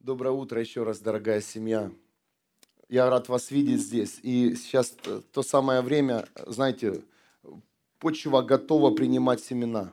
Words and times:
Доброе 0.00 0.30
утро 0.30 0.60
еще 0.60 0.84
раз, 0.84 1.00
дорогая 1.00 1.40
семья. 1.40 1.90
Я 2.88 3.10
рад 3.10 3.28
вас 3.28 3.50
видеть 3.50 3.80
здесь. 3.80 4.20
И 4.22 4.54
сейчас 4.54 4.94
то 5.32 5.42
самое 5.42 5.80
время, 5.80 6.28
знаете, 6.46 7.02
почва 7.98 8.42
готова 8.42 8.94
принимать 8.94 9.40
семена. 9.42 9.92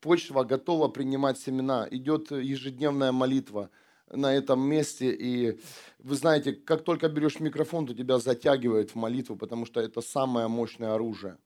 Почва 0.00 0.44
готова 0.44 0.88
принимать 0.88 1.38
семена. 1.38 1.88
Идет 1.90 2.32
ежедневная 2.32 3.12
молитва 3.12 3.70
на 4.10 4.34
этом 4.34 4.60
месте. 4.60 5.16
И 5.18 5.58
вы 6.00 6.14
знаете, 6.14 6.52
как 6.52 6.84
только 6.84 7.08
берешь 7.08 7.40
микрофон, 7.40 7.86
то 7.86 7.94
тебя 7.94 8.18
затягивает 8.18 8.90
в 8.90 8.96
молитву, 8.96 9.36
потому 9.36 9.64
что 9.64 9.80
это 9.80 10.02
самое 10.02 10.48
мощное 10.48 10.92
оружие 10.92 11.38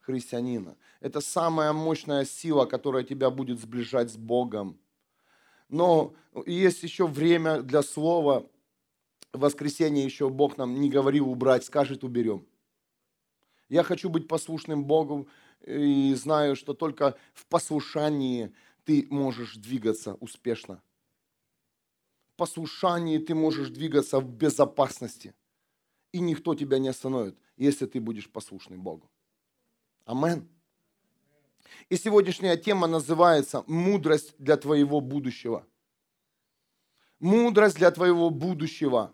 христианина. 0.00 0.76
Это 1.00 1.22
самая 1.22 1.72
мощная 1.72 2.26
сила, 2.26 2.66
которая 2.66 3.02
тебя 3.02 3.30
будет 3.30 3.60
сближать 3.60 4.10
с 4.10 4.16
Богом 4.18 4.78
но 5.68 6.14
есть 6.46 6.82
еще 6.82 7.06
время 7.06 7.62
для 7.62 7.82
слова. 7.82 8.48
В 9.32 9.40
воскресенье 9.40 10.04
еще 10.04 10.28
Бог 10.30 10.56
нам 10.56 10.80
не 10.80 10.90
говорил 10.90 11.28
убрать, 11.28 11.64
скажет 11.64 12.04
уберем. 12.04 12.46
Я 13.68 13.82
хочу 13.82 14.08
быть 14.08 14.26
послушным 14.26 14.84
Богу 14.84 15.28
и 15.66 16.14
знаю, 16.14 16.56
что 16.56 16.72
только 16.72 17.16
в 17.34 17.46
послушании 17.46 18.54
ты 18.84 19.06
можешь 19.10 19.56
двигаться 19.56 20.14
успешно. 20.14 20.82
В 22.28 22.36
послушании 22.36 23.18
ты 23.18 23.34
можешь 23.34 23.68
двигаться 23.68 24.20
в 24.20 24.28
безопасности. 24.28 25.34
И 26.12 26.20
никто 26.20 26.54
тебя 26.54 26.78
не 26.78 26.88
остановит, 26.88 27.36
если 27.58 27.84
ты 27.84 28.00
будешь 28.00 28.30
послушным 28.30 28.80
Богу. 28.80 29.10
Аминь. 30.06 30.48
И 31.88 31.96
сегодняшняя 31.96 32.56
тема 32.56 32.86
называется 32.86 33.64
«Мудрость 33.66 34.34
для 34.38 34.56
твоего 34.56 35.00
будущего». 35.00 35.66
Мудрость 37.20 37.76
для 37.76 37.90
твоего 37.90 38.30
будущего. 38.30 39.12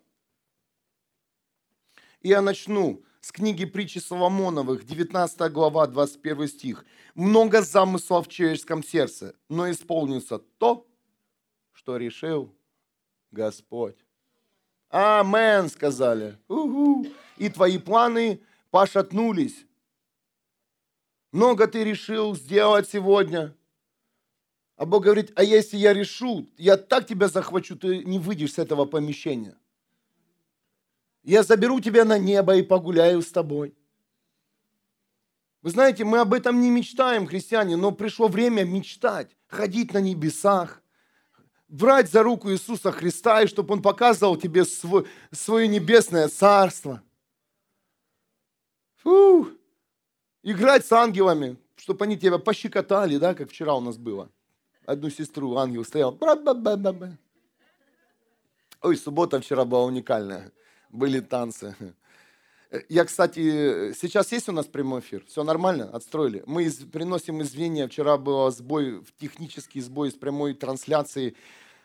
И 2.21 2.29
я 2.29 2.43
начну 2.43 3.03
с 3.21 3.33
книги 3.33 3.65
притчи 3.65 3.99
Соломоновых, 3.99 4.85
19 4.85 5.53
глава, 5.53 5.87
21 5.87 6.49
стих. 6.49 6.85
«Много 7.15 7.63
замыслов 7.63 8.27
в 8.27 8.31
человеческом 8.31 8.83
сердце, 8.83 9.35
но 9.49 9.71
исполнится 9.71 10.39
то, 10.39 10.87
что 11.73 11.97
решил 11.97 12.55
Господь». 13.31 13.97
Амен, 14.95 15.69
сказали. 15.71 16.39
Угу. 16.47 17.07
И 17.39 17.49
твои 17.49 17.79
планы 17.79 18.41
пошатнулись. 18.71 19.67
Много 21.35 21.67
ты 21.67 21.83
решил 21.83 22.37
сделать 22.37 22.89
сегодня. 22.89 23.57
А 24.77 24.87
Бог 24.87 25.03
говорит, 25.03 25.33
а 25.35 25.43
если 25.43 25.77
я 25.77 25.93
решу, 25.93 26.49
я 26.57 26.77
так 26.77 27.09
тебя 27.09 27.27
захвачу, 27.27 27.75
ты 27.75 28.05
не 28.05 28.21
выйдешь 28.21 28.53
с 28.53 28.59
этого 28.61 28.85
помещения. 28.85 29.59
Я 31.25 31.43
заберу 31.43 31.81
тебя 31.81 32.05
на 32.05 32.19
небо 32.19 32.55
и 32.55 32.63
погуляю 32.63 33.21
с 33.21 33.33
тобой. 33.33 33.75
Вы 35.61 35.71
знаете, 35.71 36.05
мы 36.05 36.21
об 36.21 36.35
этом 36.35 36.61
не 36.61 36.71
мечтаем, 36.71 37.27
христиане, 37.27 37.75
но 37.75 37.91
пришло 37.91 38.29
время 38.29 38.63
мечтать, 38.63 39.37
ходить 39.49 39.93
на 39.93 39.99
небесах, 39.99 40.85
брать 41.67 42.13
за 42.13 42.23
руку 42.23 42.53
Иисуса 42.53 42.93
Христа, 42.93 43.43
и 43.43 43.49
чтобы 43.49 43.75
Он 43.75 43.83
показывал 43.83 44.37
тебе 44.37 44.65
свой, 44.65 45.05
свое 45.33 45.67
небесное 45.67 46.29
царство. 46.29 47.03
Фух 49.03 49.49
играть 50.45 50.87
с 50.87 50.93
ангелами, 50.93 51.57
чтобы 51.75 52.05
они 52.05 52.17
тебя 52.17 52.39
пощекотали, 52.39 53.17
да, 53.17 53.35
как 53.35 53.51
вчера 53.51 53.75
у 53.75 53.81
нас 53.81 53.97
было. 53.97 54.31
Одну 54.87 55.11
сестру 55.11 55.57
ангел 55.57 55.85
стоял. 55.85 56.17
Ой, 58.83 58.97
суббота 58.97 59.41
вчера 59.41 59.65
была 59.65 59.85
уникальная. 59.85 60.53
Были 60.91 61.21
танцы. 61.21 61.75
Я, 62.89 63.05
кстати, 63.05 63.95
сейчас 63.95 64.33
есть 64.33 64.49
у 64.49 64.53
нас 64.53 64.67
прямой 64.67 65.01
эфир? 65.01 65.25
Все 65.27 65.43
нормально? 65.43 65.89
Отстроили? 65.91 66.43
Мы 66.47 66.65
из, 66.65 66.77
приносим 66.77 67.41
извинения. 67.41 67.89
Вчера 67.89 68.19
был 68.19 68.51
сбой, 68.51 69.03
технический 69.19 69.81
сбой 69.81 70.11
с 70.11 70.15
прямой 70.15 70.55
трансляции. 70.55 71.35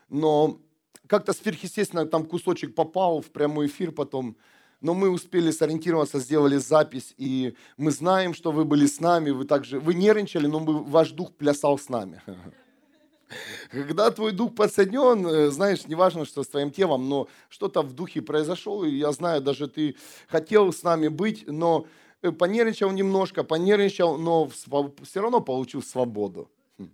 Но 0.08 0.60
как-то 1.06 1.32
сверхъестественно 1.32 2.06
там 2.06 2.26
кусочек 2.26 2.74
попал 2.74 3.22
в 3.22 3.30
прямой 3.30 3.66
эфир 3.68 3.92
потом 3.92 4.36
но 4.80 4.94
мы 4.94 5.10
успели 5.10 5.50
сориентироваться, 5.50 6.18
сделали 6.18 6.56
запись, 6.56 7.14
и 7.18 7.54
мы 7.76 7.90
знаем, 7.90 8.34
что 8.34 8.50
вы 8.50 8.64
были 8.64 8.86
с 8.86 9.00
нами, 9.00 9.30
вы 9.30 9.44
также, 9.44 9.78
вы 9.78 9.94
нервничали, 9.94 10.46
но 10.46 10.60
мы, 10.60 10.82
ваш 10.82 11.10
дух 11.10 11.32
плясал 11.32 11.78
с 11.78 11.88
нами. 11.88 12.22
Когда 13.70 14.10
твой 14.10 14.32
дух 14.32 14.54
подсоединен, 14.54 15.26
э, 15.26 15.50
знаешь, 15.50 15.86
неважно, 15.86 16.24
что 16.24 16.42
с 16.42 16.48
твоим 16.48 16.70
телом, 16.70 17.08
но 17.08 17.28
что-то 17.48 17.82
в 17.82 17.92
духе 17.92 18.22
произошло, 18.22 18.84
и 18.84 18.96
я 18.96 19.12
знаю, 19.12 19.40
даже 19.40 19.68
ты 19.68 19.96
хотел 20.28 20.72
с 20.72 20.82
нами 20.82 21.08
быть, 21.08 21.44
но 21.46 21.86
э, 22.22 22.32
понервничал 22.32 22.90
немножко, 22.90 23.44
понервничал, 23.44 24.18
но 24.18 24.48
все 24.48 25.20
равно 25.20 25.40
получил 25.40 25.82
свободу. 25.82 26.50
Хм. 26.78 26.90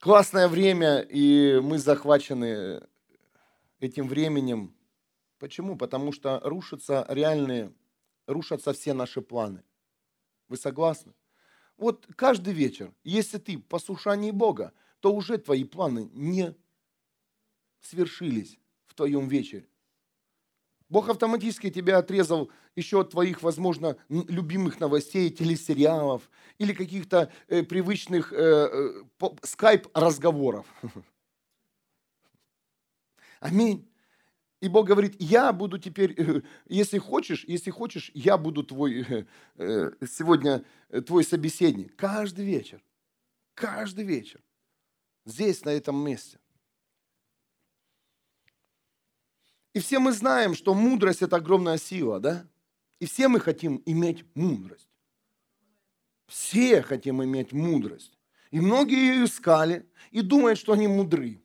Классное 0.00 0.48
время, 0.48 1.00
и 1.00 1.58
мы 1.60 1.78
захвачены 1.78 2.82
этим 3.84 4.08
временем. 4.08 4.74
Почему? 5.38 5.76
Потому 5.76 6.12
что 6.12 6.40
рушатся 6.42 7.04
реальные, 7.08 7.72
рушатся 8.26 8.72
все 8.72 8.94
наши 8.94 9.20
планы. 9.20 9.62
Вы 10.48 10.56
согласны? 10.56 11.12
Вот 11.76 12.06
каждый 12.16 12.52
вечер, 12.52 12.92
если 13.02 13.38
ты 13.38 13.56
в 13.58 13.64
послушании 13.64 14.30
Бога, 14.30 14.72
то 15.00 15.12
уже 15.14 15.38
твои 15.38 15.64
планы 15.64 16.08
не 16.12 16.54
свершились 17.80 18.58
в 18.86 18.94
твоем 18.94 19.28
вечере. 19.28 19.68
Бог 20.88 21.08
автоматически 21.08 21.70
тебя 21.70 21.98
отрезал 21.98 22.50
еще 22.76 23.00
от 23.00 23.10
твоих, 23.10 23.42
возможно, 23.42 23.96
любимых 24.08 24.80
новостей, 24.80 25.30
телесериалов 25.30 26.30
или 26.58 26.72
каких-то 26.72 27.32
э, 27.48 27.62
привычных 27.62 28.32
э, 28.32 29.02
э, 29.20 29.28
скайп-разговоров. 29.42 30.66
Аминь. 33.44 33.86
И 34.62 34.68
Бог 34.68 34.86
говорит, 34.86 35.16
я 35.18 35.52
буду 35.52 35.78
теперь, 35.78 36.14
э, 36.18 36.40
если 36.66 36.96
хочешь, 36.96 37.44
если 37.46 37.70
хочешь, 37.70 38.10
я 38.14 38.38
буду 38.38 38.64
твой, 38.64 39.02
э, 39.02 39.26
э, 39.56 39.90
сегодня 40.10 40.64
твой 41.06 41.24
собеседник. 41.24 41.94
Каждый 41.94 42.46
вечер. 42.46 42.82
Каждый 43.52 44.06
вечер. 44.06 44.42
Здесь, 45.26 45.62
на 45.66 45.68
этом 45.68 46.02
месте. 46.02 46.38
И 49.74 49.80
все 49.80 49.98
мы 49.98 50.12
знаем, 50.12 50.54
что 50.54 50.72
мудрость– 50.72 51.20
это 51.20 51.36
огромная 51.36 51.76
сила, 51.76 52.20
да? 52.20 52.48
И 52.98 53.04
все 53.04 53.28
мы 53.28 53.40
хотим 53.40 53.82
иметь 53.84 54.24
мудрость. 54.34 54.88
Все 56.28 56.80
хотим 56.80 57.22
иметь 57.22 57.52
мудрость. 57.52 58.18
И 58.50 58.60
многие 58.60 59.16
ее 59.16 59.24
искали 59.26 59.86
и 60.12 60.22
думают, 60.22 60.58
что 60.58 60.72
они 60.72 60.88
мудры. 60.88 61.43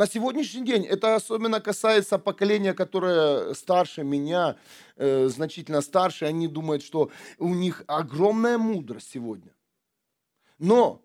На 0.00 0.06
сегодняшний 0.06 0.64
день 0.64 0.86
это 0.86 1.14
особенно 1.14 1.60
касается 1.60 2.18
поколения, 2.18 2.72
которое 2.72 3.52
старше 3.52 4.02
меня, 4.02 4.56
э, 4.96 5.28
значительно 5.28 5.82
старше. 5.82 6.24
Они 6.24 6.48
думают, 6.48 6.82
что 6.82 7.10
у 7.36 7.48
них 7.48 7.84
огромная 7.86 8.56
мудрость 8.56 9.10
сегодня. 9.12 9.52
Но 10.58 11.02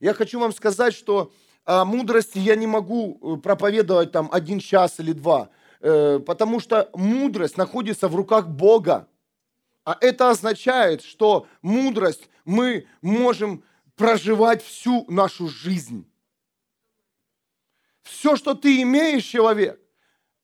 я 0.00 0.14
хочу 0.14 0.40
вам 0.40 0.54
сказать, 0.54 0.94
что 0.94 1.30
о 1.66 1.84
мудрости 1.84 2.38
я 2.38 2.56
не 2.56 2.66
могу 2.66 3.18
э, 3.20 3.40
проповедовать 3.42 4.10
там 4.10 4.30
один 4.32 4.58
час 4.58 5.00
или 5.00 5.12
два, 5.12 5.50
э, 5.80 6.18
потому 6.18 6.60
что 6.60 6.88
мудрость 6.94 7.58
находится 7.58 8.08
в 8.08 8.16
руках 8.16 8.48
Бога. 8.48 9.06
А 9.84 9.98
это 10.00 10.30
означает, 10.30 11.02
что 11.02 11.46
мудрость 11.60 12.30
мы 12.46 12.86
можем 13.02 13.62
проживать 13.96 14.62
всю 14.62 15.04
нашу 15.10 15.46
жизнь. 15.48 16.07
Все, 18.08 18.36
что 18.36 18.54
ты 18.54 18.82
имеешь, 18.82 19.24
человек, 19.24 19.80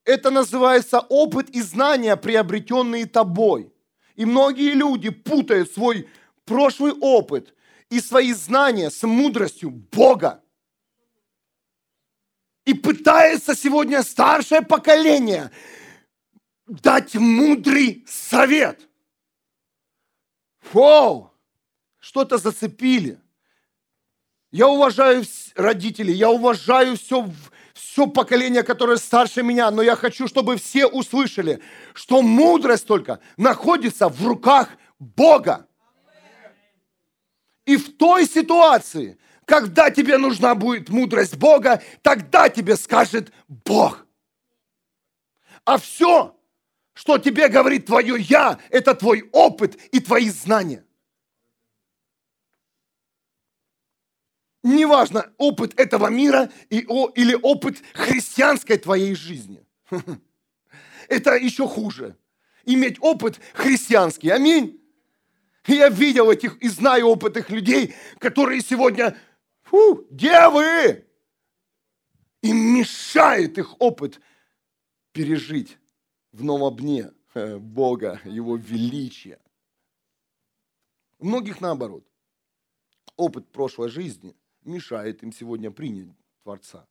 это 0.05 0.31
называется 0.31 1.00
опыт 1.00 1.49
и 1.50 1.62
знания, 1.62 2.16
приобретенные 2.16 3.06
тобой. 3.06 3.72
И 4.16 4.25
многие 4.25 4.75
люди 4.75 5.11
путают 5.11 5.72
свой 5.72 6.08
прошлый 6.44 6.93
опыт 6.93 7.55
и 7.88 8.00
свои 8.00 8.32
знания 8.32 8.90
с 8.90 9.02
мудростью 9.02 9.70
Бога. 9.70 10.43
И 12.66 12.75
пытается 12.75 13.55
сегодня 13.55 14.02
старшее 14.02 14.62
поколение 14.62 15.50
дать 16.66 17.14
мудрый 17.14 18.05
совет. 18.06 18.88
Фу, 20.61 21.31
что-то 21.99 22.38
зацепили. 22.38 23.20
Я 24.55 24.69
уважаю 24.69 25.25
родителей, 25.56 26.14
я 26.14 26.31
уважаю 26.31 26.96
все, 26.96 27.28
все 27.75 28.06
поколение, 28.06 28.62
которое 28.62 28.97
старше 28.97 29.43
меня, 29.43 29.71
но 29.71 29.82
я 29.82 29.97
хочу, 29.97 30.29
чтобы 30.29 30.56
все 30.56 30.87
услышали, 30.87 31.61
что 31.93 32.23
мудрость 32.23 32.87
только 32.87 33.21
находится 33.37 34.09
в 34.09 34.25
руках 34.26 34.69
Бога. 34.99 35.67
И 37.67 37.76
в 37.76 37.97
той 37.97 38.26
ситуации, 38.26 39.19
Когда 39.44 39.91
тебе 39.91 40.17
нужна 40.17 40.55
будет 40.55 40.88
мудрость 40.88 41.37
Бога, 41.37 41.82
тогда 42.03 42.49
тебе 42.49 42.76
скажет 42.76 43.32
Бог. 43.49 44.06
А 45.65 45.79
все, 45.79 46.35
что 46.94 47.19
тебе 47.19 47.49
говорит 47.49 47.87
твое 47.87 48.17
«я», 48.19 48.59
это 48.71 48.94
твой 48.94 49.29
опыт 49.32 49.76
и 49.93 50.00
твои 50.00 50.31
знания. 50.31 50.83
Неважно, 54.64 55.31
опыт 55.37 55.78
этого 55.78 56.06
мира 56.06 56.50
и, 56.70 56.87
о, 56.88 57.11
или 57.11 57.34
опыт 57.34 57.82
христианской 57.93 58.78
твоей 58.78 59.14
жизни. 59.14 59.62
Это 61.08 61.34
еще 61.34 61.69
хуже. 61.69 62.16
Иметь 62.64 62.96
опыт 63.00 63.38
христианский. 63.52 64.31
Аминь. 64.31 64.81
Я 65.66 65.90
видел 65.90 66.31
этих 66.31 66.56
и 66.62 66.69
знаю 66.69 67.08
опытных 67.08 67.50
людей, 67.50 67.94
которые 68.19 68.62
сегодня, 68.62 69.19
фу, 69.64 70.06
девы, 70.11 71.05
им 72.40 72.56
мешает 72.56 73.58
их 73.58 73.78
опыт 73.82 74.19
пережить 75.12 75.76
в 76.32 76.43
новом 76.43 76.75
дне 76.76 77.11
э, 77.34 77.58
Бога, 77.58 78.19
Его 78.25 78.56
величия. 78.56 79.38
У 81.19 81.26
многих 81.26 81.61
наоборот. 81.61 82.06
Опыт 83.16 83.52
прошлой 83.52 83.90
жизни 83.90 84.34
мешает 84.64 85.22
им 85.22 85.32
сегодня 85.32 85.70
принять 85.70 86.08
Творца. 86.43 86.87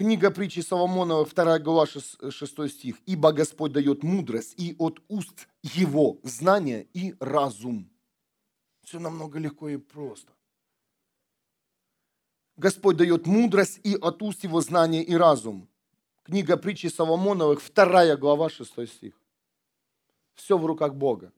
Книга 0.00 0.30
притчи 0.30 0.60
Соломонова, 0.60 1.26
2 1.26 1.58
глава, 1.58 1.86
6, 1.86 2.32
6 2.32 2.68
стих. 2.70 2.96
«Ибо 3.04 3.32
Господь 3.32 3.72
дает 3.72 4.02
мудрость, 4.02 4.54
и 4.56 4.74
от 4.78 5.02
уст 5.08 5.46
Его 5.62 6.18
знание 6.22 6.88
и 6.94 7.14
разум». 7.20 7.90
Все 8.82 8.98
намного 8.98 9.38
легко 9.38 9.68
и 9.68 9.76
просто. 9.76 10.32
Господь 12.56 12.96
дает 12.96 13.26
мудрость, 13.26 13.80
и 13.84 13.94
от 13.94 14.22
уст 14.22 14.42
Его 14.42 14.62
знание 14.62 15.04
и 15.04 15.14
разум. 15.14 15.68
Книга 16.22 16.56
притчи 16.56 16.86
Соломоновых, 16.86 17.60
2 17.62 18.16
глава, 18.16 18.48
6 18.48 18.86
стих. 18.88 19.20
Все 20.34 20.56
в 20.56 20.64
руках 20.64 20.94
Бога. 20.94 21.30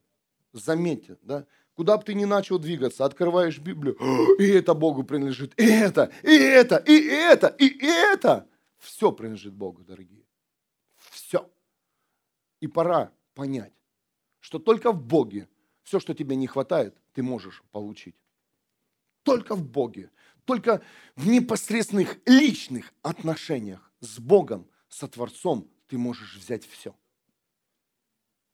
Заметьте, 0.52 1.19
да? 1.22 1.46
Куда 1.75 1.96
бы 1.96 2.04
ты 2.04 2.14
ни 2.14 2.25
начал 2.25 2.58
двигаться, 2.58 3.04
открываешь 3.04 3.58
Библию, 3.58 3.96
и 4.38 4.46
это 4.49 4.75
Богу 4.75 5.04
принадлежит, 5.04 5.58
и 5.58 5.64
это, 5.64 6.12
и 6.22 6.34
это, 6.34 6.76
и 6.76 7.06
это, 7.06 7.46
и 7.46 7.84
это. 7.84 8.49
Все 8.78 9.12
принадлежит 9.12 9.54
Богу, 9.54 9.82
дорогие. 9.84 10.25
Все. 10.96 11.50
И 12.60 12.66
пора 12.66 13.12
понять, 13.34 13.72
что 14.40 14.58
только 14.58 14.93
в 14.93 15.02
Боге 15.02 15.49
все, 15.82 15.99
что 16.00 16.14
тебе 16.14 16.37
не 16.37 16.46
хватает, 16.46 16.96
ты 17.12 17.22
можешь 17.22 17.62
получить. 17.70 18.16
Только 19.22 19.54
в 19.54 19.64
Боге. 19.64 20.10
Только 20.44 20.82
в 21.14 21.28
непосредственных 21.28 22.19
личных 22.26 22.93
отношениях 23.02 23.93
с 24.00 24.19
Богом, 24.19 24.69
со 24.88 25.08
Творцом 25.08 25.70
ты 25.87 25.96
можешь 25.96 26.37
взять 26.37 26.66
все. 26.66 26.94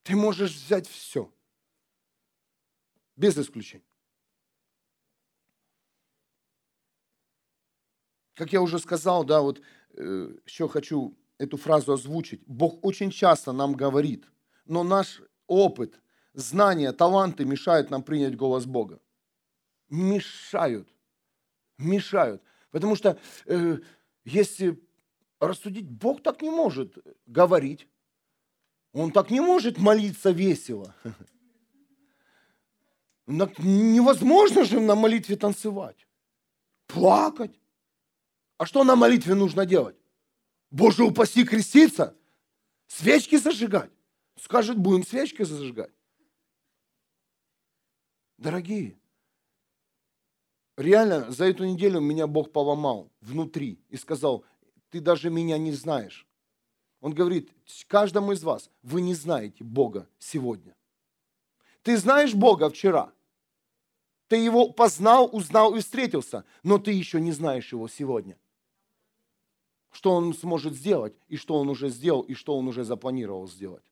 Ты 0.03 0.15
можешь 0.15 0.51
взять 0.51 0.87
все. 0.87 1.31
Без 3.19 3.37
исключения. 3.37 3.83
Как 8.33 8.53
я 8.53 8.61
уже 8.61 8.79
сказал, 8.79 9.25
да, 9.25 9.41
вот 9.41 9.61
э, 9.95 10.37
еще 10.45 10.69
хочу 10.69 11.17
эту 11.37 11.57
фразу 11.57 11.91
озвучить. 11.91 12.41
Бог 12.47 12.79
очень 12.81 13.11
часто 13.11 13.51
нам 13.51 13.73
говорит, 13.73 14.25
но 14.63 14.83
наш 14.83 15.21
опыт, 15.47 15.99
знания, 16.33 16.93
таланты 16.93 17.43
мешают 17.43 17.89
нам 17.89 18.03
принять 18.03 18.37
голос 18.37 18.65
Бога. 18.65 19.01
Мешают. 19.89 20.87
Мешают. 21.77 22.41
Потому 22.71 22.95
что 22.95 23.19
э, 23.47 23.79
если 24.23 24.81
рассудить, 25.41 25.89
Бог 25.89 26.23
так 26.23 26.41
не 26.41 26.51
может 26.51 26.97
говорить. 27.25 27.85
Он 28.93 29.11
так 29.11 29.29
не 29.29 29.41
может 29.41 29.77
молиться 29.77 30.31
весело. 30.31 30.95
Невозможно 33.29 34.63
же 34.65 34.79
на 34.79 34.95
молитве 34.95 35.35
танцевать, 35.35 36.07
плакать. 36.87 37.59
А 38.57 38.65
что 38.65 38.83
на 38.83 38.95
молитве 38.95 39.35
нужно 39.35 39.67
делать? 39.67 39.95
Боже, 40.71 41.03
упаси 41.03 41.45
креститься, 41.45 42.17
свечки 42.87 43.37
зажигать. 43.37 43.91
Скажет, 44.35 44.79
будем 44.79 45.05
свечки 45.05 45.43
зажигать. 45.43 45.91
Дорогие, 48.39 48.97
реально 50.75 51.29
за 51.29 51.45
эту 51.45 51.65
неделю 51.65 51.99
меня 51.99 52.25
Бог 52.25 52.51
поломал 52.51 53.11
внутри 53.21 53.79
и 53.89 53.97
сказал, 53.97 54.43
ты 54.89 55.01
даже 55.01 55.29
меня 55.29 55.59
не 55.59 55.71
знаешь. 55.71 56.25
Он 56.99 57.13
говорит, 57.13 57.51
каждому 57.87 58.31
из 58.31 58.43
вас, 58.43 58.71
вы 58.81 59.01
не 59.01 59.13
знаете 59.13 59.63
Бога 59.63 60.09
сегодня. 60.17 60.75
Ты 61.83 61.95
знаешь 61.95 62.33
Бога 62.33 62.71
вчера– 62.71 63.13
ты 64.29 64.37
его 64.37 64.69
познал, 64.71 65.27
узнал 65.33 65.75
и 65.75 65.79
встретился, 65.79 66.45
но 66.63 66.77
ты 66.77 66.91
еще 66.91 67.19
не 67.19 67.31
знаешь 67.31 67.71
его 67.73 67.87
сегодня. 67.87 68.37
Что 69.91 70.11
он 70.11 70.35
сможет 70.35 70.75
сделать, 70.75 71.15
и 71.27 71.35
что 71.35 71.59
он 71.59 71.67
уже 71.67 71.89
сделал, 71.89 72.21
и 72.21 72.35
что 72.35 72.55
он 72.55 72.67
уже 72.67 72.83
запланировал 72.83 73.47
сделать. 73.47 73.83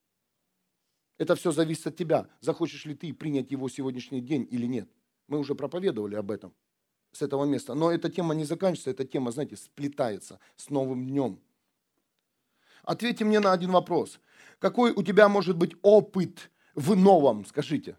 Это 1.18 1.36
все 1.36 1.52
зависит 1.52 1.88
от 1.88 1.98
тебя. 1.98 2.30
Захочешь 2.40 2.86
ли 2.86 2.94
ты 2.94 3.12
принять 3.16 3.50
его 3.50 3.68
сегодняшний 3.68 4.22
день 4.22 4.48
или 4.52 4.68
нет. 4.68 4.88
Мы 5.28 5.40
уже 5.40 5.56
проповедовали 5.56 6.14
об 6.14 6.30
этом 6.30 6.54
с 7.12 7.24
этого 7.24 7.46
места. 7.46 7.74
Но 7.74 7.92
эта 7.92 8.08
тема 8.08 8.36
не 8.36 8.46
заканчивается, 8.46 8.92
эта 8.92 9.06
тема, 9.06 9.32
знаете, 9.32 9.56
сплетается 9.56 10.40
с 10.56 10.70
новым 10.70 11.08
днем. 11.08 11.42
Ответьте 12.84 13.26
мне 13.26 13.40
на 13.40 13.54
один 13.54 13.72
вопрос. 13.72 14.20
Какой 14.60 14.92
у 14.92 15.02
тебя 15.02 15.30
может 15.30 15.58
быть 15.58 15.76
опыт 15.82 16.52
в 16.76 16.96
новом, 16.96 17.44
скажите? 17.44 17.98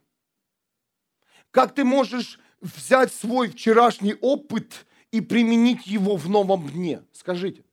Как 1.59 1.75
ты 1.75 1.83
можешь 1.83 2.39
взять 2.61 3.13
свой 3.13 3.49
вчерашний 3.49 4.15
опыт 4.15 4.87
и 5.11 5.21
применить 5.21 5.89
его 5.89 6.15
в 6.15 6.29
новом 6.29 6.69
дне? 6.69 7.03
Скажите. 7.13 7.65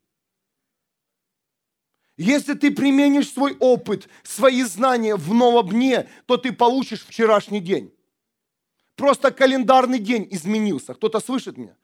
Если 2.18 2.56
ты 2.56 2.72
применишь 2.72 3.32
свой 3.32 3.56
опыт, 3.60 4.10
свои 4.24 4.64
знания 4.64 5.16
в 5.16 5.32
новом 5.36 5.70
дне, 5.70 6.10
то 6.26 6.38
ты 6.38 6.52
получишь 6.52 7.06
вчерашний 7.06 7.60
день. 7.60 7.94
Просто 8.96 9.30
календарный 9.30 10.00
день 10.00 10.28
изменился. 10.32 10.96
Кто-то 10.96 11.20
слышит 11.20 11.56
меня? 11.56 11.78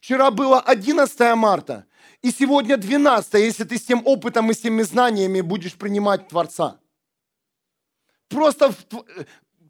Вчера 0.00 0.32
было 0.32 0.60
11 0.60 1.36
марта, 1.36 1.86
и 2.20 2.32
сегодня 2.32 2.76
12, 2.76 3.34
если 3.34 3.62
ты 3.62 3.78
с 3.78 3.84
тем 3.84 4.02
опытом 4.04 4.50
и 4.50 4.54
с 4.54 4.58
теми 4.58 4.82
знаниями 4.82 5.40
будешь 5.40 5.74
принимать 5.74 6.26
Творца. 6.26 6.80
Просто 8.26 8.74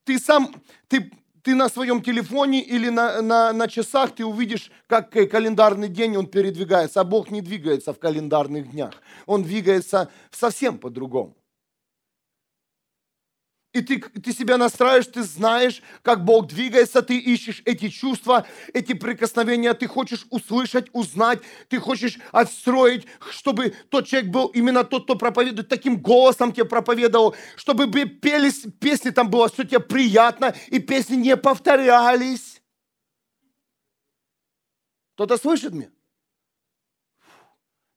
ты 0.04 0.18
сам, 0.18 0.54
ты, 0.88 1.12
ты 1.46 1.54
на 1.54 1.68
своем 1.68 2.02
телефоне 2.02 2.60
или 2.60 2.88
на, 2.88 3.22
на, 3.22 3.52
на 3.52 3.68
часах, 3.68 4.16
ты 4.16 4.24
увидишь, 4.24 4.68
как 4.88 5.10
календарный 5.10 5.88
день 5.88 6.16
он 6.16 6.26
передвигается, 6.26 7.00
а 7.00 7.04
Бог 7.04 7.30
не 7.30 7.40
двигается 7.40 7.92
в 7.92 8.00
календарных 8.00 8.72
днях. 8.72 8.94
Он 9.26 9.44
двигается 9.44 10.10
совсем 10.32 10.76
по-другому. 10.76 11.36
И 13.76 13.82
ты, 13.82 13.98
ты 13.98 14.32
себя 14.32 14.56
настраиваешь, 14.56 15.06
ты 15.06 15.22
знаешь, 15.22 15.82
как 16.00 16.24
Бог 16.24 16.46
двигается, 16.46 17.02
ты 17.02 17.18
ищешь 17.18 17.60
эти 17.66 17.90
чувства, 17.90 18.46
эти 18.72 18.94
прикосновения, 18.94 19.74
ты 19.74 19.86
хочешь 19.86 20.26
услышать, 20.30 20.86
узнать, 20.94 21.40
ты 21.68 21.78
хочешь 21.78 22.18
отстроить, 22.32 23.06
чтобы 23.30 23.74
тот 23.90 24.06
человек 24.06 24.30
был 24.30 24.46
именно 24.46 24.82
тот, 24.82 25.04
кто 25.04 25.14
проповедует, 25.14 25.68
таким 25.68 26.00
голосом 26.00 26.54
тебе 26.54 26.64
проповедовал, 26.64 27.36
чтобы 27.54 27.86
пелись, 27.86 28.64
песни 28.80 29.10
там 29.10 29.28
было 29.28 29.50
все 29.50 29.64
тебе 29.64 29.80
приятно, 29.80 30.54
и 30.68 30.78
песни 30.78 31.16
не 31.16 31.36
повторялись. 31.36 32.62
Кто-то 35.16 35.36
слышит 35.36 35.74
меня? 35.74 35.90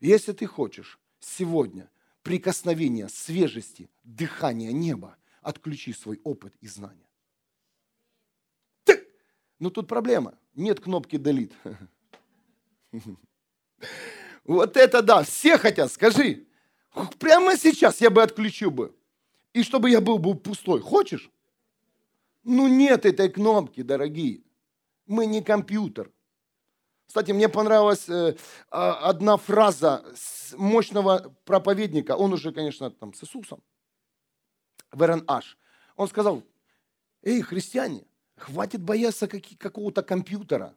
Если 0.02 0.34
ты 0.34 0.46
хочешь 0.46 1.00
сегодня 1.22 1.90
прикосновения, 2.22 3.08
свежести, 3.08 3.90
дыхания 4.04 4.74
неба, 4.74 5.16
отключи 5.42 5.94
свой 5.94 6.20
опыт 6.24 6.56
и 6.62 6.68
знания. 6.68 7.10
Но 9.60 9.70
тут 9.70 9.88
проблема. 9.88 10.38
Нет 10.56 10.80
кнопки 10.80 11.16
delete. 11.16 11.54
Вот 14.46 14.78
это 14.78 15.04
да, 15.04 15.22
все 15.22 15.60
хотят, 15.60 15.92
скажи. 15.92 16.48
Прямо 17.20 17.56
сейчас 17.56 18.02
я 18.02 18.10
бы 18.10 18.24
отключил 18.24 18.72
бы. 18.72 18.96
И 19.54 19.62
чтобы 19.62 19.92
я 19.92 20.02
был 20.02 20.18
бы 20.18 20.34
пустой. 20.34 20.82
Хочешь? 20.82 21.30
Ну 22.44 22.68
нет 22.68 23.06
этой 23.06 23.30
кнопки, 23.30 23.84
дорогие. 23.84 24.42
Мы 25.06 25.28
не 25.28 25.44
компьютер. 25.44 26.12
Кстати, 27.06 27.32
мне 27.32 27.48
понравилась 27.48 28.10
э, 28.10 28.36
а, 28.72 29.10
одна 29.10 29.38
фраза 29.38 30.04
мощного 30.56 31.36
проповедника. 31.46 32.16
Он 32.16 32.34
уже, 32.34 32.52
конечно, 32.52 32.90
там 32.90 33.14
с 33.14 33.24
Иисусом. 33.24 33.62
Верен 34.94 35.24
Аш. 35.28 35.58
Он 35.96 36.08
сказал, 36.08 36.44
эй, 37.22 37.42
христиане, 37.42 38.06
хватит 38.38 38.82
бояться 38.82 39.28
какого-то 39.28 40.04
компьютера. 40.04 40.76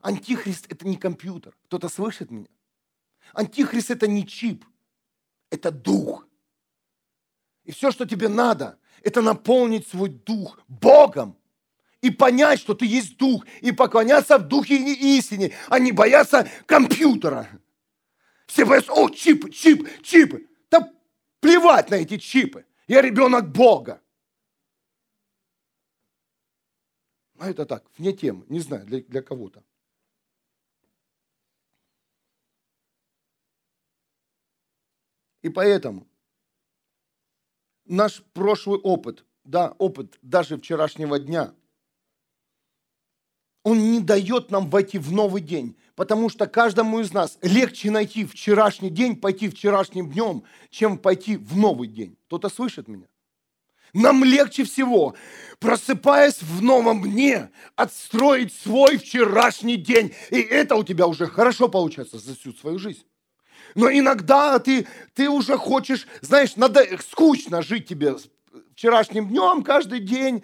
Антихрист– 0.00 0.66
это 0.68 0.86
не 0.86 0.96
компьютер. 0.96 1.56
Кто-то 1.64 1.88
слышит 1.88 2.30
меня? 2.30 2.48
Антихрист– 3.32 3.90
это 3.90 4.06
не 4.06 4.26
чип, 4.26 4.64
это 5.50 5.70
дух. 5.70 6.26
И 7.64 7.72
все, 7.72 7.90
что 7.90 8.04
тебе 8.04 8.28
надо, 8.28 8.78
это 9.02 9.22
наполнить 9.22 9.88
свой 9.88 10.10
дух 10.10 10.60
Богом 10.68 11.36
и 12.02 12.10
понять, 12.10 12.60
что 12.60 12.74
ты 12.74 12.84
есть 12.84 13.16
дух, 13.16 13.46
и 13.62 13.72
поклоняться 13.72 14.36
в 14.36 14.46
духе 14.46 14.76
и 14.76 15.16
истине, 15.16 15.52
а 15.68 15.78
не 15.78 15.90
бояться 15.90 16.48
компьютера. 16.66 17.48
Все 18.46 18.66
боятся, 18.66 18.92
о, 18.92 19.08
чипы, 19.08 19.50
чипы, 19.50 19.90
чипы. 20.02 20.46
Да 20.70 20.92
плевать 21.40 21.88
на 21.88 21.94
эти 21.94 22.18
чипы. 22.18 22.66
Я 22.86 23.02
ребенок 23.02 23.50
Бога. 23.50 24.02
А 27.38 27.50
это 27.50 27.66
так, 27.66 27.84
вне 27.98 28.12
темы, 28.12 28.44
не 28.48 28.60
знаю, 28.60 28.86
для, 28.86 29.00
для 29.00 29.22
кого-то. 29.22 29.64
И 35.42 35.50
поэтому 35.50 36.06
наш 37.84 38.22
прошлый 38.32 38.78
опыт, 38.80 39.26
да, 39.44 39.72
опыт 39.78 40.18
даже 40.22 40.56
вчерашнего 40.56 41.18
дня, 41.18 41.54
он 43.62 43.78
не 43.78 44.00
дает 44.00 44.50
нам 44.50 44.70
войти 44.70 44.98
в 44.98 45.12
новый 45.12 45.42
день, 45.42 45.76
потому 45.96 46.28
что 46.28 46.46
каждому 46.46 47.00
из 47.00 47.12
нас 47.12 47.38
легче 47.42 47.90
найти 47.90 48.24
вчерашний 48.24 48.90
день, 48.90 49.16
пойти 49.16 49.48
вчерашним 49.48 50.10
днем, 50.10 50.44
чем 50.70 50.98
пойти 50.98 51.36
в 51.36 51.56
новый 51.56 51.88
день. 51.88 52.16
Кто-то 52.26 52.48
слышит 52.48 52.88
меня? 52.88 53.06
Нам 53.92 54.24
легче 54.24 54.64
всего, 54.64 55.14
просыпаясь 55.60 56.42
в 56.42 56.60
новом 56.62 57.02
дне, 57.04 57.50
отстроить 57.76 58.52
свой 58.52 58.98
вчерашний 58.98 59.76
день. 59.76 60.12
И 60.30 60.40
это 60.40 60.74
у 60.74 60.82
тебя 60.82 61.06
уже 61.06 61.26
хорошо 61.26 61.68
получается 61.68 62.18
за 62.18 62.34
всю 62.34 62.52
свою 62.52 62.80
жизнь. 62.80 63.04
Но 63.76 63.88
иногда 63.90 64.58
ты, 64.58 64.88
ты 65.14 65.28
уже 65.28 65.56
хочешь, 65.56 66.08
знаешь, 66.20 66.56
надо 66.56 66.84
скучно 67.08 67.62
жить 67.62 67.86
тебе 67.86 68.16
вчерашним 68.74 69.28
днем, 69.28 69.62
каждый 69.62 70.00
день 70.00 70.42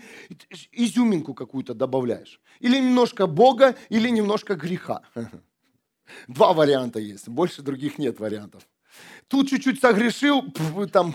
изюминку 0.72 1.34
какую-то 1.34 1.74
добавляешь. 1.74 2.40
Или 2.60 2.78
немножко 2.78 3.26
Бога, 3.26 3.74
или 3.88 4.08
немножко 4.08 4.54
греха. 4.54 5.02
Два 6.28 6.52
варианта 6.52 6.98
есть, 6.98 7.28
больше 7.28 7.62
других 7.62 7.98
нет 7.98 8.20
вариантов. 8.20 8.66
Тут 9.28 9.48
чуть-чуть 9.48 9.80
согрешил, 9.80 10.42
там, 10.92 11.14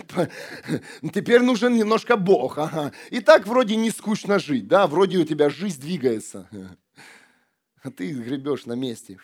теперь 1.14 1.42
нужен 1.42 1.76
немножко 1.76 2.16
Бог. 2.16 2.58
Ага. 2.58 2.92
И 3.10 3.20
так 3.20 3.46
вроде 3.46 3.76
не 3.76 3.90
скучно 3.90 4.38
жить, 4.38 4.66
да, 4.66 4.86
вроде 4.86 5.18
у 5.18 5.24
тебя 5.24 5.50
жизнь 5.50 5.80
двигается. 5.80 6.48
А 7.82 7.90
ты 7.92 8.10
гребешь 8.10 8.66
на 8.66 8.72
месте. 8.72 9.16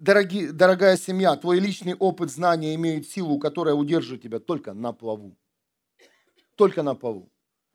Дороги, 0.00 0.46
дорогая 0.46 0.96
семья, 0.96 1.36
твой 1.36 1.60
личный 1.60 1.94
опыт 1.94 2.30
знания 2.30 2.74
имеет 2.74 3.06
силу, 3.06 3.38
которая 3.38 3.74
удерживает 3.74 4.22
тебя 4.22 4.38
только 4.40 4.72
на 4.72 4.94
плаву. 4.94 5.36
Только 6.56 6.82
на 6.82 6.94
плаву. 6.94 7.30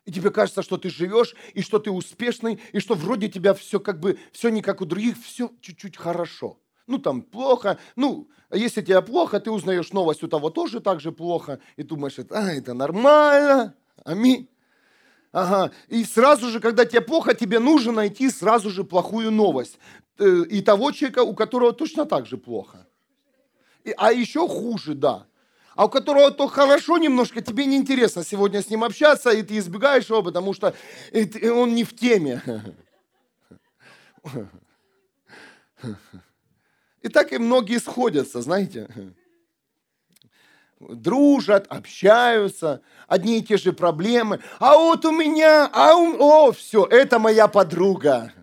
И 0.06 0.12
тебе 0.12 0.32
кажется, 0.32 0.64
что 0.64 0.78
ты 0.78 0.90
живешь, 0.90 1.36
и 1.54 1.62
что 1.62 1.78
ты 1.78 1.92
успешный, 1.92 2.60
и 2.74 2.80
что 2.80 2.96
вроде 2.96 3.28
тебя 3.30 3.54
все 3.54 3.80
как 3.80 4.00
бы, 4.00 4.18
все 4.32 4.50
не 4.50 4.64
как 4.64 4.82
у 4.82 4.86
других, 4.86 5.24
все 5.24 5.52
чуть-чуть 5.62 5.98
хорошо. 5.98 6.60
Ну, 6.88 6.98
там 6.98 7.22
плохо, 7.22 7.78
ну, 7.96 8.28
если 8.52 8.82
тебе 8.82 9.04
плохо, 9.04 9.40
ты 9.40 9.52
узнаешь 9.52 9.94
новость 9.94 10.24
у 10.24 10.28
того 10.28 10.50
тоже 10.50 10.80
так 10.80 11.02
же 11.02 11.12
плохо, 11.12 11.60
и 11.76 11.84
думаешь, 11.84 12.18
а, 12.32 12.52
это 12.52 12.74
нормально, 12.74 13.76
аминь. 14.04 14.50
Ага. 15.36 15.72
И 15.90 16.06
сразу 16.06 16.50
же, 16.50 16.62
когда 16.62 16.86
тебе 16.86 17.02
плохо, 17.02 17.34
тебе 17.34 17.60
нужно 17.60 17.92
найти 17.92 18.30
сразу 18.30 18.70
же 18.70 18.86
плохую 18.86 19.32
новость. 19.32 19.78
Э, 20.18 20.44
и 20.50 20.62
того 20.62 20.94
человека, 20.94 21.24
у 21.24 21.36
которого 21.36 21.74
точно 21.74 22.06
так 22.06 22.26
же 22.26 22.38
плохо. 22.38 22.88
И, 23.84 23.94
а 23.98 24.14
еще 24.14 24.48
хуже, 24.48 24.94
да. 24.94 25.28
А 25.76 25.88
у 25.88 25.90
которого 25.90 26.32
то 26.32 26.48
хорошо 26.48 26.98
немножко, 26.98 27.42
тебе 27.42 27.66
неинтересно 27.66 28.24
сегодня 28.24 28.62
с 28.62 28.70
ним 28.70 28.86
общаться, 28.86 29.30
и 29.30 29.44
ты 29.44 29.58
избегаешь 29.58 30.10
его, 30.10 30.24
потому 30.24 30.54
что 30.54 30.74
он 31.12 31.76
не 31.76 31.84
в 31.84 31.94
теме. 31.94 32.42
И 37.02 37.10
так 37.10 37.34
и 37.34 37.38
многие 37.38 37.80
сходятся, 37.80 38.42
знаете 38.42 38.88
дружат, 40.80 41.68
общаются, 41.70 42.82
одни 43.08 43.40
и 43.40 43.44
те 43.44 43.58
же 43.58 43.74
проблемы. 43.74 44.42
А 44.60 44.78
вот 44.78 45.06
у 45.06 45.12
меня, 45.12 45.70
а 45.72 45.96
у, 45.96 46.18
о, 46.20 46.52
все, 46.52 46.86
это 46.86 47.20
моя 47.20 47.48
подруга. 47.48 48.34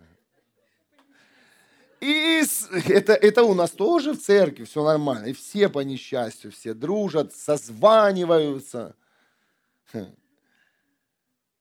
И 2.01 2.43
это, 2.89 3.13
это 3.13 3.45
у 3.45 3.55
нас 3.55 3.71
тоже 3.71 4.13
в 4.13 4.21
церкви 4.21 4.65
все 4.65 4.83
нормально. 4.83 5.27
И 5.27 5.33
все 5.33 5.69
по 5.69 5.81
несчастью, 5.81 6.51
все 6.51 6.75
дружат, 6.75 7.33
созваниваются. 7.33 8.97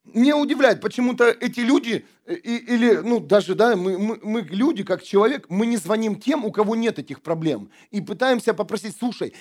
Мне 0.03 0.33
удивляет, 0.33 0.81
почему-то 0.81 1.25
эти 1.25 1.59
люди, 1.59 2.07
или, 2.25 2.95
ну, 2.95 3.19
даже, 3.19 3.53
да, 3.53 3.75
мы, 3.75 3.99
мы, 3.99 4.19
мы 4.23 4.41
люди, 4.41 4.83
как 4.83 5.03
человек, 5.03 5.45
мы 5.47 5.67
не 5.67 5.77
звоним 5.77 6.19
тем, 6.19 6.43
у 6.43 6.51
кого 6.51 6.75
нет 6.75 6.97
этих 6.97 7.21
проблем. 7.21 7.69
И 7.91 8.01
пытаемся 8.01 8.55
попросить, 8.55 8.97
слушай, 8.97 9.35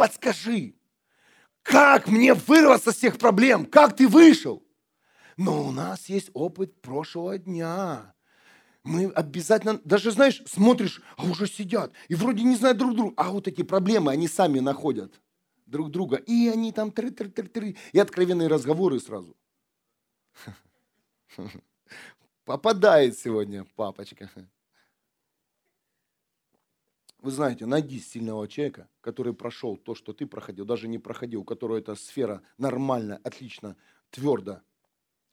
подскажи, 0.00 0.74
как 1.62 2.08
мне 2.08 2.32
вырваться 2.32 2.90
с 2.90 2.96
тех 2.96 3.18
проблем? 3.18 3.66
Как 3.66 3.94
ты 3.96 4.08
вышел? 4.08 4.66
Но 5.36 5.68
у 5.68 5.72
нас 5.72 6.08
есть 6.08 6.30
опыт 6.32 6.80
прошлого 6.80 7.36
дня. 7.36 8.14
Мы 8.82 9.10
обязательно, 9.10 9.78
даже 9.84 10.10
знаешь, 10.10 10.42
смотришь, 10.46 11.02
а 11.18 11.26
уже 11.26 11.46
сидят, 11.46 11.92
и 12.08 12.14
вроде 12.14 12.44
не 12.44 12.56
знают 12.56 12.78
друг 12.78 12.96
друга, 12.96 13.12
а 13.18 13.30
вот 13.30 13.46
эти 13.46 13.62
проблемы 13.62 14.10
они 14.10 14.26
сами 14.26 14.60
находят 14.60 15.20
друг 15.66 15.90
друга, 15.90 16.16
и 16.16 16.48
они 16.48 16.72
там 16.72 16.92
тры-тры-тры-тры, 16.92 17.76
и 17.92 17.98
откровенные 17.98 18.48
разговоры 18.48 19.00
сразу. 19.00 19.36
Попадает 22.46 23.18
сегодня 23.18 23.66
папочка. 23.76 24.30
Вы 27.22 27.32
знаете, 27.32 27.66
найди 27.66 28.00
сильного 28.00 28.48
человека, 28.48 28.88
который 29.02 29.34
прошел 29.34 29.76
то, 29.76 29.94
что 29.94 30.14
ты 30.14 30.26
проходил, 30.26 30.64
даже 30.64 30.88
не 30.88 30.98
проходил, 30.98 31.42
у 31.42 31.44
которого 31.44 31.76
эта 31.76 31.94
сфера 31.94 32.42
нормально, 32.56 33.20
отлично, 33.22 33.76
твердо 34.10 34.62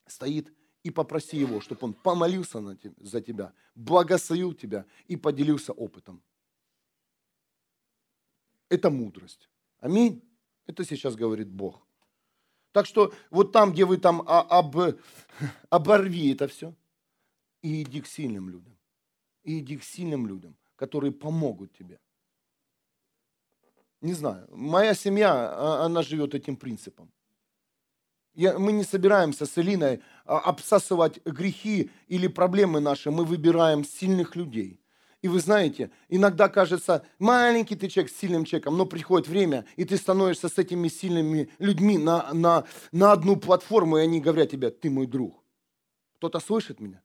стоит, 0.05 0.53
и 0.83 0.91
попроси 0.91 1.37
его, 1.37 1.61
чтобы 1.61 1.79
он 1.85 1.93
помолился 1.93 2.61
за 2.97 3.21
тебя, 3.21 3.53
благословил 3.75 4.53
тебя 4.53 4.85
и 5.07 5.15
поделился 5.15 5.71
опытом. 5.71 6.21
Это 8.69 8.89
мудрость. 8.89 9.49
Аминь. 9.79 10.21
Это 10.65 10.83
сейчас 10.83 11.15
говорит 11.15 11.47
Бог. 11.47 11.87
Так 12.73 12.85
что 12.85 13.13
вот 13.29 13.53
там, 13.53 13.71
где 13.71 13.85
вы 13.85 13.97
там 13.97 14.21
об, 14.27 14.75
оборви 15.69 16.33
это 16.33 16.49
все, 16.49 16.75
и 17.61 17.81
иди 17.83 18.01
к 18.01 18.07
сильным 18.07 18.49
людям. 18.49 18.77
И 19.43 19.59
иди 19.59 19.77
к 19.77 19.83
сильным 19.83 20.27
людям 20.27 20.57
которые 20.77 21.11
помогут 21.11 21.73
тебе. 21.73 21.99
Не 24.01 24.13
знаю, 24.13 24.47
моя 24.51 24.93
семья, 24.93 25.33
а, 25.33 25.85
она 25.85 26.03
живет 26.03 26.35
этим 26.35 26.55
принципом. 26.55 27.11
Я, 28.33 28.59
мы 28.59 28.71
не 28.71 28.83
собираемся 28.83 29.45
с 29.45 29.57
Элиной 29.57 30.01
а, 30.25 30.37
обсасывать 30.37 31.19
грехи 31.25 31.89
или 32.07 32.27
проблемы 32.27 32.79
наши, 32.79 33.09
мы 33.09 33.25
выбираем 33.25 33.83
сильных 33.83 34.35
людей. 34.35 34.79
И 35.23 35.27
вы 35.27 35.39
знаете, 35.39 35.89
иногда 36.09 36.47
кажется, 36.47 37.03
маленький 37.17 37.75
ты 37.75 37.87
человек 37.87 38.11
с 38.11 38.15
сильным 38.15 38.45
человеком, 38.45 38.77
но 38.77 38.85
приходит 38.85 39.27
время, 39.27 39.65
и 39.75 39.83
ты 39.83 39.97
становишься 39.97 40.47
с 40.47 40.59
этими 40.59 40.87
сильными 40.89 41.49
людьми 41.57 41.97
на, 41.97 42.31
на, 42.33 42.65
на 42.91 43.11
одну 43.13 43.35
платформу, 43.35 43.97
и 43.97 44.01
они 44.01 44.21
говорят 44.21 44.51
тебе, 44.51 44.69
ты 44.69 44.91
мой 44.91 45.07
друг. 45.07 45.43
Кто-то 46.17 46.39
слышит 46.39 46.79
меня? 46.79 47.01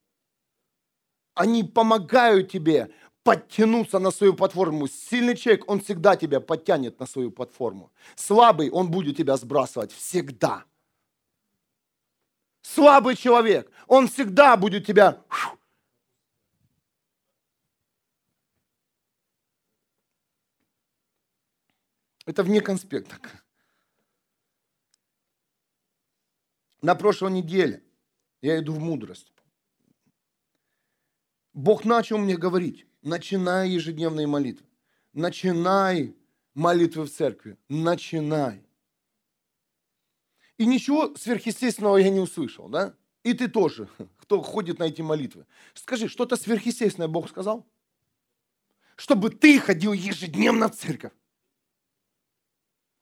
Они 1.34 1.64
помогают 1.64 2.50
тебе 2.50 2.92
подтянуться 3.22 3.98
на 3.98 4.10
свою 4.10 4.34
платформу. 4.34 4.88
Сильный 4.88 5.36
человек, 5.36 5.68
он 5.68 5.80
всегда 5.80 6.16
тебя 6.16 6.40
подтянет 6.40 6.98
на 7.00 7.06
свою 7.06 7.30
платформу. 7.30 7.92
Слабый, 8.16 8.70
он 8.70 8.90
будет 8.90 9.16
тебя 9.16 9.36
сбрасывать 9.36 9.92
всегда. 9.92 10.64
Слабый 12.62 13.16
человек, 13.16 13.70
он 13.86 14.08
всегда 14.08 14.56
будет 14.56 14.86
тебя... 14.86 15.22
Это 22.24 22.44
вне 22.44 22.60
конспекта. 22.60 23.16
На 26.80 26.94
прошлой 26.94 27.32
неделе 27.32 27.82
я 28.40 28.60
иду 28.60 28.74
в 28.74 28.78
мудрость. 28.78 29.32
Бог 31.52 31.84
начал 31.84 32.18
мне 32.18 32.36
говорить 32.36 32.86
начинай 33.02 33.70
ежедневные 33.70 34.26
молитвы. 34.26 34.66
Начинай 35.12 36.14
молитвы 36.54 37.04
в 37.04 37.12
церкви. 37.12 37.58
Начинай. 37.68 38.64
И 40.56 40.66
ничего 40.66 41.14
сверхъестественного 41.16 41.96
я 41.98 42.10
не 42.10 42.20
услышал, 42.20 42.68
да? 42.68 42.94
И 43.22 43.34
ты 43.34 43.48
тоже, 43.48 43.88
кто 44.18 44.40
ходит 44.42 44.78
на 44.78 44.84
эти 44.84 45.02
молитвы. 45.02 45.46
Скажи, 45.74 46.08
что-то 46.08 46.36
сверхъестественное 46.36 47.08
Бог 47.08 47.28
сказал? 47.28 47.66
Чтобы 48.96 49.30
ты 49.30 49.58
ходил 49.58 49.92
ежедневно 49.92 50.68
в 50.68 50.76
церковь. 50.76 51.12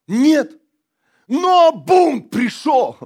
Нет. 0.07 0.59
Но 1.27 1.71
бунт 1.71 2.29
пришел. 2.29 2.97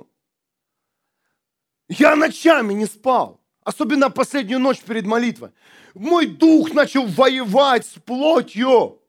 Я 1.88 2.16
ночами 2.16 2.74
не 2.74 2.86
спал. 2.86 3.45
Особенно 3.66 4.12
последнюю 4.12 4.60
ночь 4.60 4.80
перед 4.82 5.06
молитвой. 5.08 5.50
Мой 5.96 6.28
дух 6.28 6.72
начал 6.72 7.08
воевать 7.08 7.86
с 7.86 8.00
плотью. 8.00 9.02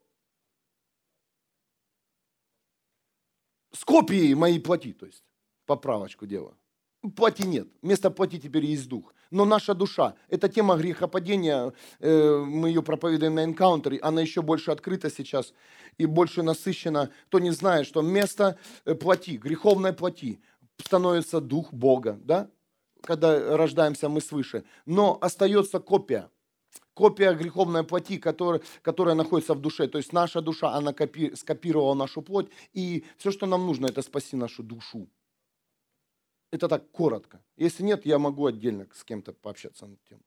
С 3.73 3.85
копией 3.85 4.35
моей 4.35 4.59
плоти, 4.59 4.95
то 4.95 5.05
есть. 5.05 5.23
Поправочку 5.67 6.27
делаю. 6.27 6.57
Плоти 7.15 7.43
нет. 7.43 7.69
Вместо 7.83 8.11
плоти 8.11 8.39
теперь 8.39 8.65
есть 8.65 8.89
дух. 8.89 9.15
Но 9.31 9.45
наша 9.45 9.75
душа, 9.75 10.15
это 10.29 10.49
тема 10.49 10.77
грехопадения, 10.77 11.75
э, 11.99 12.39
мы 12.39 12.69
ее 12.69 12.83
проповедуем 12.83 13.35
на 13.35 13.45
энкаунтере, 13.45 13.99
она 13.99 14.23
еще 14.23 14.41
больше 14.41 14.71
открыта 14.71 15.11
сейчас 15.11 15.53
и 15.99 16.07
больше 16.07 16.43
насыщена. 16.43 17.11
Кто 17.27 17.41
не 17.41 17.51
знает, 17.51 17.87
что 17.87 18.01
вместо 18.01 18.57
э, 18.87 18.95
плоти, 18.95 19.37
греховной 19.37 19.93
плоти, 19.93 20.41
становится 20.79 21.41
дух 21.41 21.75
Бога, 21.75 22.19
да? 22.23 22.49
Когда 23.07 23.57
рождаемся 23.57 24.09
мы 24.09 24.21
свыше. 24.21 24.65
Но 24.85 25.19
остается 25.21 25.81
копия, 25.81 26.31
копия 26.95 27.35
греховной 27.35 27.85
плоти, 27.85 28.19
которая, 28.19 28.61
которая 28.83 29.15
находится 29.15 29.55
в 29.55 29.61
душе. 29.61 29.87
То 29.87 29.99
есть 29.99 30.13
наша 30.13 30.41
душа, 30.41 30.73
она 30.75 30.93
копи, 30.93 31.35
скопировала 31.35 31.95
нашу 31.95 32.23
плоть, 32.23 32.51
и 32.73 33.05
все, 33.17 33.31
что 33.31 33.47
нам 33.47 33.67
нужно, 33.67 33.87
это 33.87 34.03
спасти 34.03 34.37
нашу 34.37 34.63
душу. 34.63 35.09
Это 36.51 36.69
так 36.69 36.91
коротко. 36.91 37.43
Если 37.57 37.83
нет, 37.83 38.07
я 38.07 38.19
могу 38.19 38.47
отдельно 38.47 38.87
с 38.95 39.05
кем-то 39.05 39.33
пообщаться 39.33 39.87
на 39.87 39.95
эту 39.95 40.09
тему. 40.09 40.23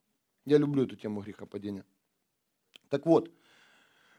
Я 0.46 0.58
люблю 0.58 0.84
эту 0.84 0.96
тему 0.96 1.22
грехопадения. 1.22 1.86
Так 2.90 3.06
вот, 3.06 3.32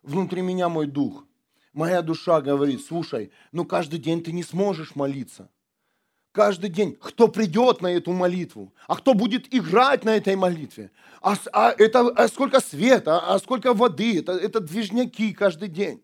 внутри 0.02 0.42
меня 0.42 0.68
мой 0.68 0.86
дух, 0.86 1.24
моя 1.72 2.02
душа 2.02 2.40
говорит, 2.40 2.84
слушай, 2.84 3.30
ну 3.52 3.64
каждый 3.64 3.98
день 3.98 4.22
ты 4.22 4.32
не 4.32 4.42
сможешь 4.42 4.94
молиться. 4.94 5.50
Каждый 6.32 6.70
день. 6.70 6.96
Кто 7.00 7.26
придет 7.28 7.82
на 7.82 7.88
эту 7.88 8.12
молитву? 8.12 8.72
А 8.86 8.96
кто 8.96 9.14
будет 9.14 9.52
играть 9.52 10.04
на 10.04 10.16
этой 10.16 10.36
молитве? 10.36 10.92
А, 11.20 11.34
а, 11.52 11.74
это, 11.76 12.08
а 12.08 12.28
сколько 12.28 12.60
света, 12.60 13.18
а 13.18 13.38
сколько 13.38 13.74
воды? 13.74 14.20
Это, 14.20 14.32
это 14.32 14.60
движняки 14.60 15.32
каждый 15.32 15.68
день 15.68 16.02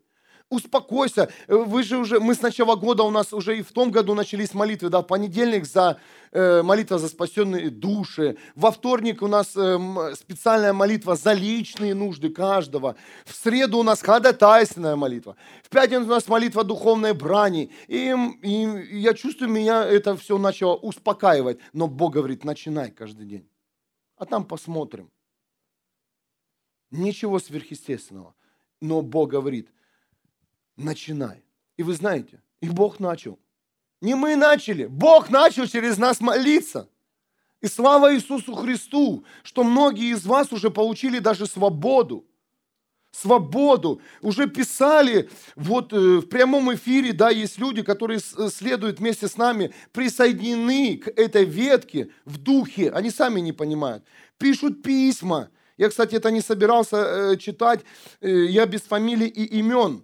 успокойся. 0.49 1.29
Вы 1.47 1.83
же 1.83 1.97
уже, 1.97 2.19
мы 2.19 2.33
с 2.33 2.41
начала 2.41 2.75
года, 2.75 3.03
у 3.03 3.09
нас 3.09 3.33
уже 3.33 3.57
и 3.57 3.61
в 3.61 3.71
том 3.71 3.91
году 3.91 4.13
начались 4.13 4.53
молитвы, 4.53 4.89
да, 4.89 5.01
в 5.01 5.07
понедельник 5.07 5.65
за 5.65 5.99
э, 6.31 6.61
молитва 6.61 6.99
за 6.99 7.09
спасенные 7.09 7.69
души, 7.69 8.37
во 8.55 8.71
вторник 8.71 9.21
у 9.21 9.27
нас 9.27 9.55
э, 9.55 10.13
специальная 10.15 10.73
молитва 10.73 11.15
за 11.15 11.33
личные 11.33 11.93
нужды 11.93 12.29
каждого, 12.29 12.95
в 13.25 13.35
среду 13.35 13.79
у 13.79 13.83
нас 13.83 14.01
ходатайственная 14.01 14.95
молитва, 14.95 15.35
в 15.63 15.69
пятницу 15.69 16.05
у 16.05 16.09
нас 16.09 16.27
молитва 16.27 16.63
духовной 16.63 17.13
брани, 17.13 17.71
и, 17.87 18.13
и 18.41 18.99
я 18.99 19.13
чувствую, 19.13 19.51
меня 19.51 19.83
это 19.83 20.15
все 20.15 20.37
начало 20.37 20.75
успокаивать, 20.75 21.59
но 21.73 21.87
Бог 21.87 22.13
говорит, 22.13 22.45
начинай 22.45 22.91
каждый 22.91 23.25
день, 23.25 23.49
а 24.15 24.25
там 24.25 24.45
посмотрим. 24.45 25.11
Ничего 26.89 27.37
сверхъестественного. 27.37 28.33
Но 28.79 29.01
Бог 29.01 29.31
говорит, 29.31 29.69
начинай. 30.77 31.43
И 31.75 31.83
вы 31.83 31.93
знаете, 31.93 32.41
и 32.61 32.69
Бог 32.69 32.99
начал. 32.99 33.37
Не 34.01 34.15
мы 34.15 34.35
начали, 34.35 34.85
Бог 34.85 35.29
начал 35.29 35.67
через 35.67 35.97
нас 35.97 36.21
молиться. 36.21 36.87
И 37.61 37.67
слава 37.67 38.15
Иисусу 38.15 38.53
Христу, 38.53 39.25
что 39.43 39.63
многие 39.63 40.11
из 40.11 40.25
вас 40.25 40.51
уже 40.51 40.69
получили 40.69 41.17
даже 41.17 41.47
свободу. 41.47 42.25
Свободу. 43.11 43.99
Уже 44.21 44.47
писали, 44.47 45.27
вот 45.55 45.91
э, 45.91 46.17
в 46.17 46.27
прямом 46.27 46.71
эфире, 46.75 47.13
да, 47.13 47.31
есть 47.31 47.57
люди, 47.57 47.81
которые 47.81 48.19
э, 48.19 48.49
следуют 48.49 48.99
вместе 48.99 49.27
с 49.27 49.37
нами, 49.37 49.73
присоединены 49.91 50.97
к 50.97 51.07
этой 51.07 51.45
ветке 51.45 52.09
в 52.25 52.37
духе. 52.37 52.91
Они 52.91 53.09
сами 53.09 53.39
не 53.39 53.53
понимают. 53.53 54.03
Пишут 54.37 54.83
письма. 54.83 55.49
Я, 55.77 55.89
кстати, 55.89 56.13
это 56.13 56.29
не 56.29 56.41
собирался 56.41 56.97
э, 56.97 57.37
читать. 57.37 57.83
Я 58.21 58.67
без 58.67 58.81
фамилий 58.81 59.27
и 59.27 59.45
имен 59.59 60.03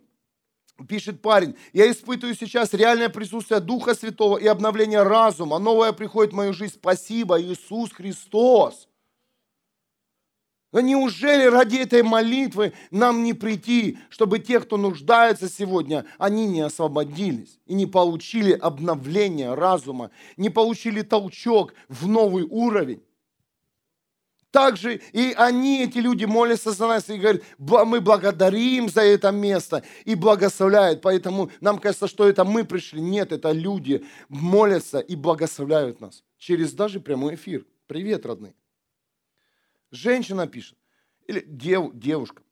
пишет 0.88 1.22
парень, 1.22 1.56
я 1.72 1.90
испытываю 1.90 2.36
сейчас 2.36 2.74
реальное 2.74 3.10
присутствие 3.10 3.60
Духа 3.60 3.96
Святого 3.96 4.38
и 4.38 4.48
обновление 4.48 5.04
разума. 5.04 5.60
Новое 5.60 5.92
приходит 5.92 6.34
в 6.34 6.36
мою 6.36 6.54
жизнь. 6.54 6.76
Спасибо, 6.76 7.42
Иисус 7.42 7.92
Христос. 7.92 8.88
Но 10.74 10.80
неужели 10.82 11.46
ради 11.46 11.78
этой 11.78 12.02
молитвы 12.02 12.74
нам 12.90 13.24
не 13.24 13.36
прийти, 13.36 14.00
чтобы 14.10 14.40
те, 14.40 14.60
кто 14.60 14.78
нуждается 14.78 15.48
сегодня, 15.48 16.04
они 16.18 16.48
не 16.48 16.62
освободились 16.62 17.60
и 17.68 17.76
не 17.76 17.86
получили 17.86 18.54
обновление 18.54 19.54
разума, 19.54 20.10
не 20.36 20.50
получили 20.50 21.04
толчок 21.04 21.76
в 21.90 22.08
новый 22.08 22.46
уровень? 22.50 23.04
Также 24.54 25.02
и 25.14 25.34
они, 25.36 25.82
эти 25.82 25.98
люди, 25.98 26.26
молятся 26.26 26.74
за 26.74 26.86
нас 26.86 27.10
и 27.10 27.18
говорят, 27.18 27.42
мы 27.58 28.00
благодарим 28.00 28.88
за 28.88 29.02
это 29.02 29.32
место 29.32 29.84
и 30.06 30.14
благословляют. 30.14 31.02
Поэтому 31.02 31.50
нам 31.60 31.80
кажется, 31.80 32.08
что 32.08 32.30
это 32.30 32.44
мы 32.44 32.64
пришли. 32.64 33.02
Нет, 33.02 33.32
это 33.32 33.52
люди 33.52 34.06
молятся 34.30 35.00
и 35.00 35.16
благословляют 35.16 36.02
нас. 36.02 36.24
Через 36.38 36.72
даже 36.74 37.00
прямой 37.00 37.34
эфир. 37.34 37.66
Привет, 37.88 38.28
родные. 38.28 38.54
Женщина 39.90 40.46
пишет, 40.46 40.78
или 41.26 41.44
дев, 41.48 41.90
девушка, 41.96 42.44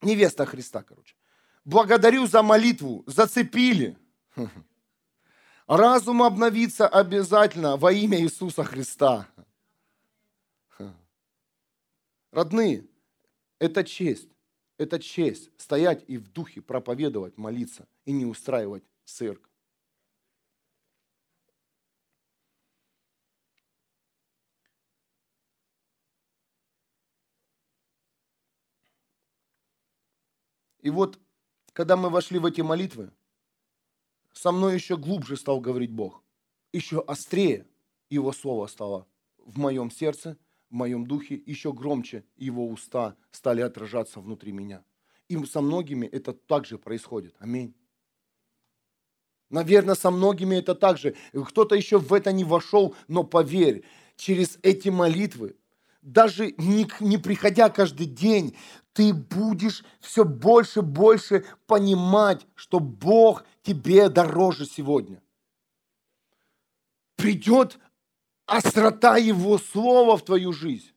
невеста 0.00 0.46
Христа, 0.46 0.82
короче. 0.82 1.14
Благодарю 1.62 2.26
за 2.26 2.42
молитву, 2.42 3.04
зацепили. 3.06 3.98
Разум 5.66 6.22
обновится 6.22 6.88
обязательно 6.88 7.76
во 7.76 7.92
имя 7.92 8.18
Иисуса 8.18 8.64
Христа. 8.64 9.28
Родные, 12.30 12.86
это 13.58 13.84
честь. 13.84 14.28
Это 14.76 15.00
честь 15.00 15.50
стоять 15.60 16.04
и 16.06 16.18
в 16.18 16.28
духе 16.28 16.62
проповедовать, 16.62 17.36
молиться 17.36 17.88
и 18.04 18.12
не 18.12 18.26
устраивать 18.26 18.84
цирк. 19.04 19.50
И 30.80 30.90
вот, 30.90 31.18
когда 31.72 31.96
мы 31.96 32.08
вошли 32.08 32.38
в 32.38 32.46
эти 32.46 32.60
молитвы, 32.60 33.10
со 34.32 34.52
мной 34.52 34.74
еще 34.74 34.96
глубже 34.96 35.36
стал 35.36 35.60
говорить 35.60 35.90
Бог. 35.90 36.22
Еще 36.72 37.00
острее 37.00 37.66
Его 38.10 38.32
Слово 38.32 38.68
стало 38.68 39.08
в 39.38 39.58
моем 39.58 39.90
сердце– 39.90 40.36
в 40.70 40.74
моем 40.74 41.06
духе, 41.06 41.40
еще 41.46 41.72
громче 41.72 42.24
его 42.36 42.68
уста 42.68 43.16
стали 43.30 43.60
отражаться 43.60 44.20
внутри 44.20 44.52
меня. 44.52 44.84
И 45.28 45.42
со 45.44 45.60
многими 45.60 46.06
это 46.06 46.32
также 46.32 46.78
происходит. 46.78 47.34
Аминь. 47.38 47.74
Наверное, 49.50 49.94
со 49.94 50.10
многими 50.10 50.56
это 50.56 50.74
также. 50.74 51.14
Кто-то 51.32 51.74
еще 51.74 51.98
в 51.98 52.12
это 52.12 52.32
не 52.32 52.44
вошел, 52.44 52.94
но 53.08 53.24
поверь, 53.24 53.84
через 54.16 54.58
эти 54.62 54.90
молитвы, 54.90 55.56
даже 56.02 56.52
не, 56.58 56.86
не 57.00 57.18
приходя 57.18 57.70
каждый 57.70 58.06
день, 58.06 58.56
ты 58.92 59.14
будешь 59.14 59.84
все 60.00 60.24
больше 60.24 60.80
и 60.80 60.82
больше 60.82 61.44
понимать, 61.66 62.46
что 62.54 62.78
Бог 62.80 63.44
тебе 63.62 64.08
дороже 64.08 64.66
сегодня. 64.66 65.22
Придет 67.16 67.78
острота 68.48 69.16
Его 69.18 69.58
Слова 69.58 70.16
в 70.16 70.24
твою 70.24 70.52
жизнь. 70.52 70.90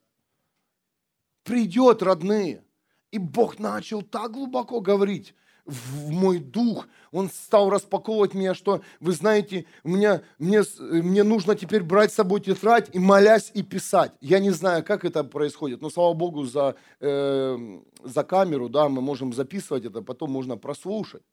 Придет, 1.44 2.02
родные. 2.02 2.64
И 3.12 3.18
Бог 3.18 3.60
начал 3.60 4.02
так 4.02 4.32
глубоко 4.32 4.80
говорить 4.80 5.36
в 5.66 6.10
мой 6.10 6.40
дух. 6.40 6.88
Он 7.12 7.30
стал 7.30 7.70
распаковывать 7.70 8.34
меня, 8.34 8.56
что, 8.56 8.82
вы 9.00 9.12
знаете, 9.12 9.66
мне, 9.84 10.22
мне, 10.40 10.64
мне 10.80 11.24
нужно 11.24 11.56
теперь 11.56 11.84
брать 11.84 12.12
с 12.12 12.16
собой 12.16 12.42
тетрадь 12.42 12.90
и 12.94 13.00
молясь 13.00 13.52
и 13.54 13.62
писать. 13.62 14.14
Я 14.22 14.40
не 14.40 14.52
знаю, 14.52 14.84
как 14.84 15.06
это 15.06 15.24
происходит, 15.24 15.82
но 15.82 15.90
слава 15.90 16.14
Богу 16.14 16.46
за, 16.46 16.76
э, 17.00 17.80
за 18.04 18.24
камеру, 18.24 18.70
да, 18.70 18.90
мы 18.90 19.02
можем 19.02 19.34
записывать 19.34 19.86
это, 19.86 20.02
потом 20.02 20.32
можно 20.32 20.58
прослушать. 20.58 21.24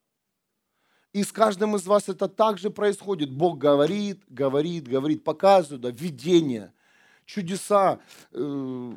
И 1.13 1.25
с 1.25 1.33
каждым 1.33 1.77
из 1.77 1.87
вас 1.87 2.09
это 2.09 2.29
также 2.29 2.71
происходит. 2.71 3.31
Бог 3.31 3.59
говорит, 3.59 4.23
говорит, 4.29 4.87
говорит, 4.87 5.25
показывает, 5.25 5.81
да, 5.81 5.91
видение, 5.91 6.73
чудеса. 7.25 8.01
Э, 8.33 8.93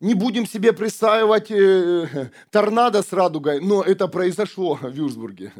Не 0.00 0.14
будем 0.14 0.46
себе 0.46 0.72
присваивать 0.72 1.50
э, 1.50 2.30
торнадо 2.50 3.02
с 3.02 3.12
радугой, 3.12 3.60
но 3.60 3.82
это 3.82 4.08
произошло 4.08 4.74
в 4.74 4.90
Вюрсбурге. 4.90 5.52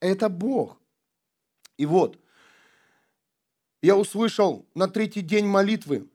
Это 0.00 0.28
Бог. 0.28 0.78
И 1.78 1.86
вот, 1.86 2.18
я 3.82 3.96
услышал 3.96 4.66
на 4.74 4.88
третий 4.88 5.22
день 5.22 5.46
молитвы, 5.46 6.08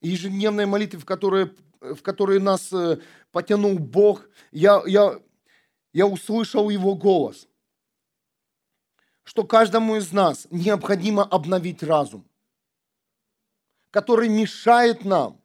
ежедневной 0.00 0.66
молитвы, 0.66 1.00
в 1.00 1.04
которые, 1.04 1.52
в 1.80 2.02
которые 2.02 2.40
нас 2.40 2.72
э, 2.72 2.98
потянул 3.30 3.78
Бог, 3.78 4.28
я, 4.50 4.82
я, 4.86 5.20
я 5.92 6.06
услышал 6.06 6.70
Его 6.70 6.94
голос, 6.94 7.48
что 9.24 9.44
каждому 9.44 9.96
из 9.96 10.12
нас 10.12 10.46
необходимо 10.50 11.22
обновить 11.22 11.82
разум, 11.82 12.28
который 13.90 14.28
мешает 14.28 15.04
нам 15.04 15.42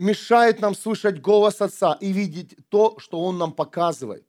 мешает 0.00 0.60
нам 0.60 0.74
слышать 0.74 1.20
голос 1.20 1.60
Отца 1.60 1.92
и 2.00 2.10
видеть 2.10 2.56
то, 2.70 2.98
что 2.98 3.22
Он 3.22 3.36
нам 3.36 3.52
показывает. 3.52 4.26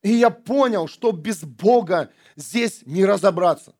И 0.00 0.14
я 0.14 0.30
понял, 0.30 0.88
что 0.88 1.12
без 1.12 1.44
Бога 1.44 2.10
здесь 2.36 2.82
не 2.86 3.04
разобраться. 3.04 3.76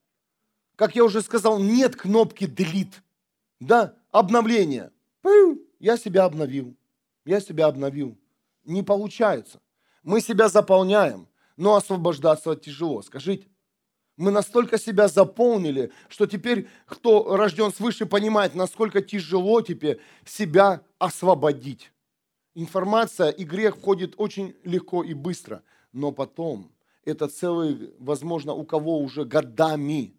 Как 0.76 0.94
я 0.94 1.04
уже 1.04 1.22
сказал, 1.22 1.58
нет 1.58 1.96
кнопки 1.96 2.44
delete, 2.44 2.92
да, 3.58 3.96
обновление. 4.10 4.92
Я 5.80 5.96
себя 5.96 6.24
обновил, 6.24 6.76
я 7.24 7.40
себя 7.40 7.66
обновил. 7.66 8.18
Не 8.64 8.82
получается. 8.82 9.60
Мы 10.02 10.20
себя 10.20 10.48
заполняем, 10.48 11.28
но 11.56 11.76
освобождаться 11.76 12.54
тяжело. 12.56 13.02
Скажите, 13.02 13.48
мы 14.16 14.30
настолько 14.30 14.78
себя 14.78 15.08
заполнили, 15.08 15.90
что 16.08 16.26
теперь, 16.26 16.68
кто 16.86 17.36
рожден 17.36 17.72
свыше, 17.72 18.06
понимает, 18.06 18.54
насколько 18.54 19.00
тяжело 19.00 19.62
теперь 19.62 20.00
себя 20.24 20.82
освободить. 20.98 21.92
Информация 22.54 23.30
и 23.30 23.44
грех 23.44 23.76
входит 23.76 24.14
очень 24.18 24.54
легко 24.64 25.02
и 25.02 25.14
быстро, 25.14 25.62
но 25.92 26.12
потом 26.12 26.70
это 27.04 27.28
целый, 27.28 27.94
возможно, 27.98 28.52
у 28.52 28.64
кого 28.64 28.98
уже 28.98 29.24
годами 29.24 30.14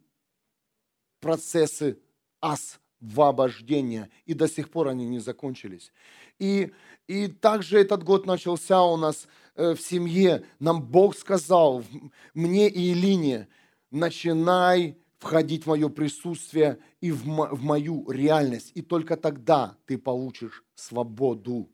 процессы 1.19 1.99
освобождения, 2.41 4.09
и 4.25 4.33
до 4.33 4.47
сих 4.47 4.69
пор 4.69 4.89
они 4.89 5.05
не 5.05 5.19
закончились. 5.19 5.93
И, 6.39 6.73
и 7.07 7.27
также 7.27 7.79
этот 7.79 8.03
год 8.03 8.25
начался 8.25 8.83
у 8.83 8.97
нас 8.97 9.27
э, 9.55 9.73
в 9.75 9.81
семье. 9.81 10.43
Нам 10.59 10.81
Бог 10.81 11.15
сказал, 11.17 11.83
мне 12.33 12.69
и 12.69 12.91
Илине, 12.91 13.47
начинай 13.91 14.97
входить 15.19 15.63
в 15.63 15.67
мое 15.67 15.89
присутствие 15.89 16.79
и 17.01 17.11
в, 17.11 17.25
мо- 17.25 17.49
в 17.49 17.63
мою 17.63 18.09
реальность. 18.09 18.71
И 18.75 18.81
только 18.81 19.17
тогда 19.17 19.77
ты 19.85 19.97
получишь 19.97 20.63
свободу. 20.75 21.69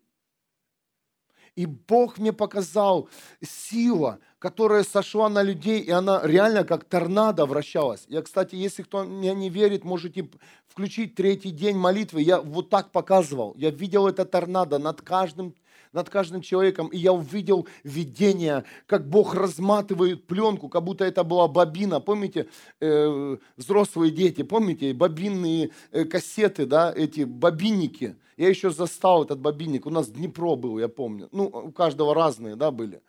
И 1.60 1.65
Бог 1.65 2.19
мне 2.19 2.32
показал 2.32 3.10
сила, 3.41 4.19
которая 4.39 4.86
сошла 4.86 5.28
на 5.28 5.43
людей, 5.43 5.82
и 5.82 5.91
она 5.91 6.22
реально 6.24 6.63
как 6.63 6.86
торнадо 6.86 7.45
вращалась. 7.45 8.06
Я, 8.08 8.22
кстати, 8.22 8.56
если 8.56 8.82
кто 8.82 9.04
мне 9.04 9.36
не 9.36 9.50
верит, 9.50 9.84
можете 9.84 10.30
включить 10.69 11.15
третий 11.15 11.52
день 11.52 11.76
молитвы. 11.76 12.22
Я 12.22 12.39
вот 12.39 12.69
так 12.69 12.93
показывал. 12.93 13.56
Я 13.58 13.72
видел 13.72 14.08
это 14.08 14.24
торнадо 14.24 14.80
над 14.80 15.02
каждым 15.02 15.54
над 15.91 16.10
каждым 16.10 16.41
человеком, 16.41 16.88
и 16.88 16.97
я 16.97 17.13
увидел 17.13 17.67
видение, 17.84 18.63
как 18.86 19.10
Бог 19.10 19.34
разматывает 19.34 20.28
пленку, 20.28 20.69
как 20.69 20.84
будто 20.84 21.04
это 21.06 21.23
была 21.23 21.47
бобина. 21.47 21.99
Помните, 21.99 22.47
э, 22.80 23.38
взрослые 23.58 24.12
дети, 24.12 24.43
помните, 24.43 24.93
бобинные 24.93 25.71
э, 25.91 26.06
кассеты, 26.06 26.65
да, 26.65 26.93
эти 26.95 27.23
бобинники. 27.23 28.15
Я 28.38 28.49
еще 28.49 28.69
застал 28.69 29.23
этот 29.23 29.39
бобинник, 29.39 29.86
у 29.86 29.89
нас 29.89 30.10
Днепро 30.10 30.56
был, 30.56 30.80
я 30.80 30.88
помню. 30.88 31.28
Ну, 31.32 31.45
у 31.45 31.71
каждого 31.71 32.13
разные, 32.13 32.56
да, 32.56 32.71
были 32.71 33.02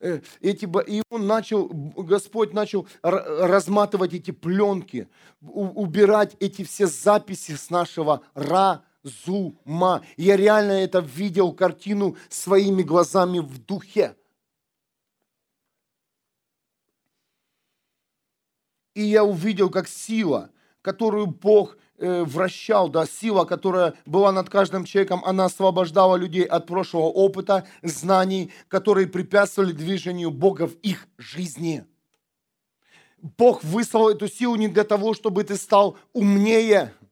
э, 0.00 0.20
эти, 0.40 0.68
и 0.88 1.02
он 1.10 1.26
начал, 1.26 1.68
Господь 1.68 2.52
начал 2.52 2.86
разматывать 3.02 4.14
эти 4.14 4.30
пленки, 4.30 5.08
убирать 5.40 6.36
эти 6.38 6.62
все 6.62 6.86
записи 6.86 7.52
с 7.56 7.70
нашего 7.70 8.22
ра 8.34 8.82
зума. 9.06 10.04
Я 10.16 10.36
реально 10.36 10.72
это 10.72 11.00
видел, 11.00 11.52
картину 11.52 12.16
своими 12.28 12.82
глазами 12.82 13.38
в 13.38 13.58
духе. 13.64 14.16
И 18.94 19.02
я 19.02 19.24
увидел, 19.24 19.70
как 19.70 19.88
сила, 19.88 20.50
которую 20.80 21.26
Бог 21.26 21.76
э, 21.98 22.24
вращал, 22.24 22.88
да, 22.88 23.06
сила, 23.06 23.44
которая 23.44 23.94
была 24.06 24.32
над 24.32 24.48
каждым 24.48 24.84
человеком, 24.84 25.22
она 25.24 25.44
освобождала 25.44 26.16
людей 26.16 26.44
от 26.44 26.66
прошлого 26.66 27.04
опыта, 27.04 27.66
знаний, 27.82 28.52
которые 28.68 29.06
препятствовали 29.06 29.72
движению 29.72 30.30
Бога 30.30 30.66
в 30.66 30.74
их 30.80 31.08
жизни. 31.18 31.84
Бог 33.18 33.62
выслал 33.64 34.08
эту 34.08 34.28
силу 34.28 34.56
не 34.56 34.68
для 34.68 34.84
того, 34.84 35.12
чтобы 35.12 35.44
ты 35.44 35.56
стал 35.56 35.96
умнее– 36.12 36.92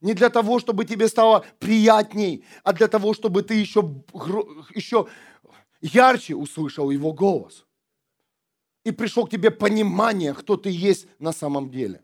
не 0.00 0.14
для 0.14 0.30
того, 0.30 0.58
чтобы 0.58 0.84
тебе 0.84 1.08
стало 1.08 1.44
приятней, 1.58 2.44
а 2.62 2.72
для 2.72 2.88
того, 2.88 3.14
чтобы 3.14 3.42
ты 3.42 3.54
еще, 3.54 3.80
еще 4.74 5.08
ярче 5.80 6.34
услышал 6.34 6.90
его 6.90 7.12
голос. 7.12 7.66
И 8.84 8.92
пришло 8.92 9.26
к 9.26 9.30
тебе 9.30 9.50
понимание, 9.50 10.32
кто 10.32 10.56
ты 10.56 10.70
есть 10.70 11.08
на 11.18 11.32
самом 11.32 11.70
деле. 11.70 12.02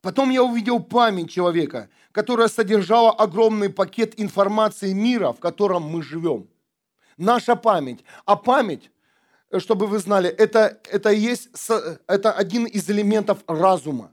Потом 0.00 0.30
я 0.30 0.42
увидел 0.42 0.80
память 0.80 1.30
человека, 1.30 1.88
которая 2.12 2.48
содержала 2.48 3.10
огромный 3.10 3.70
пакет 3.70 4.18
информации 4.20 4.92
мира, 4.92 5.32
в 5.32 5.40
котором 5.40 5.82
мы 5.82 6.02
живем. 6.02 6.48
Наша 7.16 7.56
память. 7.56 8.04
А 8.24 8.36
память, 8.36 8.90
чтобы 9.58 9.86
вы 9.86 9.98
знали, 9.98 10.28
это, 10.28 10.80
это, 10.90 11.10
есть, 11.10 11.48
это 12.06 12.32
один 12.32 12.66
из 12.66 12.88
элементов 12.88 13.38
разума. 13.46 14.12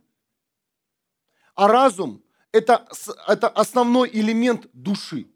А 1.56 1.68
разум– 1.68 2.24
это, 2.52 2.88
это 3.28 3.48
основной 3.50 4.10
элемент 4.12 4.68
души. 4.74 5.28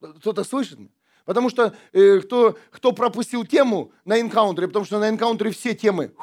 Кто-то 0.00 0.44
слышит? 0.44 0.78
Потому 1.24 1.50
что 1.50 1.74
э, 1.92 2.20
кто, 2.20 2.56
кто 2.70 2.92
пропустил 2.92 3.44
тему 3.44 3.92
на 4.04 4.20
энкаунтере, 4.20 4.68
потому 4.68 4.86
что 4.86 4.98
на 4.98 5.10
энкаунтере 5.10 5.50
все 5.50 5.74
темы, 5.74 6.14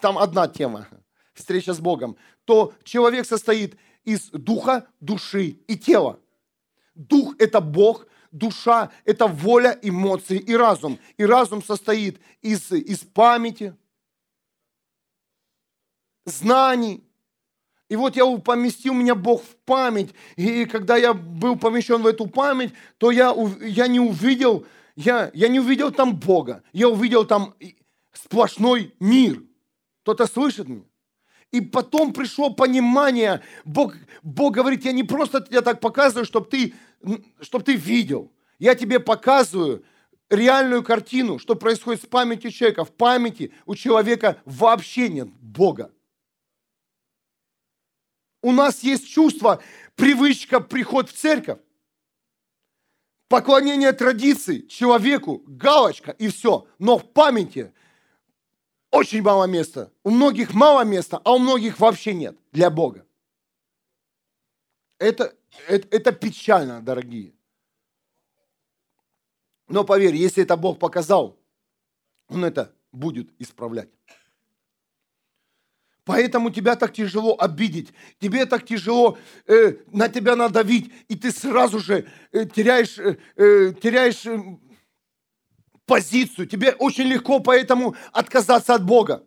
там 0.00 0.18
одна 0.18 0.48
тема, 0.48 0.86
встреча 1.32 1.72
с 1.72 1.80
Богом, 1.80 2.16
то 2.44 2.74
человек 2.84 3.26
состоит 3.26 3.78
из 4.04 4.28
духа, 4.30 4.86
души 5.00 5.58
и 5.66 5.78
тела. 5.78 6.20
Дух– 6.94 7.36
это 7.38 7.60
Бог, 7.60 8.06
душа– 8.30 8.90
это 9.04 9.26
воля, 9.28 9.78
эмоции 9.80 10.38
и 10.38 10.54
разум. 10.54 10.98
И 11.16 11.24
разум 11.24 11.62
состоит 11.62 12.20
из, 12.42 12.70
из 12.70 12.98
памяти, 12.98 13.74
знаний, 16.26 17.07
и 17.88 17.96
вот 17.96 18.16
я 18.16 18.26
поместил 18.38 18.92
меня 18.92 19.14
Бог 19.14 19.42
в 19.42 19.56
память. 19.64 20.14
И 20.36 20.66
когда 20.66 20.96
я 20.96 21.14
был 21.14 21.56
помещен 21.56 22.02
в 22.02 22.06
эту 22.06 22.26
память, 22.26 22.72
то 22.98 23.10
я, 23.10 23.34
я 23.62 23.86
не 23.86 23.98
увидел, 23.98 24.66
я, 24.94 25.30
я 25.32 25.48
не 25.48 25.58
увидел 25.58 25.90
там 25.90 26.16
Бога. 26.16 26.62
Я 26.72 26.88
увидел 26.90 27.24
там 27.24 27.54
сплошной 28.12 28.94
мир. 29.00 29.42
Кто-то 30.02 30.26
слышит 30.26 30.68
меня? 30.68 30.84
И 31.50 31.62
потом 31.62 32.12
пришло 32.12 32.50
понимание, 32.50 33.40
Бог, 33.64 33.94
Бог 34.22 34.52
говорит, 34.52 34.84
я 34.84 34.92
не 34.92 35.02
просто 35.02 35.40
тебе 35.40 35.62
так 35.62 35.80
показываю, 35.80 36.26
чтобы 36.26 36.46
ты, 36.46 36.74
чтоб 37.40 37.62
ты 37.64 37.74
видел. 37.74 38.30
Я 38.58 38.74
тебе 38.74 39.00
показываю 39.00 39.82
реальную 40.28 40.82
картину, 40.82 41.38
что 41.38 41.54
происходит 41.54 42.02
с 42.02 42.06
памятью 42.06 42.50
человека. 42.50 42.84
В 42.84 42.92
памяти 42.92 43.52
у 43.64 43.74
человека 43.74 44.42
вообще 44.44 45.08
нет 45.08 45.28
Бога. 45.40 45.90
У 48.42 48.52
нас 48.52 48.82
есть 48.82 49.08
чувство, 49.08 49.62
привычка, 49.96 50.60
приход 50.60 51.10
в 51.10 51.12
церковь. 51.12 51.58
Поклонение 53.28 53.92
традиции 53.92 54.60
человеку, 54.62 55.42
галочка 55.46 56.12
и 56.12 56.28
все. 56.28 56.66
Но 56.78 56.98
в 56.98 57.12
памяти 57.12 57.74
очень 58.90 59.22
мало 59.22 59.44
места. 59.44 59.92
У 60.02 60.10
многих 60.10 60.54
мало 60.54 60.84
места, 60.84 61.20
а 61.24 61.34
у 61.34 61.38
многих 61.38 61.78
вообще 61.78 62.14
нет 62.14 62.38
для 62.52 62.70
Бога. 62.70 63.06
Это, 64.98 65.36
это, 65.66 65.88
это 65.94 66.12
печально, 66.12 66.80
дорогие. 66.80 67.34
Но 69.68 69.84
поверь, 69.84 70.16
если 70.16 70.42
это 70.42 70.56
Бог 70.56 70.78
показал, 70.78 71.38
Он 72.28 72.44
это 72.44 72.74
будет 72.90 73.30
исправлять. 73.38 73.90
Поэтому 76.08 76.48
тебя 76.48 76.74
так 76.74 76.94
тяжело 76.94 77.36
обидеть, 77.38 77.92
тебе 78.18 78.46
так 78.46 78.64
тяжело 78.64 79.18
э, 79.46 79.74
на 79.92 80.08
тебя 80.08 80.36
надавить, 80.36 80.90
и 81.06 81.14
ты 81.14 81.30
сразу 81.30 81.80
же 81.80 82.08
э, 82.32 82.46
теряешь, 82.46 82.98
э, 82.98 83.18
э 83.36 83.74
теряешь 83.74 84.24
э, 84.24 84.40
позицию. 85.84 86.46
Тебе 86.46 86.72
очень 86.72 87.04
легко 87.04 87.40
поэтому 87.40 87.94
отказаться 88.10 88.72
от 88.72 88.86
Бога. 88.86 89.22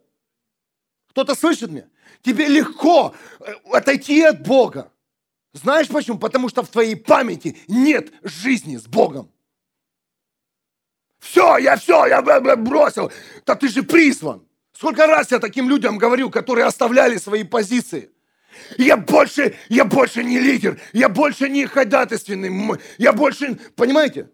Кто-то 1.10 1.36
слышит 1.36 1.70
меня? 1.70 1.88
Тебе 2.20 2.48
легко 2.48 3.14
э, 3.38 3.52
отойти 3.72 4.20
от 4.22 4.42
Бога. 4.42 4.90
Знаешь 5.52 5.86
почему? 5.86 6.18
Потому 6.18 6.48
что 6.48 6.64
в 6.64 6.68
твоей 6.68 6.96
памяти 6.96 7.56
нет 7.68 8.12
жизни 8.24 8.76
с 8.76 8.88
Богом. 8.88 9.30
Все, 11.20 11.58
я 11.58 11.76
все, 11.76 12.06
я 12.06 12.22
бросил. 12.56 13.12
Да 13.46 13.54
ты 13.54 13.68
же 13.68 13.84
призван. 13.84 14.44
Сколько 14.72 15.06
раз 15.06 15.30
я 15.30 15.38
таким 15.38 15.68
людям 15.68 15.98
говорю, 15.98 16.30
которые 16.30 16.66
оставляли 16.66 17.18
свои 17.18 17.44
позиции. 17.44 18.10
Я 18.78 18.96
больше, 18.96 19.56
я 19.68 19.84
больше 19.84 20.24
не 20.24 20.38
лидер, 20.38 20.80
я 20.92 21.08
больше 21.08 21.48
не 21.48 21.66
ходатайственный, 21.66 22.78
я 22.98 23.12
больше, 23.12 23.54
понимаете? 23.76 24.30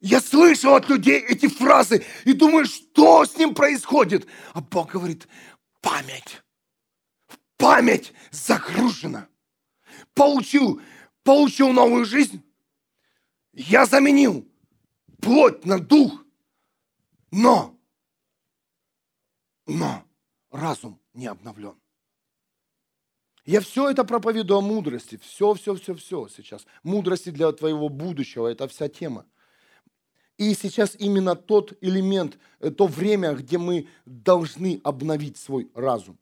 Я 0.00 0.20
слышал 0.20 0.74
от 0.74 0.88
людей 0.90 1.18
эти 1.18 1.48
фразы 1.48 2.04
и 2.24 2.34
думаю, 2.34 2.66
что 2.66 3.24
с 3.24 3.38
ним 3.38 3.54
происходит. 3.54 4.26
А 4.52 4.60
Бог 4.60 4.92
говорит, 4.92 5.26
память, 5.80 6.42
память 7.56 8.12
загружена. 8.30 9.28
Получил, 10.12 10.82
получил 11.22 11.72
новую 11.72 12.04
жизнь, 12.04 12.44
я 13.54 13.86
заменил 13.86 14.46
плоть 15.22 15.64
на 15.64 15.78
дух, 15.78 16.24
но, 17.30 17.73
но 19.66 20.04
разум 20.50 21.00
не 21.12 21.26
обновлен. 21.26 21.78
Я 23.44 23.60
все 23.60 23.90
это 23.90 24.04
проповедую 24.04 24.58
о 24.58 24.62
мудрости. 24.62 25.16
Все, 25.18 25.52
все, 25.54 25.74
все, 25.74 25.94
все 25.94 26.28
сейчас. 26.28 26.66
Мудрости 26.82 27.30
для 27.30 27.52
твоего 27.52 27.88
будущего. 27.88 28.48
Это 28.48 28.66
вся 28.68 28.88
тема. 28.88 29.26
И 30.38 30.54
сейчас 30.54 30.96
именно 30.98 31.36
тот 31.36 31.76
элемент, 31.80 32.38
э, 32.58 32.70
то 32.70 32.86
время, 32.86 33.34
где 33.34 33.58
мы 33.58 33.88
должны 34.04 34.80
обновить 34.82 35.36
свой 35.36 35.70
разум. 35.74 36.18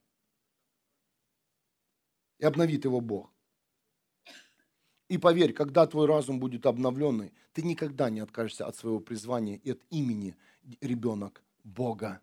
И 2.38 2.44
обновит 2.44 2.84
его 2.84 3.00
Бог. 3.00 3.32
И 5.08 5.16
поверь, 5.16 5.52
когда 5.52 5.86
твой 5.86 6.06
разум 6.06 6.40
будет 6.40 6.66
обновленный, 6.66 7.32
ты 7.52 7.62
никогда 7.62 8.10
не 8.10 8.20
откажешься 8.20 8.66
от 8.66 8.76
своего 8.76 8.98
призвания 8.98 9.56
и 9.56 9.70
от 9.70 9.80
имени 9.90 10.36
ребенок 10.80 11.42
Бога. 11.64 12.20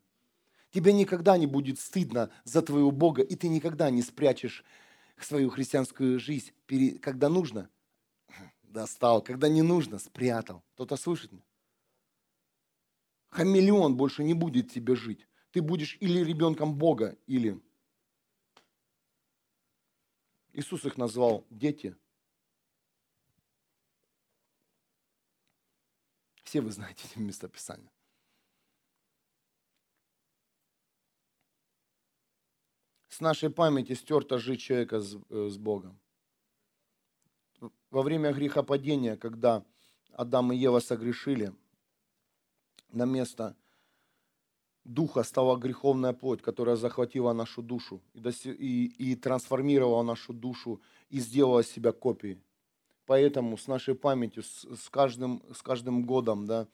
Тебе 0.72 0.94
никогда 0.94 1.38
не 1.38 1.48
будет 1.48 1.80
стыдно 1.80 2.30
за 2.44 2.62
твоего 2.62 2.92
Бога, 2.92 3.24
и 3.24 3.36
ты 3.36 3.48
никогда 3.48 3.90
не 3.90 4.02
спрячешь 4.02 4.64
свою 5.20 5.50
христианскую 5.50 6.20
жизнь, 6.20 6.52
когда 7.02 7.30
нужно, 7.30 7.70
достал, 8.64 9.22
когда 9.22 9.50
не 9.50 9.62
нужно, 9.62 10.00
спрятал. 10.00 10.64
Кто-то 10.74 10.96
слышит 10.96 11.32
меня? 11.32 11.44
Хамелеон 13.30 13.96
больше 13.96 14.24
не 14.24 14.34
будет 14.34 14.72
тебе 14.72 14.96
жить. 14.96 15.28
Ты 15.52 15.62
будешь 15.62 15.98
или 16.00 16.24
ребенком 16.24 16.76
Бога, 16.76 17.18
или... 17.28 17.62
Иисус 20.54 20.84
их 20.86 20.98
назвал 20.98 21.46
дети. 21.50 21.96
Все 26.44 26.62
вы 26.62 26.72
знаете 26.72 27.08
эти 27.08 27.20
местописания. 27.20 27.92
С 33.20 33.22
нашей 33.22 33.50
памяти 33.50 33.96
стерта 33.96 34.38
жизнь 34.38 34.62
человека 34.62 35.02
с, 35.02 35.18
э, 35.30 35.50
с 35.50 35.58
Богом. 35.58 36.00
Во 37.92 38.02
время 38.02 38.32
грехопадения, 38.32 39.18
когда 39.18 39.66
Адам 40.14 40.54
и 40.54 40.56
Ева 40.56 40.80
согрешили, 40.80 41.52
на 42.94 43.04
место 43.04 43.58
духа 44.86 45.24
стала 45.24 45.58
греховная 45.58 46.14
плоть, 46.14 46.42
которая 46.42 46.78
захватила 46.78 47.34
нашу 47.34 47.62
душу 47.62 48.02
и, 48.14 48.22
и, 48.22 49.12
и 49.12 49.16
трансформировала 49.18 50.02
нашу 50.04 50.32
душу 50.32 50.80
и 51.10 51.20
сделала 51.20 51.62
себя 51.62 51.92
копией. 51.92 52.42
Поэтому 53.06 53.58
с 53.58 53.68
нашей 53.68 53.96
памятью, 53.96 54.44
с, 54.44 54.64
с, 54.64 54.90
каждым, 54.90 55.44
с 55.54 55.62
каждым 55.62 56.06
годом, 56.06 56.46
да, 56.46 56.68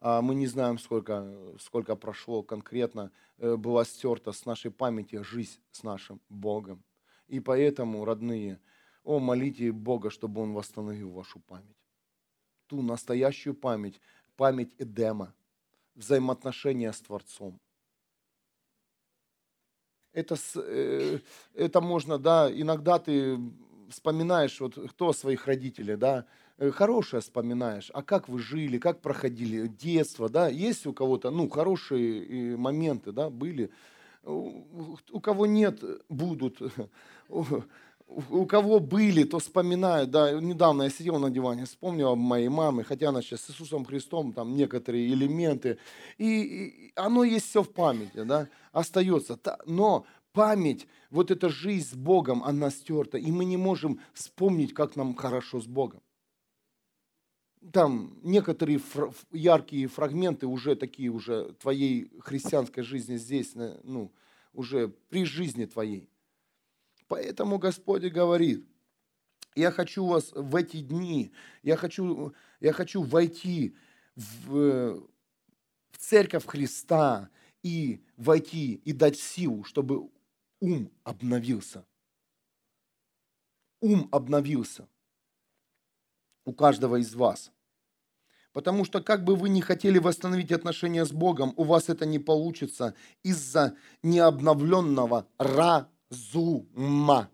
мы 0.00 0.34
не 0.34 0.46
знаем, 0.46 0.78
сколько, 0.78 1.30
сколько 1.58 1.94
прошло 1.94 2.42
конкретно, 2.42 3.12
э, 3.38 3.56
была 3.56 3.84
стерта 3.84 4.32
с 4.32 4.46
нашей 4.46 4.70
памяти 4.70 5.22
жизнь 5.22 5.58
с 5.72 5.82
нашим 5.82 6.20
Богом. 6.28 6.82
И 7.28 7.38
поэтому, 7.40 8.04
родные, 8.04 8.60
о, 9.04 9.18
молите 9.18 9.72
Бога, 9.72 10.10
чтобы 10.10 10.40
Он 10.40 10.52
восстановил 10.52 11.10
вашу 11.10 11.40
память. 11.40 11.76
Ту 12.66 12.82
настоящую 12.82 13.54
память, 13.54 14.00
память 14.36 14.74
Эдема, 14.78 15.34
взаимоотношения 15.94 16.92
с 16.92 17.00
Творцом. 17.00 17.60
Это, 20.12 20.36
э, 20.56 21.18
это 21.54 21.80
можно, 21.80 22.18
да, 22.18 22.50
иногда 22.50 22.98
ты 22.98 23.38
вспоминаешь, 23.90 24.60
вот 24.60 24.78
кто 24.90 25.12
своих 25.12 25.46
родителей, 25.46 25.96
да, 25.96 26.26
хорошее 26.68 27.22
вспоминаешь, 27.22 27.90
а 27.94 28.02
как 28.02 28.28
вы 28.28 28.38
жили, 28.38 28.78
как 28.78 29.00
проходили 29.00 29.66
детство, 29.66 30.28
да, 30.28 30.48
есть 30.48 30.86
у 30.86 30.92
кого-то, 30.92 31.30
ну, 31.30 31.48
хорошие 31.48 32.52
э, 32.52 32.56
моменты, 32.56 33.12
да, 33.12 33.30
были, 33.30 33.70
у 34.22 35.20
кого 35.22 35.46
нет, 35.46 35.82
будут, 36.10 36.58
у 37.28 38.44
кого 38.44 38.78
были, 38.78 39.24
то 39.24 39.38
вспоминают, 39.38 40.10
да, 40.10 40.38
недавно 40.38 40.82
я 40.82 40.90
сидел 40.90 41.18
на 41.18 41.30
диване, 41.30 41.64
вспомнил 41.64 42.10
об 42.10 42.18
моей 42.18 42.48
маме, 42.48 42.84
хотя 42.84 43.08
она 43.08 43.22
сейчас 43.22 43.40
с 43.40 43.50
Иисусом 43.50 43.86
Христом, 43.86 44.34
там 44.34 44.54
некоторые 44.54 45.08
элементы, 45.08 45.78
и, 46.18 46.42
и 46.42 46.92
оно 46.94 47.24
есть 47.24 47.46
все 47.46 47.62
в 47.62 47.72
памяти, 47.72 48.24
да, 48.24 48.48
остается, 48.72 49.38
но 49.64 50.04
память, 50.34 50.86
вот 51.10 51.30
эта 51.30 51.48
жизнь 51.48 51.88
с 51.88 51.94
Богом, 51.94 52.44
она 52.44 52.68
стерта, 52.68 53.16
и 53.16 53.30
мы 53.30 53.46
не 53.46 53.56
можем 53.56 54.00
вспомнить, 54.12 54.74
как 54.74 54.94
нам 54.94 55.14
хорошо 55.14 55.62
с 55.62 55.66
Богом 55.66 56.02
там 57.72 58.18
некоторые 58.22 58.78
фр- 58.78 59.14
яркие 59.32 59.86
фрагменты 59.86 60.46
уже 60.46 60.76
такие 60.76 61.10
уже 61.10 61.52
твоей 61.54 62.10
христианской 62.20 62.82
жизни 62.82 63.16
здесь, 63.16 63.52
ну, 63.54 64.12
уже 64.52 64.88
при 64.88 65.24
жизни 65.24 65.66
твоей. 65.66 66.08
Поэтому 67.06 67.58
Господь 67.58 68.04
говорит, 68.04 68.66
я 69.54 69.70
хочу 69.70 70.06
вас 70.06 70.32
в 70.32 70.56
эти 70.56 70.78
дни, 70.78 71.32
я 71.62 71.76
хочу, 71.76 72.32
я 72.60 72.72
хочу 72.72 73.02
войти 73.02 73.76
в, 74.14 75.00
в 75.90 75.98
церковь 75.98 76.46
Христа 76.46 77.28
и 77.62 78.02
войти 78.16 78.74
и 78.84 78.92
дать 78.92 79.18
силу, 79.18 79.64
чтобы 79.64 80.08
ум 80.60 80.90
обновился. 81.04 81.84
Ум 83.80 84.08
обновился 84.12 84.88
у 86.44 86.52
каждого 86.52 86.96
из 86.96 87.14
вас. 87.14 87.50
Потому 88.52 88.84
что 88.84 89.00
как 89.00 89.24
бы 89.24 89.36
вы 89.36 89.48
ни 89.48 89.60
хотели 89.60 89.98
восстановить 89.98 90.50
отношения 90.50 91.04
с 91.04 91.12
Богом, 91.12 91.54
у 91.56 91.64
вас 91.64 91.88
это 91.88 92.04
не 92.04 92.18
получится 92.18 92.94
из-за 93.22 93.74
необновленного 94.02 95.26
разума. 95.38 97.30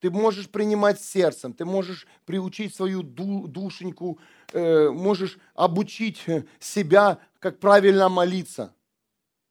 Ты 0.00 0.10
можешь 0.10 0.48
принимать 0.48 1.00
сердцем, 1.00 1.52
ты 1.52 1.64
можешь 1.64 2.06
приучить 2.24 2.74
свою 2.74 3.02
душеньку, 3.02 4.18
э, 4.52 4.90
можешь 4.90 5.38
обучить 5.54 6.24
себя, 6.60 7.18
как 7.40 7.58
правильно 7.58 8.08
молиться, 8.08 8.72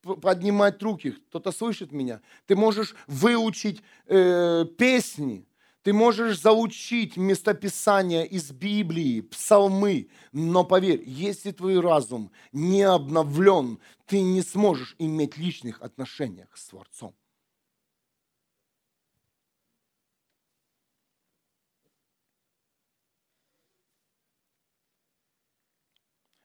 поднимать 0.01 0.81
руки. 0.81 1.11
Кто-то 1.11 1.51
слышит 1.51 1.91
меня? 1.91 2.21
Ты 2.45 2.55
можешь 2.55 2.95
выучить 3.07 3.83
э, 4.05 4.65
песни, 4.77 5.45
ты 5.87 5.93
можешь 5.93 6.41
заучить 6.41 7.15
местописания 7.15 8.23
из 8.23 8.51
Библии, 8.51 9.21
псалмы, 9.21 10.09
но 10.33 10.65
поверь, 10.65 11.01
если 11.05 11.51
твой 11.51 11.79
разум 11.79 12.29
не 12.51 12.81
обновлен, 12.81 13.79
ты 14.05 14.19
не 14.19 14.41
сможешь 14.41 14.97
иметь 14.99 15.37
личных 15.37 15.81
отношений 15.81 16.43
с 16.53 16.67
Творцом. 16.67 17.15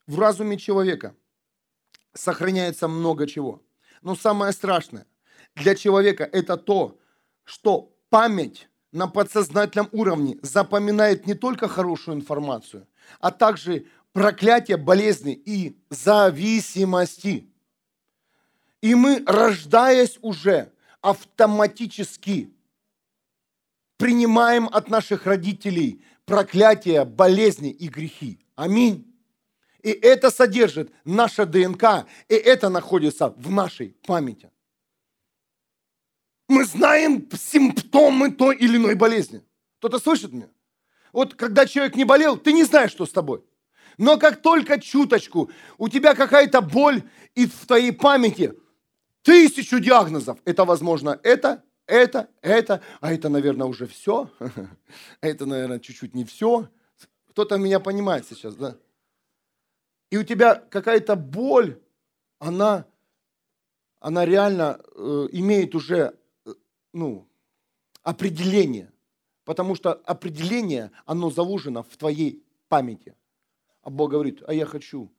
В 0.06 0.20
разуме 0.20 0.56
человека 0.56 1.16
сохраняется 2.12 2.86
много 2.86 3.26
чего. 3.26 3.60
Но 4.02 4.14
самое 4.14 4.52
страшное 4.52 5.08
для 5.56 5.74
человека 5.74 6.22
это 6.22 6.56
то, 6.56 6.96
что 7.42 7.92
память 8.08 8.68
на 8.92 9.08
подсознательном 9.08 9.88
уровне 9.92 10.38
запоминает 10.42 11.26
не 11.26 11.34
только 11.34 11.66
хорошую 11.66 12.18
информацию, 12.18 12.86
а 13.20 13.30
также 13.30 13.86
проклятие, 14.12 14.76
болезни 14.76 15.32
и 15.32 15.76
зависимости. 15.90 17.48
И 18.82 18.94
мы, 18.94 19.24
рождаясь 19.26 20.18
уже, 20.20 20.72
автоматически 21.00 22.52
принимаем 23.96 24.68
от 24.70 24.88
наших 24.88 25.26
родителей 25.26 26.04
проклятия, 26.24 27.04
болезни 27.04 27.70
и 27.70 27.88
грехи. 27.88 28.38
Аминь. 28.54 29.08
И 29.82 29.90
это 29.90 30.30
содержит 30.30 30.92
наша 31.04 31.44
ДНК, 31.44 32.06
и 32.28 32.34
это 32.34 32.68
находится 32.68 33.30
в 33.30 33.50
нашей 33.50 33.96
памяти. 34.06 34.51
Мы 36.48 36.64
знаем 36.64 37.28
симптомы 37.32 38.32
той 38.32 38.56
или 38.56 38.76
иной 38.76 38.94
болезни. 38.94 39.42
Кто-то 39.78 39.98
слышит 39.98 40.32
меня? 40.32 40.48
Вот 41.12 41.34
когда 41.34 41.66
человек 41.66 41.96
не 41.96 42.04
болел, 42.04 42.36
ты 42.36 42.52
не 42.52 42.64
знаешь, 42.64 42.90
что 42.90 43.06
с 43.06 43.10
тобой. 43.10 43.44
Но 43.98 44.18
как 44.18 44.40
только 44.40 44.80
чуточку 44.80 45.50
у 45.78 45.88
тебя 45.88 46.14
какая-то 46.14 46.60
боль 46.60 47.02
и 47.34 47.46
в 47.46 47.66
твоей 47.66 47.92
памяти 47.92 48.54
тысячу 49.22 49.78
диагнозов, 49.78 50.38
это 50.44 50.64
возможно 50.64 51.20
это, 51.22 51.62
это, 51.86 52.28
это, 52.40 52.82
а 53.00 53.12
это, 53.12 53.28
наверное, 53.28 53.66
уже 53.66 53.86
все, 53.86 54.30
а 54.38 54.50
это, 55.20 55.46
наверное, 55.46 55.78
чуть-чуть 55.78 56.14
не 56.14 56.24
все. 56.24 56.68
Кто-то 57.30 57.56
меня 57.56 57.80
понимает 57.80 58.26
сейчас, 58.26 58.54
да? 58.54 58.76
И 60.10 60.18
у 60.18 60.22
тебя 60.22 60.54
какая-то 60.54 61.16
боль, 61.16 61.80
она, 62.38 62.86
она 64.00 64.26
реально 64.26 64.80
э, 64.94 65.28
имеет 65.32 65.74
уже 65.74 66.18
ну, 66.92 67.28
определение. 68.02 68.92
Потому 69.44 69.74
что 69.74 69.92
определение, 69.92 70.92
оно 71.04 71.30
заложено 71.30 71.82
в 71.82 71.96
твоей 71.96 72.44
памяти. 72.68 73.16
А 73.82 73.90
Бог 73.90 74.10
говорит, 74.10 74.42
а 74.46 74.54
я 74.54 74.66
хочу 74.66 75.12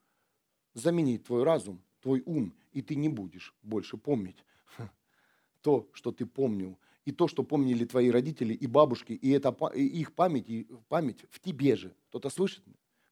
заменить 0.74 1.26
твой 1.26 1.44
разум, 1.44 1.82
твой 2.02 2.24
ум, 2.26 2.54
и 2.72 2.82
ты 2.82 2.96
не 2.96 3.10
будешь 3.10 3.54
больше 3.62 3.98
помнить 3.98 4.44
то, 5.62 5.90
что 5.94 6.12
ты 6.12 6.26
помнил, 6.26 6.80
и 7.06 7.12
то, 7.12 7.28
что 7.28 7.44
помнили 7.44 7.84
твои 7.86 8.10
родители 8.10 8.54
и 8.54 8.66
бабушки, 8.66 9.14
и, 9.14 9.32
это, 9.32 9.56
и 9.76 9.84
их 9.84 10.14
память, 10.14 10.50
и 10.50 10.68
память 10.88 11.26
в 11.30 11.40
тебе 11.40 11.76
же. 11.76 11.94
Кто-то 12.10 12.30
слышит? 12.30 12.64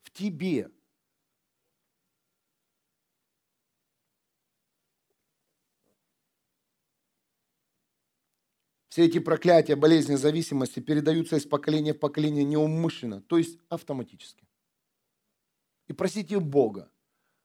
В 0.02 0.10
тебе. 0.10 0.70
Все 8.92 9.06
эти 9.06 9.20
проклятия, 9.20 9.74
болезни, 9.74 10.16
зависимости 10.16 10.78
передаются 10.78 11.36
из 11.36 11.46
поколения 11.46 11.94
в 11.94 11.98
поколение 11.98 12.44
неумышленно, 12.44 13.22
то 13.22 13.38
есть 13.38 13.58
автоматически. 13.70 14.46
И 15.86 15.94
просите 15.94 16.38
Бога, 16.38 16.92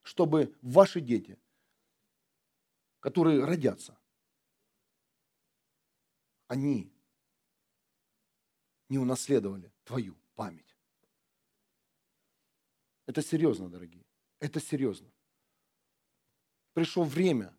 чтобы 0.01 0.53
ваши 0.61 0.99
дети, 0.99 1.39
которые 2.99 3.45
родятся, 3.45 3.97
они 6.47 6.91
не 8.89 8.99
унаследовали 8.99 9.71
твою 9.85 10.17
память. 10.35 10.75
Это 13.05 13.21
серьезно, 13.21 13.69
дорогие. 13.69 14.03
Это 14.41 14.59
серьезно. 14.59 15.09
Пришло 16.73 17.05
время 17.05 17.57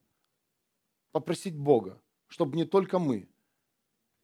попросить 1.10 1.56
Бога, 1.56 1.98
чтобы 2.26 2.54
не 2.54 2.66
только 2.66 2.98
мы, 2.98 3.30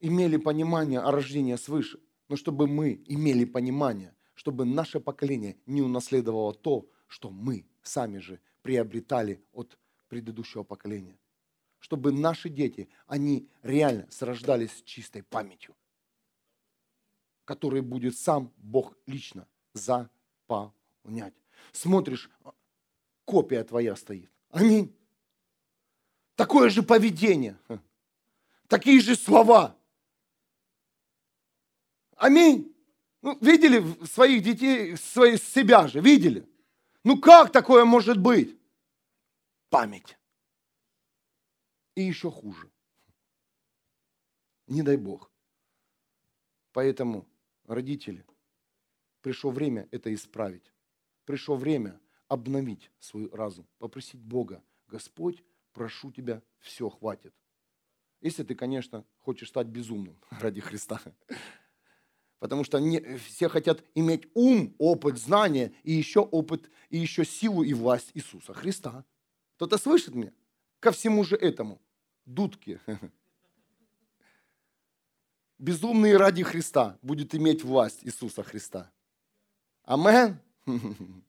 имели 0.00 0.37
понимание 0.37 1.00
о 1.00 1.11
рождении 1.11 1.57
свыше, 1.57 2.00
но 2.28 2.37
чтобы 2.37 2.66
мы 2.66 3.02
имели 3.07 3.44
понимание, 3.44 4.14
чтобы 4.35 4.64
наше 4.64 5.00
поколение 5.00 5.57
не 5.66 5.83
унаследовало 5.83 6.54
то, 6.54 6.88
что 7.07 7.30
мы 7.30 7.66
сами 7.83 8.18
же 8.18 8.40
приобретали 8.62 9.44
от 9.52 9.78
предыдущего 10.09 10.62
поколения. 10.62 11.18
Чтобы 11.78 12.12
наши 12.12 12.48
дети, 12.48 12.88
они 13.07 13.48
реально 13.62 14.07
срождались 14.11 14.78
с 14.78 14.83
чистой 14.83 15.22
памятью, 15.22 15.76
которой 17.44 17.83
будет 17.83 18.16
сам 18.16 18.52
Бог 18.57 18.96
лично 19.07 19.46
заполнять. 19.74 21.35
Смотришь, 21.72 22.30
копия 23.24 23.64
твоя 23.64 23.96
стоит. 23.96 24.30
Аминь. 24.50 24.96
Такое 26.37 26.68
же 26.70 26.83
поведение, 26.83 27.59
такие 28.66 29.00
же 29.00 29.14
слова, 29.14 29.76
Аминь. 32.16 32.74
Ну, 33.22 33.38
видели 33.40 33.83
своих 34.05 34.42
детей, 34.42 34.96
своих, 34.96 35.42
себя 35.42 35.88
же, 35.88 36.00
видели? 36.00 36.46
Ну 37.05 37.20
как 37.20 37.53
такое 37.53 37.85
может 37.85 38.18
быть? 38.18 38.59
Память. 39.70 40.16
И 41.94 42.03
еще 42.03 42.31
хуже. 42.31 42.70
Не 44.66 44.83
дай 44.83 44.96
Бог. 44.96 45.31
Поэтому, 46.72 47.27
родители, 47.66 48.24
пришло 49.20 49.50
время 49.50 49.88
это 49.90 50.12
исправить. 50.12 50.72
Пришло 51.24 51.57
время 51.57 52.00
обновить 52.29 52.90
свой 52.98 53.31
разум, 53.31 53.66
попросить 53.79 54.20
Бога, 54.20 54.62
Господь, 54.88 55.42
прошу 55.72 56.11
тебя, 56.11 56.42
все, 56.59 56.88
хватит. 56.88 57.35
Если 58.20 58.42
ты, 58.42 58.55
конечно, 58.55 59.05
хочешь 59.20 59.48
стать 59.48 59.66
безумным 59.66 60.18
ради 60.31 60.61
Христа. 60.61 61.00
Потому 62.38 62.64
что 62.64 62.79
не, 62.79 63.01
все 63.16 63.49
хотят 63.49 63.83
иметь 63.94 64.29
ум, 64.35 64.75
опыт, 64.79 65.18
знания 65.18 65.73
и 65.83 65.92
еще 65.92 66.20
опыт, 66.20 66.70
и 66.90 66.99
еще 66.99 67.25
силу 67.25 67.62
и 67.62 67.73
власть 67.73 68.11
Иисуса 68.14 68.53
Христа. 68.53 69.05
Кто-то 69.57 69.79
слышит 69.79 70.14
меня? 70.14 70.33
Ко 70.81 70.92
всему 70.92 71.25
же 71.25 71.37
этому. 71.37 71.81
Дудки. 72.27 72.81
Безумный 75.59 76.16
ради 76.16 76.42
Христа 76.42 76.99
будет 77.01 77.35
иметь 77.35 77.64
власть 77.64 78.01
Иисуса 78.03 78.42
Христа. 78.42 78.90
Амен. 79.85 80.38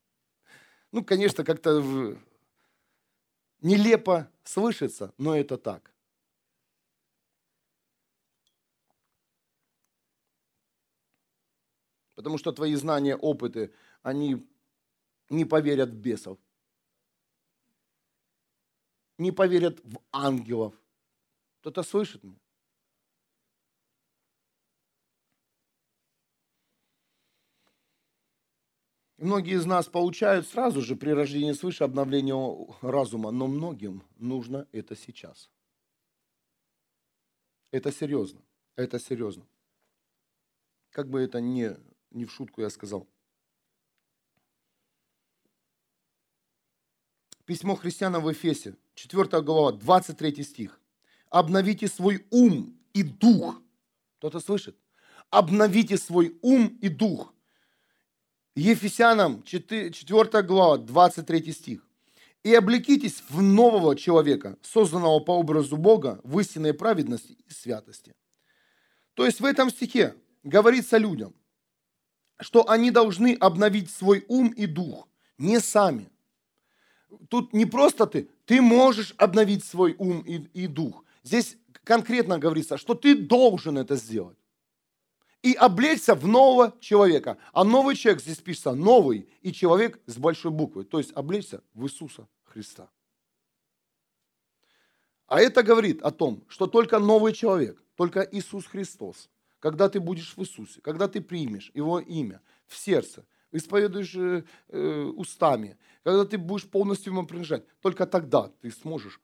Ну, 0.92 1.04
конечно, 1.04 1.44
как-то 1.44 2.16
нелепо 3.60 4.32
слышится, 4.46 5.14
но 5.18 5.36
это 5.36 5.58
так. 5.58 5.92
Потому 12.16 12.38
что 12.38 12.52
твои 12.52 12.76
знания, 12.76 13.16
опыты, 13.16 13.74
они 14.02 14.48
не 15.30 15.46
поверят 15.46 15.90
в 15.90 15.96
бесов. 15.96 16.40
Не 19.18 19.32
поверят 19.32 19.80
в 19.84 20.00
ангелов. 20.12 20.74
Кто-то 21.60 21.84
слышит 21.84 22.24
меня? 22.24 22.40
Многие 29.18 29.56
из 29.56 29.66
нас 29.66 29.88
получают 29.88 30.48
сразу 30.48 30.82
же 30.82 30.96
при 30.96 31.10
рождении 31.10 31.54
свыше 31.54 31.84
обновление 31.86 32.68
разума, 32.82 33.32
но 33.32 33.48
многим 33.48 34.04
нужно 34.18 34.68
это 34.72 34.96
сейчас. 34.96 35.50
Это 37.72 37.92
серьезно. 37.92 38.42
Это 38.76 39.00
серьезно. 39.00 39.48
Как 40.92 41.10
бы 41.10 41.22
это 41.22 41.40
ни 41.40 41.76
не 42.16 42.26
в 42.26 42.32
шутку 42.32 42.62
я 42.62 42.70
сказал. 42.70 43.08
Письмо 47.46 47.76
христианам 47.76 48.24
в 48.24 48.32
Эфесе, 48.32 48.76
4 48.96 49.42
глава, 49.42 49.74
23 49.74 50.44
стих. 50.44 50.80
«Обновите 51.30 51.88
свой 51.88 52.26
ум 52.32 52.80
и 52.94 53.04
дух». 53.04 53.62
Кто-то 54.18 54.40
слышит? 54.40 54.76
«Обновите 55.30 55.98
свой 55.98 56.38
ум 56.42 56.78
и 56.82 56.88
дух». 56.90 57.34
Ефесянам 58.56 59.44
4, 59.44 59.92
4 59.92 60.42
глава, 60.44 60.78
23 60.78 61.52
стих. 61.52 61.86
«И 62.42 62.54
облекитесь 62.56 63.24
в 63.30 63.42
нового 63.42 63.96
человека, 63.96 64.58
созданного 64.62 65.20
по 65.20 65.32
образу 65.32 65.78
Бога 65.78 66.22
в 66.24 66.40
истинной 66.40 66.74
праведности 66.74 67.34
и 67.34 67.52
святости». 67.52 68.16
То 69.14 69.26
есть 69.26 69.40
в 69.40 69.46
этом 69.46 69.70
стихе 69.70 70.16
говорится 70.44 70.98
людям– 70.98 71.36
что 72.40 72.70
они 72.70 72.92
должны 72.92 73.36
обновить 73.40 73.90
свой 73.90 74.26
ум 74.28 74.50
и 74.50 74.66
дух, 74.66 75.08
не 75.38 75.60
сами. 75.60 76.10
Тут 77.30 77.54
не 77.54 77.66
просто 77.66 78.06
ты, 78.08 78.30
ты 78.46 78.62
можешь 78.62 79.14
обновить 79.18 79.64
свой 79.64 79.96
ум 79.98 80.22
и, 80.22 80.38
и 80.54 80.68
дух. 80.68 81.04
Здесь 81.24 81.58
конкретно 81.84 82.38
говорится, 82.40 82.78
что 82.78 82.94
ты 82.94 83.16
должен 83.16 83.78
это 83.78 83.96
сделать. 83.96 84.38
И 85.42 85.54
облечься 85.54 86.16
в 86.16 86.28
нового 86.28 86.74
человека. 86.80 87.38
А 87.54 87.64
новый 87.64 87.96
человек 87.96 88.22
здесь 88.22 88.38
пишется 88.38 88.74
новый 88.74 89.30
и 89.42 89.54
человек 89.54 90.00
с 90.08 90.18
большой 90.18 90.52
буквы. 90.52 90.84
То 90.84 90.98
есть 90.98 91.12
облечься 91.14 91.62
в 91.74 91.86
Иисуса 91.86 92.28
Христа. 92.44 92.90
А 95.28 95.40
это 95.40 95.64
говорит 95.64 96.02
о 96.02 96.12
том, 96.12 96.44
что 96.48 96.68
только 96.68 97.00
новый 97.00 97.34
человек, 97.34 97.82
только 97.96 98.28
Иисус 98.32 98.66
Христос 98.66 99.30
когда 99.66 99.90
ты 99.90 100.00
будешь 100.00 100.38
в 100.38 100.42
Иисусе, 100.42 100.80
когда 100.82 101.08
ты 101.08 101.22
примешь 101.22 101.72
Его 101.74 102.00
имя 102.00 102.40
в 102.68 102.78
сердце, 102.78 103.26
исповедуешь 103.52 104.16
э, 104.16 104.44
э, 104.68 105.04
устами, 105.06 105.80
когда 106.04 106.24
ты 106.24 106.38
будешь 106.38 106.70
полностью 106.70 107.12
Ему 107.12 107.26
принадлежать, 107.26 107.66
только 107.82 108.06
тогда 108.06 108.50
ты 108.62 108.70
сможешь 108.70 109.20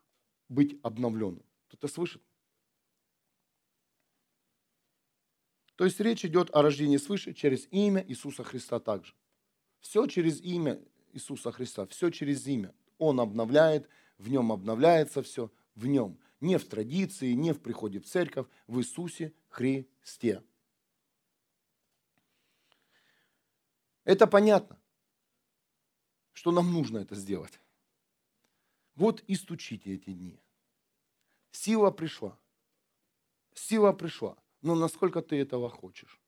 быть 0.49 0.79
обновленным. 0.81 1.43
Кто-то 1.67 1.87
слышит? 1.87 2.23
То 5.75 5.85
есть 5.85 5.99
речь 5.99 6.25
идет 6.25 6.49
о 6.55 6.63
рождении 6.63 6.97
свыше 6.97 7.35
через 7.35 7.67
имя 7.69 8.03
Иисуса 8.07 8.43
Христа 8.43 8.79
также. 8.79 9.13
Все 9.79 10.07
через 10.07 10.41
имя 10.41 10.81
Иисуса 11.13 11.51
Христа, 11.51 11.85
все 11.85 12.09
через 12.09 12.47
имя. 12.47 12.73
Он 12.97 13.19
обновляет, 13.19 13.87
в 14.17 14.27
нем 14.27 14.51
обновляется 14.51 15.21
все, 15.21 15.51
в 15.75 15.85
нем. 15.85 16.17
Не 16.41 16.57
в 16.57 16.67
традиции, 16.67 17.33
не 17.33 17.53
в 17.53 17.61
приходе 17.61 17.99
в 17.99 18.05
церковь, 18.05 18.47
в 18.67 18.79
Иисусе 18.79 19.33
Христе. 19.47 20.43
Это 24.03 24.27
понятно, 24.27 24.79
что 26.33 26.51
нам 26.51 26.73
нужно 26.73 26.97
это 26.97 27.15
сделать. 27.15 27.59
Вот 28.95 29.21
и 29.21 29.35
стучите 29.35 29.93
эти 29.93 30.11
дни. 30.11 30.39
Сила 31.51 31.91
пришла. 31.91 32.37
Сила 33.53 33.93
пришла. 33.93 34.37
Но 34.61 34.75
насколько 34.75 35.21
ты 35.21 35.39
этого 35.39 35.69
хочешь? 35.69 36.19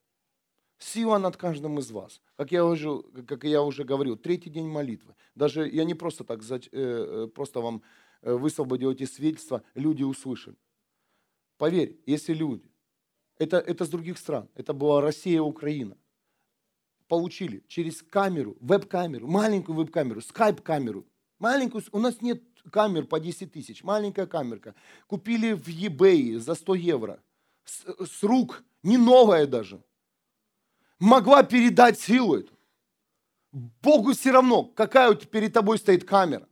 Сила 0.77 1.17
над 1.17 1.37
каждым 1.37 1.79
из 1.79 1.91
вас. 1.91 2.21
Как 2.35 2.51
я 2.51 2.65
уже, 2.65 3.01
как 3.27 3.43
я 3.43 3.61
уже 3.61 3.83
говорил, 3.83 4.17
третий 4.17 4.49
день 4.49 4.67
молитвы. 4.67 5.15
Даже 5.33 5.67
я 5.67 5.83
не 5.83 5.93
просто 5.93 6.23
так, 6.23 6.41
э, 6.49 6.57
э, 6.71 7.27
просто 7.27 7.61
вам 7.61 7.83
высвободил 8.23 8.91
эти 8.91 9.05
свидетельства, 9.05 9.63
люди 9.75 10.03
услышали. 10.03 10.55
Поверь, 11.57 11.99
если 12.05 12.33
люди, 12.33 12.69
это, 13.37 13.57
это 13.57 13.85
с 13.85 13.89
других 13.89 14.17
стран, 14.17 14.49
это 14.55 14.73
была 14.73 15.01
Россия 15.01 15.41
Украина, 15.41 15.97
получили 17.07 17.63
через 17.67 18.01
камеру, 18.01 18.57
веб-камеру, 18.59 19.27
маленькую 19.27 19.75
веб-камеру, 19.75 20.21
скайп-камеру, 20.21 21.05
маленькую, 21.39 21.83
у 21.91 21.99
нас 21.99 22.21
нет 22.21 22.43
камер 22.71 23.05
по 23.05 23.19
10 23.19 23.51
тысяч, 23.51 23.83
маленькая 23.83 24.25
камерка, 24.25 24.73
купили 25.07 25.53
в 25.53 25.67
eBay 25.67 26.39
за 26.39 26.55
100 26.55 26.75
евро, 26.75 27.23
с, 27.65 27.85
с 28.07 28.23
рук, 28.23 28.63
не 28.81 28.97
новая 28.97 29.45
даже– 29.45 29.83
могла 31.03 31.43
передать 31.43 31.99
силу 31.99 32.37
эту. 32.37 32.53
Богу 33.51 34.13
все 34.13 34.31
равно, 34.31 34.63
какая 34.63 35.13
перед 35.13 35.53
тобой 35.53 35.77
стоит 35.77 36.05
камера. 36.05 36.47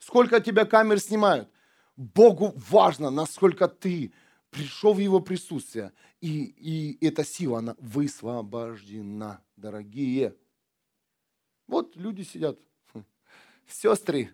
Сколько 0.00 0.40
тебя 0.40 0.64
камер 0.64 0.98
снимают. 0.98 1.48
Богу 1.96 2.54
важно, 2.70 3.10
насколько 3.10 3.68
ты 3.68 4.12
пришел 4.50 4.94
в 4.94 4.98
Его 4.98 5.20
присутствие. 5.20 5.92
И, 6.20 6.44
и 6.44 7.06
эта 7.06 7.24
сила, 7.24 7.58
она 7.58 7.76
высвобождена, 7.78 9.40
дорогие. 9.56 10.34
Вот 11.66 11.94
люди 11.96 12.22
сидят, 12.22 12.58
сестры 13.68 14.30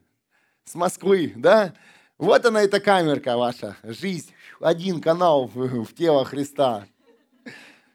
с 0.65 0.75
Москвы, 0.75 1.33
да? 1.37 1.75
Вот 2.17 2.47
она, 2.47 2.63
эта 2.63 2.81
камерка 2.81 3.37
ваша, 3.37 3.77
жизнь, 3.83 4.33
один 4.61 5.01
канал 5.01 5.47
в, 5.47 5.85
в 5.85 5.95
тело 5.95 6.25
Христа. 6.25 6.87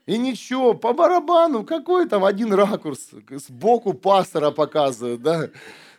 И 0.05 0.17
ничего, 0.17 0.73
по 0.73 0.93
барабану, 0.93 1.63
какой 1.65 2.07
там 2.07 2.25
один 2.25 2.53
ракурс, 2.53 3.09
сбоку 3.29 3.93
пастора 3.93 4.51
показывают, 4.51 5.21
да, 5.21 5.49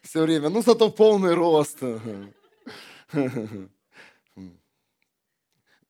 все 0.03 0.23
время. 0.23 0.49
Ну, 0.51 0.63
зато 0.63 0.91
полный 0.91 1.35
рост. 1.35 1.79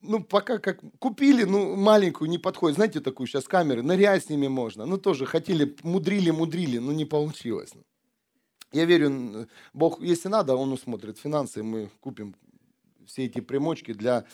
Ну, 0.04 0.24
пока 0.24 0.58
как 0.58 0.80
купили, 0.98 1.44
ну, 1.44 1.76
маленькую, 1.76 2.28
не 2.28 2.38
подходит. 2.38 2.74
Знаете, 2.74 3.00
такую 3.00 3.28
сейчас 3.28 3.46
камеры, 3.46 3.82
нырять 3.82 4.24
с 4.24 4.28
ними 4.30 4.48
можно. 4.48 4.84
Ну, 4.84 4.98
тоже 4.98 5.26
хотели, 5.26 5.76
мудрили, 5.84 6.30
мудрили, 6.30 6.78
но 6.78 6.92
не 6.92 7.04
получилось. 7.04 7.72
Я 8.72 8.84
верю, 8.84 9.48
Бог, 9.72 10.00
если 10.00 10.28
надо, 10.28 10.56
Он 10.56 10.72
усмотрит 10.72 11.18
финансы, 11.18 11.62
мы 11.62 11.88
купим 12.00 12.34
все 13.06 13.26
эти 13.26 13.40
примочки 13.40 13.92
для 13.92 14.24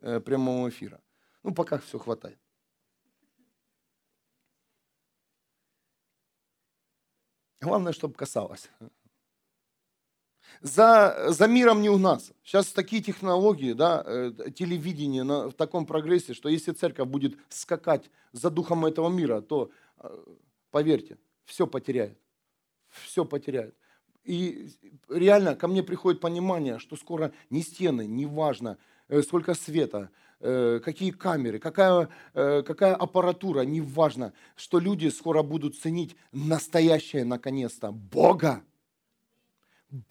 э, 0.00 0.20
прямого 0.20 0.68
эфира. 0.68 1.00
Ну, 1.42 1.54
пока 1.54 1.78
все 1.78 1.98
хватает. 1.98 2.38
Главное, 7.62 7.94
чтобы 7.94 8.14
касалось. 8.14 8.68
За, 10.60 11.26
за 11.28 11.46
миром 11.46 11.82
не 11.82 11.90
угнаться. 11.90 12.32
Сейчас 12.42 12.68
такие 12.68 13.02
технологии, 13.02 13.72
да, 13.72 14.02
э, 14.06 14.32
телевидение 14.54 15.22
на, 15.22 15.48
в 15.50 15.54
таком 15.54 15.86
прогрессе, 15.86 16.34
что 16.34 16.48
если 16.48 16.72
церковь 16.72 17.08
будет 17.08 17.36
скакать 17.48 18.10
за 18.32 18.50
духом 18.50 18.86
этого 18.86 19.08
мира, 19.08 19.40
то, 19.40 19.70
э, 19.98 20.24
поверьте, 20.70 21.18
все 21.44 21.66
потеряет. 21.66 22.18
Все 22.88 23.24
потеряет. 23.24 23.74
И 24.24 24.70
реально 25.08 25.54
ко 25.54 25.68
мне 25.68 25.82
приходит 25.82 26.20
понимание, 26.20 26.78
что 26.78 26.96
скоро 26.96 27.32
ни 27.50 27.60
стены, 27.60 28.06
не 28.06 28.26
важно, 28.26 28.78
э, 29.08 29.22
сколько 29.22 29.54
света, 29.54 30.10
какие 30.40 31.10
камеры, 31.10 31.58
какая, 31.58 32.10
какая 32.34 32.94
аппаратура, 32.94 33.62
неважно, 33.62 34.34
что 34.56 34.78
люди 34.78 35.08
скоро 35.08 35.42
будут 35.42 35.78
ценить 35.78 36.16
настоящее 36.32 37.24
наконец-то 37.24 37.92
Бога. 37.92 38.62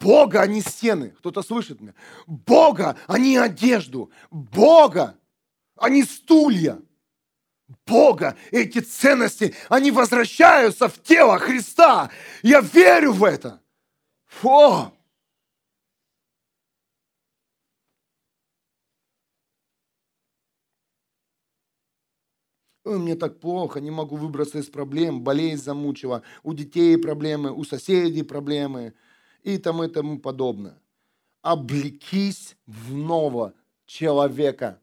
Бога, 0.00 0.40
а 0.40 0.46
не 0.46 0.62
стены. 0.62 1.10
Кто-то 1.10 1.42
слышит 1.42 1.82
меня? 1.82 1.94
Бога, 2.26 2.96
а 3.06 3.18
не 3.18 3.36
одежду. 3.36 4.10
Бога, 4.30 5.18
а 5.76 5.90
не 5.90 6.04
стулья. 6.04 6.80
Бога, 7.86 8.34
эти 8.50 8.78
ценности, 8.78 9.54
они 9.68 9.90
возвращаются 9.90 10.88
в 10.88 11.02
тело 11.02 11.38
Христа. 11.38 12.10
Я 12.42 12.60
верю 12.60 13.12
в 13.12 13.24
это. 13.24 13.60
Фу! 14.26 14.90
Ой, 22.84 22.98
мне 22.98 23.16
так 23.16 23.38
плохо, 23.38 23.80
не 23.80 23.90
могу 23.90 24.16
выбраться 24.16 24.58
из 24.58 24.66
проблем, 24.66 25.22
болезнь 25.22 25.62
замучила, 25.62 26.22
у 26.42 26.54
детей 26.54 26.96
проблемы, 26.98 27.50
у 27.50 27.64
соседей 27.64 28.22
проблемы 28.22 28.94
и 29.44 29.58
тому 29.58 29.84
и 29.84 29.88
тому 29.88 30.18
подобное. 30.18 30.76
Облекись 31.42 32.56
в 32.66 32.92
нового 32.92 33.54
человека. 33.86 34.80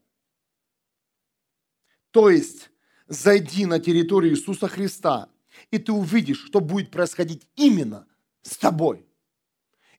То 2.12 2.30
есть, 2.30 2.70
зайди 3.08 3.66
на 3.66 3.80
территорию 3.80 4.34
Иисуса 4.34 4.68
Христа, 4.68 5.30
и 5.72 5.78
ты 5.78 5.92
увидишь, 5.92 6.46
что 6.46 6.62
будет 6.62 6.92
происходить 6.92 7.48
именно 7.56 8.08
с 8.42 8.56
тобой. 8.58 9.06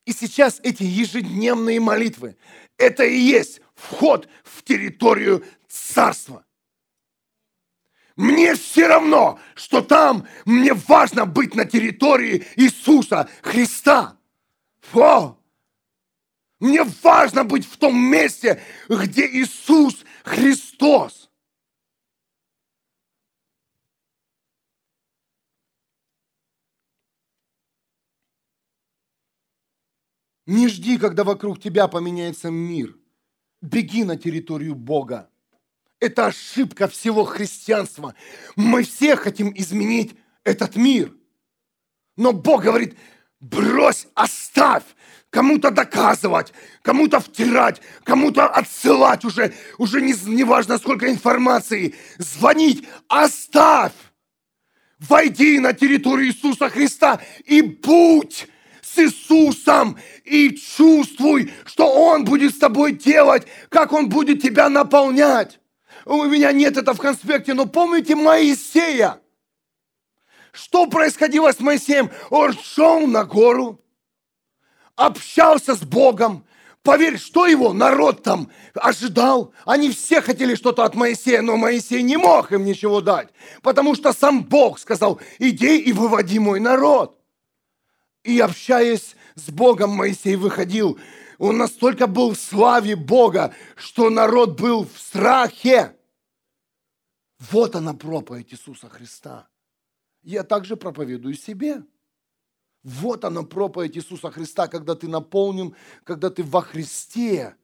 И 0.04 0.12
сейчас 0.12 0.60
эти 0.62 0.82
ежедневные 0.82 1.80
молитвы, 1.80 2.36
это 2.76 3.04
и 3.04 3.18
есть 3.18 3.60
вход 3.74 4.28
в 4.42 4.62
территорию 4.62 5.44
Царства– 5.68 6.44
мне 8.16 8.54
все 8.54 8.88
равно, 8.88 9.38
что 9.54 9.80
там 9.80 10.26
мне 10.44 10.74
важно 10.74 11.24
быть 11.24 11.54
на 11.54 11.64
территории 11.64 12.46
Иисуса 12.56 13.28
Христа. 13.42 14.18
Фу! 14.82 15.38
Мне 16.60 16.84
важно 17.02 17.44
быть 17.44 17.66
в 17.66 17.76
том 17.76 17.96
месте, 17.96 18.62
где 18.88 19.26
Иисус 19.26 20.04
Христос. 20.24 21.30
Не 30.46 30.68
жди, 30.68 30.98
когда 30.98 31.24
вокруг 31.24 31.60
тебя 31.60 31.88
поменяется 31.88 32.50
мир. 32.50 32.96
Беги 33.60 34.04
на 34.04 34.16
территорию 34.16 34.74
Бога. 34.74 35.30
Это 36.00 36.26
ошибка 36.26 36.88
всего 36.88 37.24
христианства. 37.24 38.14
Мы 38.56 38.82
все 38.82 39.14
хотим 39.14 39.52
изменить 39.56 40.16
этот 40.42 40.74
мир. 40.74 41.14
Но 42.16 42.32
Бог 42.32 42.64
говорит, 42.64 42.96
брось, 43.42 44.06
оставь, 44.14 44.84
кому-то 45.28 45.70
доказывать, 45.70 46.54
кому-то 46.80 47.20
втирать, 47.20 47.82
кому-то 48.04 48.46
отсылать 48.46 49.26
уже, 49.26 49.52
уже 49.76 50.00
не, 50.00 50.14
не 50.24 50.44
важно 50.44 50.78
сколько 50.78 51.10
информации, 51.10 51.94
звонить, 52.16 52.88
оставь. 53.08 53.92
Войди 54.98 55.58
на 55.58 55.74
территорию 55.74 56.28
Иисуса 56.28 56.70
Христа 56.70 57.20
и 57.44 57.60
будь 57.60 58.48
с 58.80 58.98
Иисусом 58.98 59.98
и 60.24 60.50
чувствуй, 60.50 61.52
что 61.66 61.88
Он 61.88 62.24
будет 62.24 62.54
с 62.54 62.58
тобой 62.58 62.92
делать, 62.92 63.46
как 63.68 63.92
Он 63.92 64.08
будет 64.08 64.40
тебя 64.40 64.68
наполнять 64.68 65.58
у 66.04 66.24
меня 66.24 66.52
нет 66.52 66.76
это 66.76 66.94
в 66.94 66.98
конспекте, 66.98 67.54
но 67.54 67.66
помните 67.66 68.14
Моисея? 68.14 69.20
Что 70.52 70.86
происходило 70.86 71.52
с 71.52 71.60
Моисеем? 71.60 72.10
Он 72.30 72.52
шел 72.52 73.06
на 73.06 73.24
гору, 73.24 73.80
общался 74.96 75.74
с 75.74 75.80
Богом. 75.80 76.46
Поверь, 76.82 77.18
что 77.18 77.46
его 77.46 77.72
народ 77.72 78.22
там 78.22 78.50
ожидал? 78.74 79.52
Они 79.64 79.90
все 79.90 80.20
хотели 80.20 80.54
что-то 80.54 80.84
от 80.84 80.94
Моисея, 80.94 81.42
но 81.42 81.56
Моисей 81.56 82.02
не 82.02 82.16
мог 82.16 82.52
им 82.52 82.64
ничего 82.64 83.00
дать, 83.00 83.28
потому 83.62 83.94
что 83.94 84.12
сам 84.12 84.44
Бог 84.44 84.78
сказал, 84.78 85.20
иди 85.38 85.78
и 85.78 85.92
выводи 85.92 86.38
мой 86.38 86.60
народ. 86.60 87.18
И 88.24 88.38
общаясь 88.40 89.16
с 89.34 89.50
Богом, 89.50 89.90
Моисей 89.90 90.36
выходил 90.36 90.98
он 91.42 91.56
настолько 91.56 92.06
был 92.06 92.34
в 92.34 92.38
славе 92.38 92.94
Бога, 92.94 93.52
что 93.74 94.10
народ 94.10 94.60
был 94.60 94.84
в 94.84 94.96
страхе. 94.96 95.96
Вот 97.50 97.74
она 97.74 97.94
проповедь 97.94 98.52
Иисуса 98.52 98.88
Христа. 98.88 99.48
Я 100.22 100.44
также 100.44 100.76
проповедую 100.76 101.34
себе. 101.34 101.84
Вот 102.82 103.24
она 103.24 103.42
проповедь 103.42 103.96
Иисуса 103.96 104.30
Христа, 104.30 104.68
когда 104.68 104.94
ты 104.94 105.08
наполнен, 105.08 105.76
когда 106.04 106.30
ты 106.30 106.42
во 106.42 106.62
Христе. 106.62 107.56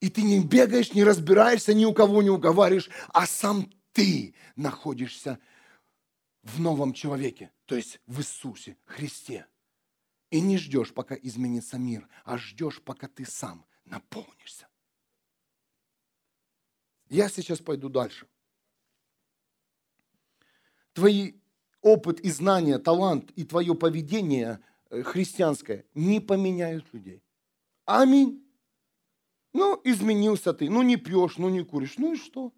И 0.00 0.10
ты 0.10 0.22
не 0.22 0.44
бегаешь, 0.44 0.94
не 0.94 1.04
разбираешься, 1.04 1.74
ни 1.74 1.84
у 1.84 1.92
кого 1.92 2.22
не 2.22 2.30
уговариваешь, 2.30 2.90
а 3.08 3.26
сам 3.26 3.70
ты 3.92 4.34
находишься 4.54 5.40
в 6.42 6.60
новом 6.60 6.92
человеке, 6.92 7.52
то 7.66 7.74
есть 7.74 8.00
в 8.06 8.20
Иисусе 8.20 8.76
Христе. 8.84 9.46
И 10.30 10.40
не 10.40 10.56
ждешь, 10.58 10.92
пока 10.92 11.14
изменится 11.16 11.78
мир, 11.78 12.08
а 12.24 12.38
ждешь, 12.38 12.82
пока 12.82 13.08
ты 13.08 13.24
сам 13.24 13.66
наполнишься. 13.84 14.68
Я 17.08 17.28
сейчас 17.28 17.58
пойду 17.58 17.88
дальше. 17.88 18.28
Твои 20.98 21.34
опыт 21.80 22.18
и 22.18 22.28
знания, 22.28 22.76
талант 22.80 23.30
и 23.36 23.44
твое 23.44 23.72
поведение 23.76 24.58
э, 24.90 25.04
христианское 25.04 25.84
не 25.94 26.18
поменяют 26.18 26.92
людей. 26.92 27.22
Аминь. 27.84 28.44
Ну, 29.52 29.80
изменился 29.84 30.52
ты, 30.52 30.68
ну 30.68 30.82
не 30.82 30.96
пьешь, 30.96 31.38
ну 31.38 31.50
не 31.50 31.64
куришь, 31.64 31.98
ну 31.98 32.14
и 32.14 32.16
что? 32.16 32.52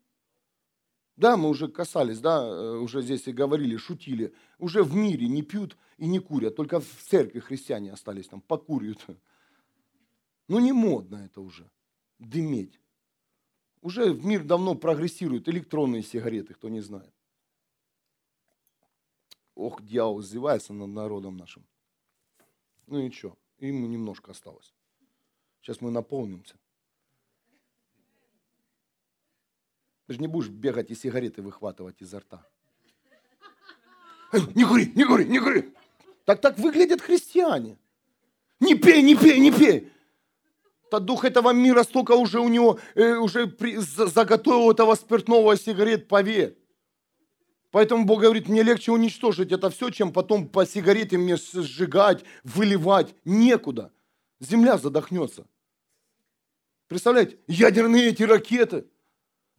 Да, 1.16 1.36
мы 1.36 1.50
уже 1.50 1.68
касались, 1.68 2.18
да, 2.20 2.42
э, 2.42 2.78
уже 2.78 3.02
здесь 3.02 3.28
и 3.28 3.32
говорили, 3.32 3.76
шутили. 3.76 4.32
Уже 4.58 4.82
в 4.82 4.94
мире 4.94 5.28
не 5.28 5.42
пьют 5.42 5.76
и 5.98 6.06
не 6.06 6.18
курят, 6.18 6.56
только 6.56 6.80
в 6.80 7.02
церкви 7.10 7.40
христиане 7.40 7.92
остались 7.92 8.28
там, 8.28 8.40
покурят. 8.40 9.04
Ну 10.48 10.60
не 10.60 10.72
модно 10.72 11.16
это 11.16 11.42
уже, 11.42 11.70
дыметь. 12.18 12.80
Уже 13.82 14.14
в 14.14 14.24
мир 14.24 14.44
давно 14.44 14.76
прогрессируют 14.76 15.46
электронные 15.46 16.02
сигареты, 16.02 16.54
кто 16.54 16.70
не 16.70 16.80
знает. 16.80 17.12
Ох, 19.60 19.82
дьявол 19.82 20.22
издевается 20.22 20.72
над 20.72 20.88
народом 20.88 21.36
нашим. 21.36 21.66
Ну 22.86 22.98
и 22.98 23.10
что, 23.10 23.36
ему 23.58 23.86
немножко 23.86 24.30
осталось. 24.30 24.72
Сейчас 25.60 25.82
мы 25.82 25.90
наполнимся. 25.90 26.54
Ты 30.06 30.14
же 30.14 30.20
не 30.20 30.28
будешь 30.28 30.48
бегать 30.48 30.90
и 30.90 30.94
сигареты 30.94 31.42
выхватывать 31.42 32.00
изо 32.00 32.20
рта. 32.20 32.46
Не 34.54 34.64
кури, 34.64 34.92
не 34.94 35.04
кури, 35.04 35.26
не 35.26 35.38
кури. 35.38 35.74
Так 36.24 36.40
так 36.40 36.58
выглядят 36.58 37.02
христиане. 37.02 37.76
Не 38.60 38.76
пей, 38.76 39.02
не 39.02 39.14
пей, 39.14 39.40
не 39.40 39.52
пей. 39.52 39.92
То 40.90 41.00
дух 41.00 41.26
этого 41.26 41.52
мира 41.52 41.82
столько 41.82 42.12
уже 42.12 42.40
у 42.40 42.48
него, 42.48 42.78
э, 42.94 43.14
уже 43.16 43.46
при, 43.46 43.76
заготовил 43.76 44.70
этого 44.70 44.94
спиртного 44.94 45.54
сигарет, 45.56 46.08
поверь. 46.08 46.56
Поэтому 47.70 48.04
Бог 48.04 48.20
говорит, 48.20 48.48
мне 48.48 48.62
легче 48.62 48.92
уничтожить 48.92 49.52
это 49.52 49.70
все, 49.70 49.90
чем 49.90 50.12
потом 50.12 50.48
по 50.48 50.66
сигарете 50.66 51.18
мне 51.18 51.36
сжигать, 51.36 52.24
выливать. 52.42 53.14
Некуда. 53.24 53.92
Земля 54.40 54.78
задохнется. 54.78 55.46
Представляете, 56.88 57.38
ядерные 57.46 58.08
эти 58.08 58.22
ракеты– 58.24 58.86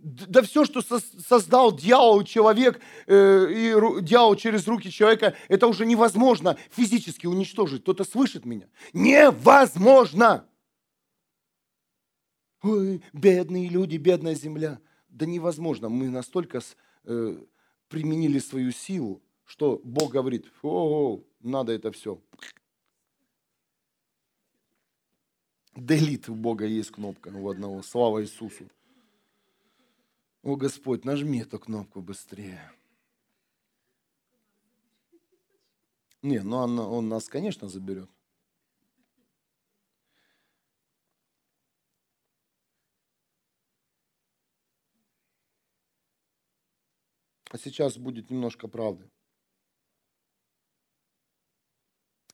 да 0.01 0.41
все, 0.41 0.65
что 0.65 0.81
создал 0.81 1.75
дьявол, 1.75 2.23
человек, 2.23 2.81
э, 3.05 3.47
и 3.51 4.01
дьявол 4.01 4.35
через 4.35 4.67
руки 4.67 4.89
человека, 4.89 5.35
это 5.47 5.67
уже 5.67 5.85
невозможно 5.85 6.57
физически 6.71 7.27
уничтожить. 7.27 7.83
Кто-то 7.83 8.03
слышит 8.03 8.45
меня? 8.45 8.67
Невозможно! 8.93 10.47
Ой, 12.63 13.03
бедные 13.13 13.69
люди, 13.69 13.97
бедная 13.97 14.35
земля. 14.35 14.79
Да 15.09 15.25
невозможно. 15.25 15.89
Мы 15.89 16.09
настолько 16.09 16.61
э, 17.03 17.37
применили 17.91 18.39
свою 18.39 18.71
силу, 18.71 19.21
что 19.45 19.81
Бог 19.83 20.13
говорит, 20.13 20.49
о, 20.63 21.21
надо 21.41 21.73
это 21.73 21.91
все. 21.91 22.21
Делит 25.75 26.29
у 26.29 26.35
Бога 26.35 26.65
есть 26.65 26.91
кнопка 26.91 27.27
у 27.27 27.49
одного. 27.49 27.83
Слава 27.83 28.23
Иисусу. 28.23 28.69
О, 30.41 30.55
Господь, 30.55 31.03
нажми 31.03 31.41
эту 31.41 31.59
кнопку 31.59 32.01
быстрее. 32.01 32.71
Не, 36.21 36.39
ну 36.39 36.57
он, 36.57 36.79
он 36.79 37.09
нас, 37.09 37.27
конечно, 37.27 37.67
заберет. 37.67 38.09
А 47.51 47.57
сейчас 47.57 47.97
будет 47.97 48.29
немножко 48.29 48.69
правды. 48.69 49.11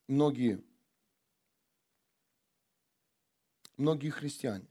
Многие, 0.07 0.63
многие 3.77 4.11
христиане 4.11 4.69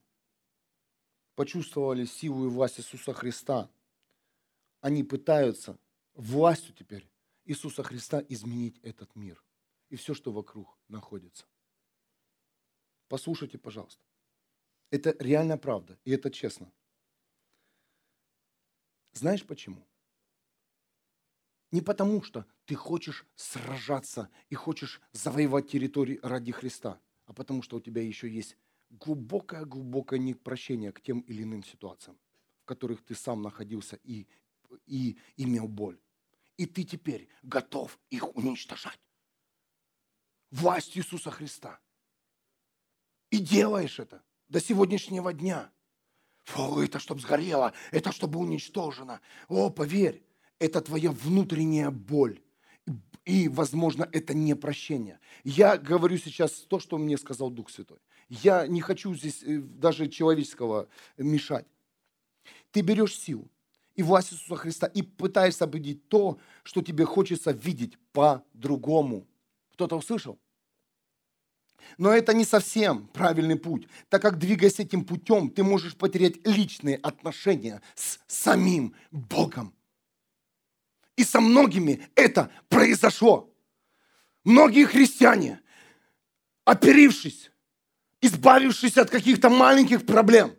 почувствовали 1.34 2.04
силу 2.04 2.46
и 2.46 2.48
власть 2.48 2.78
Иисуса 2.78 3.12
Христа, 3.12 3.68
они 4.80 5.02
пытаются 5.02 5.80
властью 6.14 6.74
теперь 6.76 7.10
Иисуса 7.44 7.82
Христа 7.82 8.24
изменить 8.28 8.78
этот 8.84 9.16
мир 9.16 9.44
и 9.88 9.96
все, 9.96 10.14
что 10.14 10.30
вокруг 10.30 10.78
находится. 10.86 11.44
Послушайте, 13.08 13.58
пожалуйста. 13.58 14.04
Это 14.90 15.16
реальная 15.18 15.56
правда, 15.56 15.98
и 16.04 16.12
это 16.12 16.30
честно. 16.30 16.72
Знаешь 19.12 19.44
почему? 19.44 19.84
Не 21.72 21.80
потому, 21.80 22.22
что 22.22 22.46
ты 22.64 22.74
хочешь 22.74 23.26
сражаться 23.34 24.30
и 24.48 24.54
хочешь 24.54 25.00
завоевать 25.12 25.68
территорию 25.68 26.20
ради 26.22 26.52
Христа, 26.52 27.00
а 27.26 27.32
потому 27.32 27.62
что 27.62 27.76
у 27.76 27.80
тебя 27.80 28.02
еще 28.02 28.30
есть 28.30 28.56
глубокое-глубокое 28.90 30.18
непрощение 30.18 30.92
к 30.92 31.00
тем 31.00 31.20
или 31.20 31.42
иным 31.42 31.64
ситуациям, 31.64 32.18
в 32.62 32.66
которых 32.66 33.04
ты 33.04 33.14
сам 33.14 33.42
находился 33.42 33.96
и, 34.04 34.26
и 34.86 35.18
имел 35.36 35.66
боль. 35.66 35.98
И 36.56 36.66
ты 36.66 36.84
теперь 36.84 37.28
готов 37.42 37.98
их 38.10 38.34
уничтожать. 38.36 39.00
Власть 40.50 40.96
Иисуса 40.96 41.30
Христа. 41.30 41.80
И 43.30 43.38
делаешь 43.38 43.98
это 43.98 44.22
до 44.48 44.60
сегодняшнего 44.60 45.32
дня. 45.32 45.72
Фу, 46.44 46.80
это 46.80 47.00
чтобы 47.00 47.20
сгорело, 47.20 47.72
это 47.90 48.12
чтобы 48.12 48.38
уничтожено. 48.38 49.20
О, 49.48 49.68
поверь, 49.68 50.25
это 50.58 50.80
твоя 50.80 51.10
внутренняя 51.10 51.90
боль. 51.90 52.40
И, 53.24 53.48
возможно, 53.48 54.08
это 54.12 54.34
не 54.34 54.54
прощение. 54.54 55.18
Я 55.42 55.76
говорю 55.76 56.16
сейчас 56.16 56.52
то, 56.52 56.78
что 56.78 56.96
мне 56.96 57.18
сказал 57.18 57.50
Дух 57.50 57.70
Святой. 57.70 57.98
Я 58.28 58.68
не 58.68 58.80
хочу 58.80 59.14
здесь 59.14 59.42
э, 59.42 59.58
даже 59.58 60.08
человеческого 60.08 60.88
мешать. 61.18 61.66
Ты 62.70 62.82
берешь 62.82 63.18
силу 63.18 63.48
и 63.96 64.02
власть 64.02 64.32
Иисуса 64.32 64.56
Христа 64.56 64.86
и 64.86 65.02
пытаешься 65.02 65.66
победить 65.66 66.08
то, 66.08 66.38
что 66.62 66.82
тебе 66.82 67.04
хочется 67.04 67.50
видеть 67.50 67.98
по-другому. 68.12 69.26
Кто-то 69.72 69.96
услышал? 69.96 70.38
Но 71.98 72.12
это 72.12 72.34
не 72.34 72.44
совсем 72.44 73.06
правильный 73.08 73.56
путь, 73.56 73.88
так 74.08 74.22
как 74.22 74.38
двигаясь 74.38 74.80
этим 74.80 75.04
путем, 75.04 75.50
ты 75.50 75.62
можешь 75.62 75.96
потерять 75.96 76.46
личные 76.46 76.96
отношения 76.96 77.80
с 77.94 78.18
самим 78.26 78.94
Богом. 79.10 79.75
И 81.16 81.24
со 81.24 81.40
многими 81.40 82.08
это 82.14 82.50
произошло. 82.68 83.52
Многие 84.44 84.84
христиане, 84.84 85.60
оперившись 86.64 87.50
избавившись 88.20 88.96
от 88.96 89.10
каких-то 89.10 89.48
маленьких 89.48 90.04
проблем. 90.04 90.52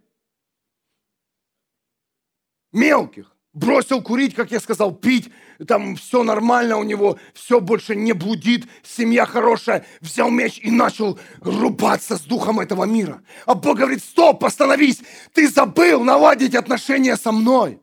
Мелких. 2.71 3.33
Бросил 3.53 4.03
курить, 4.03 4.35
как 4.35 4.51
я 4.51 4.59
сказал, 4.59 4.93
пить, 4.93 5.31
там 5.67 5.95
все 5.95 6.21
нормально 6.21 6.77
у 6.77 6.83
него, 6.83 7.17
все 7.33 7.59
больше 7.59 7.95
не 7.95 8.13
блудит, 8.13 8.67
семья 8.83 9.25
хорошая. 9.25 9.83
Взял 9.99 10.29
меч 10.29 10.59
и 10.61 10.69
начал 10.69 11.19
рубаться 11.39 12.17
с 12.17 12.21
духом 12.21 12.59
этого 12.59 12.83
мира. 12.83 13.23
А 13.47 13.55
Бог 13.55 13.77
говорит, 13.77 14.03
стоп, 14.03 14.45
остановись, 14.45 15.01
ты 15.33 15.49
забыл 15.49 16.03
наладить 16.03 16.53
отношения 16.53 17.17
со 17.17 17.31
мной. 17.31 17.81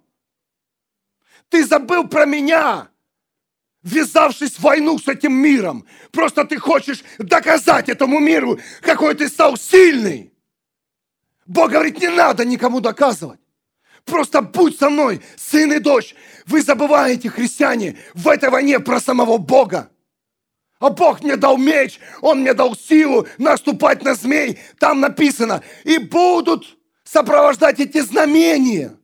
Ты 1.54 1.64
забыл 1.64 2.08
про 2.08 2.26
меня 2.26 2.88
ввязавшись 3.84 4.56
в 4.56 4.62
войну 4.62 4.98
с 4.98 5.06
этим 5.06 5.34
миром. 5.34 5.86
Просто 6.10 6.44
ты 6.44 6.58
хочешь 6.58 7.04
доказать 7.18 7.88
этому 7.88 8.18
миру, 8.18 8.58
какой 8.80 9.14
ты 9.14 9.28
стал 9.28 9.56
сильный. 9.56 10.32
Бог 11.46 11.70
говорит, 11.70 12.00
не 12.00 12.08
надо 12.08 12.44
никому 12.44 12.80
доказывать. 12.80 13.38
Просто 14.04 14.42
будь 14.42 14.76
со 14.80 14.90
мной, 14.90 15.20
сын 15.36 15.72
и 15.72 15.78
дочь. 15.78 16.16
Вы 16.46 16.60
забываете, 16.60 17.30
христиане, 17.30 17.98
в 18.14 18.26
этой 18.26 18.50
войне 18.50 18.80
про 18.80 19.00
самого 19.00 19.38
Бога. 19.38 19.92
А 20.80 20.90
Бог 20.90 21.22
мне 21.22 21.36
дал 21.36 21.56
меч, 21.56 22.00
Он 22.20 22.40
мне 22.40 22.52
дал 22.52 22.74
силу 22.74 23.28
наступать 23.38 24.02
на 24.02 24.16
змей. 24.16 24.58
Там 24.80 24.98
написано, 24.98 25.62
и 25.84 25.98
будут 25.98 26.76
сопровождать 27.04 27.78
эти 27.78 28.00
знамения. 28.00 28.96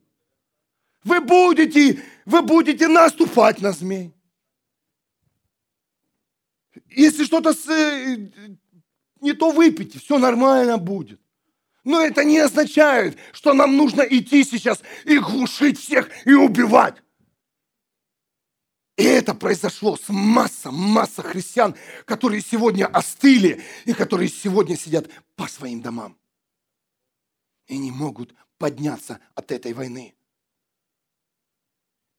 Вы 1.03 1.19
будете, 1.19 1.99
вы 2.31 2.41
будете 2.41 2.87
наступать 2.87 3.61
на 3.61 3.73
змей. 3.73 4.13
Если 6.89 7.25
что-то 7.25 7.53
с, 7.53 7.67
э, 7.67 8.29
не 9.19 9.33
то 9.33 9.51
выпейте, 9.51 9.99
все 9.99 10.17
нормально 10.17 10.77
будет. 10.77 11.19
Но 11.83 11.99
это 11.99 12.23
не 12.23 12.39
означает, 12.39 13.17
что 13.33 13.53
нам 13.53 13.75
нужно 13.75 14.01
идти 14.01 14.43
сейчас 14.43 14.81
и 15.03 15.19
глушить 15.19 15.79
всех 15.79 16.09
и 16.25 16.33
убивать. 16.33 16.95
И 18.97 19.03
это 19.03 19.33
произошло 19.33 19.97
с 19.97 20.07
масса, 20.09 20.71
масса 20.71 21.23
христиан, 21.23 21.75
которые 22.05 22.41
сегодня 22.41 22.85
остыли 22.85 23.61
и 23.85 23.93
которые 23.93 24.29
сегодня 24.29 24.77
сидят 24.77 25.09
по 25.35 25.47
своим 25.47 25.81
домам. 25.81 26.17
И 27.67 27.77
не 27.77 27.91
могут 27.91 28.33
подняться 28.57 29.19
от 29.33 29.51
этой 29.51 29.73
войны. 29.73 30.13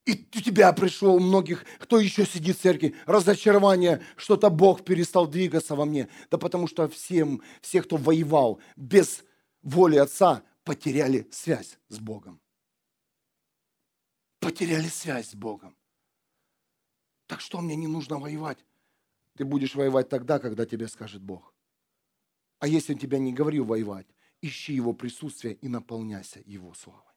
И 0.05 0.29
у 0.35 0.41
тебя 0.41 0.73
пришло 0.73 1.15
у 1.15 1.21
многих, 1.21 1.65
кто 1.79 2.01
еще 2.01 2.27
сидит 2.27 2.59
в 2.59 2.61
церкви, 2.61 2.97
разочарование, 3.07 4.03
что-то 4.17 4.51
Бог 4.51 4.85
перестал 4.85 5.29
двигаться 5.29 5.77
во 5.77 5.85
мне. 5.85 6.09
Да 6.31 6.39
потому 6.39 6.67
что 6.67 6.89
всем, 6.89 7.41
все, 7.61 7.83
кто 7.83 7.97
воевал 7.97 8.61
без 8.75 9.25
воли 9.63 9.97
Отца, 9.97 10.43
потеряли 10.65 11.29
связь 11.31 11.79
с 11.89 11.99
Богом. 12.01 12.41
Потеряли 14.41 14.89
связь 14.89 15.31
с 15.31 15.35
Богом. 15.37 15.77
Так 17.27 17.41
что 17.41 17.61
мне 17.61 17.77
не 17.77 17.87
нужно 17.87 18.19
воевать? 18.19 18.59
Ты 19.37 19.45
будешь 19.45 19.77
воевать 19.77 20.09
тогда, 20.09 20.41
когда 20.41 20.67
тебе 20.67 20.89
скажет 20.89 21.23
Бог. 21.23 21.55
А 22.59 22.67
если 22.67 22.93
он 22.93 22.99
тебя 22.99 23.19
не 23.19 23.33
говорил 23.33 23.65
воевать, 23.65 24.07
ищи 24.41 24.75
его 24.75 24.93
присутствие 24.93 25.55
и 25.55 25.69
наполняйся 25.69 26.43
его 26.45 26.75
славой. 26.75 27.12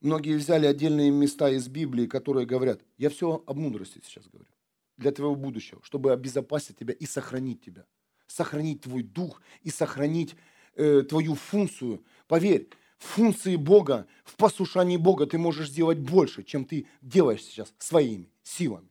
Многие 0.00 0.36
взяли 0.36 0.66
отдельные 0.66 1.10
места 1.10 1.50
из 1.50 1.68
Библии, 1.68 2.06
которые 2.06 2.46
говорят, 2.46 2.80
я 2.98 3.10
все 3.10 3.42
об 3.46 3.56
мудрости 3.56 4.00
сейчас 4.04 4.26
говорю, 4.28 4.50
для 4.96 5.10
твоего 5.10 5.34
будущего, 5.34 5.80
чтобы 5.82 6.12
обезопасить 6.12 6.78
тебя 6.78 6.94
и 6.94 7.06
сохранить 7.06 7.62
тебя. 7.62 7.84
Сохранить 8.26 8.82
твой 8.82 9.02
дух 9.02 9.40
и 9.62 9.70
сохранить 9.70 10.36
э, 10.74 11.02
твою 11.02 11.34
функцию. 11.34 12.04
Поверь, 12.28 12.68
функции 12.98 13.56
Бога, 13.56 14.06
в 14.24 14.36
послушании 14.36 14.96
Бога 14.96 15.26
ты 15.26 15.38
можешь 15.38 15.70
сделать 15.70 15.98
больше, 15.98 16.44
чем 16.44 16.64
ты 16.64 16.86
делаешь 17.00 17.42
сейчас 17.42 17.72
своими 17.78 18.30
силами. 18.42 18.88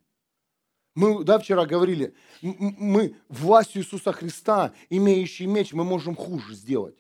Мы 0.96 1.24
да, 1.24 1.38
вчера 1.38 1.68
говорили, 1.68 2.16
мы 2.42 3.16
властью 3.30 3.84
Иисуса 3.84 4.12
Христа, 4.12 4.74
имеющий 4.90 5.46
меч, 5.46 5.72
мы 5.72 5.84
можем 5.84 6.16
хуже 6.16 6.56
сделать. 6.56 6.98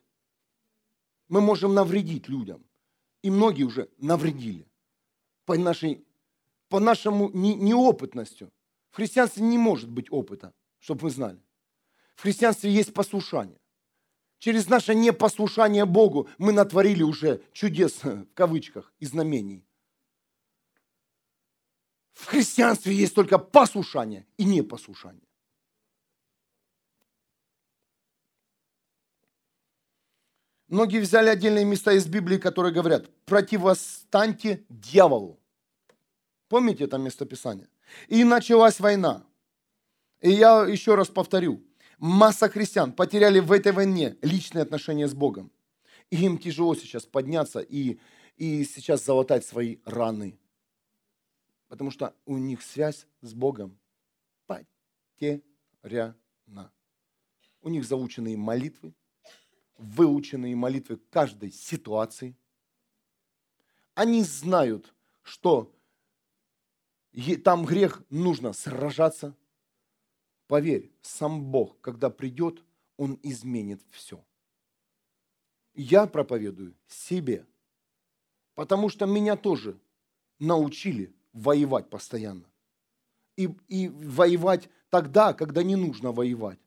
Мы 1.27 1.41
можем 1.41 1.73
навредить 1.73 2.29
людям. 2.29 2.63
И 3.21 3.29
многие 3.29 3.63
уже 3.63 3.89
навредили 3.97 4.67
по, 5.45 5.57
нашей, 5.57 6.05
по 6.69 6.79
нашему 6.79 7.29
не, 7.31 7.55
неопытностью. 7.55 8.51
В 8.91 8.95
христианстве 8.97 9.43
не 9.43 9.57
может 9.57 9.89
быть 9.89 10.11
опыта, 10.11 10.53
чтобы 10.79 11.01
вы 11.01 11.09
знали. 11.09 11.41
В 12.15 12.21
христианстве 12.21 12.71
есть 12.71 12.93
послушание. 12.93 13.59
Через 14.39 14.67
наше 14.67 14.93
непослушание 14.93 15.85
Богу 15.85 16.29
мы 16.37 16.51
натворили 16.51 17.03
уже 17.03 17.41
чудес, 17.53 17.99
в 18.03 18.27
кавычках, 18.33 18.93
и 18.99 19.05
знамений. 19.05 19.65
В 22.13 22.25
христианстве 22.25 22.95
есть 22.95 23.13
только 23.13 23.37
послушание 23.37 24.25
и 24.37 24.43
непослушание. 24.43 25.26
Многие 30.67 30.99
взяли 30.99 31.29
отдельные 31.29 31.63
места 31.63 31.93
из 31.93 32.07
Библии, 32.07 32.37
которые 32.37 32.73
говорят, 32.73 33.09
противостаньте 33.25 34.65
дьяволу. 34.69 35.39
Помните 36.49 36.83
это 36.83 36.97
местописание? 36.97 37.69
И 38.09 38.23
началась 38.25 38.79
война. 38.79 39.25
И 40.19 40.29
я 40.31 40.65
еще 40.65 40.95
раз 40.95 41.07
повторю, 41.07 41.63
масса 41.99 42.49
христиан 42.49 42.91
потеряли 42.91 43.39
в 43.39 43.51
этой 43.51 43.71
войне 43.71 44.17
личные 44.21 44.63
отношения 44.63 45.07
с 45.07 45.13
Богом. 45.13 45.51
И 46.09 46.17
им 46.17 46.37
тяжело 46.37 46.75
сейчас 46.75 47.05
подняться 47.05 47.59
и, 47.59 47.99
и 48.35 48.65
сейчас 48.65 49.05
залатать 49.05 49.45
свои 49.45 49.77
раны. 49.85 50.37
Потому 51.69 51.91
что 51.91 52.13
у 52.25 52.37
них 52.37 52.61
связь 52.61 53.07
с 53.21 53.33
Богом 53.33 53.77
потеряна. 54.47 55.43
У 57.61 57.69
них 57.69 57.85
заученные 57.85 58.37
молитвы, 58.37 58.93
выученные 59.77 60.55
молитвы 60.55 60.99
каждой 61.09 61.51
ситуации. 61.51 62.35
Они 63.93 64.23
знают, 64.23 64.93
что 65.23 65.73
там 67.43 67.65
грех 67.65 68.03
нужно 68.09 68.53
сражаться. 68.53 69.35
Поверь, 70.47 70.91
сам 71.01 71.43
Бог, 71.43 71.79
когда 71.81 72.09
придет, 72.09 72.63
Он 72.95 73.19
изменит 73.23 73.81
все. 73.89 74.23
Я 75.73 76.07
проповедую 76.07 76.75
себе, 76.87 77.45
потому 78.55 78.89
что 78.89 79.05
меня 79.05 79.35
тоже 79.35 79.77
научили 80.39 81.13
воевать 81.33 81.89
постоянно. 81.89 82.45
И, 83.35 83.49
и 83.67 83.89
воевать 83.89 84.69
тогда, 84.89 85.33
когда 85.33 85.61
не 85.61 85.75
нужно 85.75 86.11
воевать. 86.11 86.59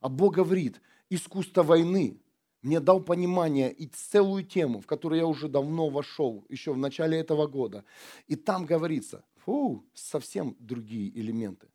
А 0.00 0.08
Бог 0.08 0.36
говорит, 0.36 0.80
искусство 1.10 1.62
войны 1.62 2.18
мне 2.66 2.80
дал 2.80 3.00
понимание 3.00 3.72
и 3.72 3.86
целую 3.86 4.44
тему, 4.44 4.80
в 4.80 4.86
которую 4.86 5.20
я 5.20 5.26
уже 5.26 5.48
давно 5.48 5.88
вошел, 5.88 6.44
еще 6.48 6.72
в 6.72 6.76
начале 6.76 7.16
этого 7.16 7.46
года. 7.46 7.84
И 8.26 8.34
там 8.34 8.66
говорится, 8.66 9.24
фу, 9.36 9.84
совсем 9.94 10.56
другие 10.58 11.16
элементы. 11.16 11.68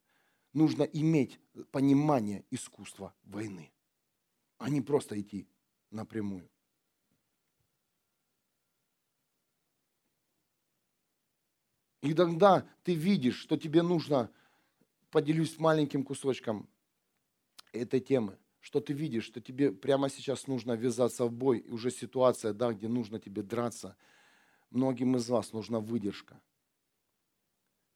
Нужно 0.51 0.83
иметь 0.83 1.39
понимание 1.71 2.43
искусства 2.51 3.13
войны, 3.23 3.71
а 4.57 4.69
не 4.69 4.81
просто 4.81 5.19
идти 5.19 5.47
напрямую. 5.91 6.49
И 12.01 12.13
тогда 12.13 12.67
ты 12.83 12.95
видишь, 12.95 13.39
что 13.39 13.55
тебе 13.55 13.81
нужно, 13.81 14.29
поделюсь 15.09 15.57
маленьким 15.57 16.03
кусочком 16.03 16.67
этой 17.71 18.01
темы– 18.01 18.37
что 18.61 18.79
ты 18.79 18.93
видишь, 18.93 19.25
что 19.25 19.41
тебе 19.41 19.71
прямо 19.71 20.09
сейчас 20.09 20.47
нужно 20.47 20.73
ввязаться 20.73 21.25
в 21.25 21.31
бой, 21.31 21.59
и 21.59 21.71
уже 21.71 21.91
ситуация, 21.91 22.53
да, 22.53 22.71
где 22.71 22.87
нужно 22.87 23.19
тебе 23.19 23.41
драться, 23.41 23.95
многим 24.69 25.15
из 25.15 25.27
вас 25.29 25.51
нужна 25.51 25.79
выдержка. 25.79 26.39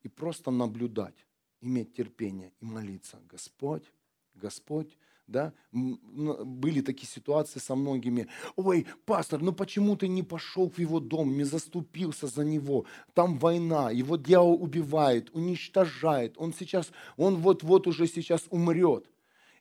И 0.02 0.10
просто 0.10 0.52
наблюдать, 0.52 1.26
иметь 1.62 1.94
терпение 1.94 2.52
и 2.60 2.66
молиться. 2.66 3.22
Господь, 3.30 3.84
Господь, 4.34 4.98
да, 5.28 5.54
были 5.72 6.82
такие 6.82 7.08
ситуации 7.08 7.60
со 7.60 7.76
многими. 7.76 8.28
Ой, 8.56 8.86
пастор, 9.06 9.42
ну 9.42 9.54
почему 9.54 9.96
ты 9.96 10.08
не 10.08 10.24
пошел 10.24 10.70
в 10.70 10.80
его 10.80 11.00
дом, 11.00 11.38
не 11.38 11.44
заступился 11.44 12.28
за 12.28 12.44
него? 12.44 12.86
Там 13.14 13.38
война, 13.38 13.92
его 13.92 14.18
дьявол 14.18 14.62
убивает, 14.62 15.30
уничтожает. 15.34 16.36
Он 16.38 16.54
сейчас, 16.54 16.92
он 17.18 17.38
вот-вот 17.38 17.88
уже 17.88 18.08
сейчас 18.08 18.46
умрет 18.50 19.10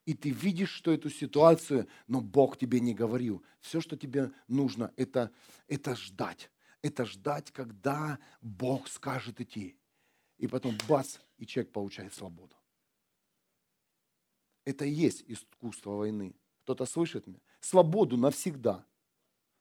и 0.05 0.13
ты 0.13 0.31
видишь, 0.31 0.71
что 0.71 0.93
эту 0.93 1.09
ситуацию, 1.09 1.89
но 2.07 2.21
Бог 2.21 2.59
тебе 2.59 2.81
не 2.81 2.95
говорил. 2.95 3.43
Все, 3.61 3.81
что 3.81 3.97
тебе 3.97 4.33
нужно, 4.49 4.93
это, 4.97 5.31
это 5.67 5.97
ждать. 5.97 6.51
Это 6.83 7.07
ждать, 7.07 7.51
когда 7.51 8.19
Бог 8.43 8.89
скажет 8.89 9.41
идти. 9.41 9.79
И 10.37 10.47
потом 10.47 10.77
бац, 10.87 11.19
и 11.39 11.47
человек 11.47 11.73
получает 11.73 12.13
свободу. 12.13 12.55
Это 14.67 14.85
и 14.85 14.91
есть 14.91 15.25
искусство 15.27 15.93
войны. 15.93 16.35
Кто-то 16.65 16.85
слышит 16.85 17.27
меня? 17.27 17.41
Свободу 17.61 18.19
навсегда. 18.19 18.85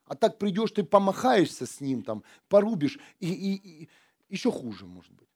А 0.05 0.15
так 0.15 0.37
придешь, 0.37 0.71
ты 0.71 0.83
помахаешься 0.83 1.65
с 1.65 1.79
ним, 1.79 2.03
там, 2.03 2.23
порубишь, 2.49 2.99
и, 3.19 3.31
и, 3.31 3.83
и 3.83 3.89
еще 4.27 4.51
хуже, 4.51 4.85
может 4.85 5.13
быть. 5.13 5.29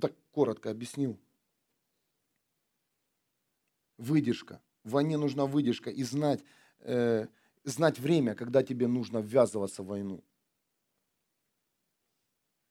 Так 0.00 0.12
коротко 0.32 0.70
объяснил 0.70 1.20
выдержка. 3.98 4.60
В 4.82 4.90
войне 4.90 5.16
нужна 5.16 5.46
выдержка 5.46 5.90
и 5.90 6.02
знать, 6.02 6.44
э, 6.80 7.26
знать 7.64 7.98
время, 7.98 8.34
когда 8.34 8.62
тебе 8.62 8.86
нужно 8.86 9.18
ввязываться 9.18 9.82
в 9.82 9.86
войну. 9.86 10.22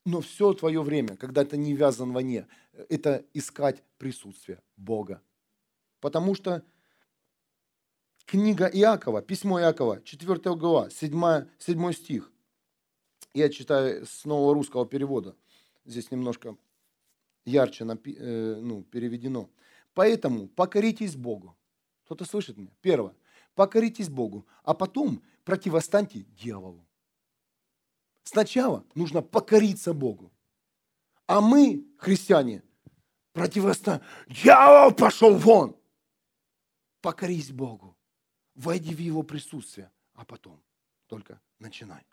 Но 0.06 0.20
все 0.22 0.54
твое 0.54 0.82
время, 0.82 1.16
когда 1.16 1.46
ты 1.46 1.58
не 1.58 1.74
ввязан 1.74 2.12
в 2.12 2.14
войне, 2.14 2.48
это 2.90 3.26
искать 3.34 3.84
присутствие 3.98 4.62
Бога. 4.76 5.22
Потому 6.02 6.36
что 6.36 6.64
книга 8.26 8.66
Иакова, 8.68 9.22
письмо 9.22 9.62
Иакова, 9.62 10.02
4 10.02 10.56
глава, 10.56 10.90
7, 10.90 11.48
7 11.58 11.94
стих. 11.94 12.32
Я 13.34 13.50
читаю 13.50 14.06
с 14.06 14.26
нового 14.26 14.54
русского 14.54 14.86
перевода. 14.86 15.36
Здесь 15.86 16.12
немножко 16.12 16.58
ярче 17.46 17.86
э, 17.86 18.60
ну, 18.62 18.84
переведено. 18.84 19.50
Поэтому 19.94 20.48
покоритесь 20.48 21.16
Богу. 21.16 21.56
Кто-то 22.06 22.26
слышит 22.26 22.58
меня? 22.58 22.72
Первое. 22.82 23.16
Покоритесь 23.56 24.10
Богу, 24.10 24.48
а 24.64 24.74
потом 24.74 25.22
противостаньте 25.44 26.22
дьяволу. 26.22 26.88
Сначала 28.24 28.86
нужно 28.96 29.22
покориться 29.22 29.94
Богу. 29.94 30.32
А 31.28 31.40
мы, 31.40 31.86
христиане, 31.98 32.64
противостоим. 33.34 34.02
Дьявол 34.28 34.94
пошел 34.94 35.36
вон! 35.36 35.76
Покорись 37.02 37.52
Богу. 37.52 37.96
Войди 38.56 38.96
в 38.96 39.00
Его 39.00 39.24
присутствие, 39.24 39.92
а 40.14 40.26
потом 40.26 40.62
только 41.08 41.40
начинай. 41.60 42.06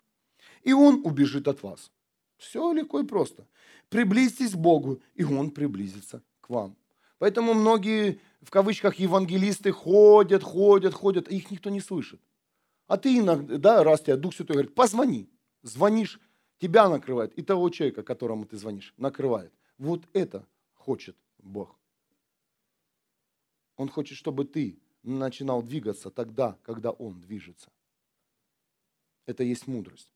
И 0.63 0.73
Он 0.73 1.01
убежит 1.05 1.47
от 1.47 1.63
вас. 1.63 1.91
Все 2.37 2.71
легко 2.73 2.99
и 2.99 3.05
просто. 3.05 3.47
Приблизьтесь 3.89 4.53
к 4.53 4.57
Богу, 4.57 5.01
и 5.13 5.23
Он 5.23 5.51
приблизится 5.51 6.23
к 6.41 6.49
вам. 6.49 6.75
Поэтому 7.21 7.53
многие, 7.53 8.19
в 8.41 8.49
кавычках, 8.49 8.95
евангелисты 8.95 9.71
ходят, 9.71 10.41
ходят, 10.41 10.95
ходят, 10.95 11.31
и 11.31 11.37
их 11.37 11.51
никто 11.51 11.69
не 11.69 11.79
слышит. 11.79 12.19
А 12.87 12.97
ты 12.97 13.19
иногда, 13.19 13.57
да, 13.59 13.83
раз 13.83 14.01
тебя 14.01 14.17
Дух 14.17 14.33
Святой 14.33 14.55
говорит, 14.55 14.73
позвони. 14.73 15.29
Звонишь, 15.61 16.19
тебя 16.57 16.89
накрывает, 16.89 17.31
и 17.33 17.43
того 17.43 17.69
человека, 17.69 18.01
которому 18.01 18.45
ты 18.45 18.57
звонишь, 18.57 18.95
накрывает. 18.97 19.53
Вот 19.77 20.01
это 20.13 20.47
хочет 20.73 21.15
Бог. 21.37 21.79
Он 23.75 23.87
хочет, 23.87 24.17
чтобы 24.17 24.43
ты 24.43 24.79
начинал 25.03 25.61
двигаться 25.61 26.09
тогда, 26.09 26.57
когда 26.63 26.89
Он 26.89 27.21
движется. 27.21 27.69
Это 29.27 29.43
есть 29.43 29.67
мудрость. 29.67 30.11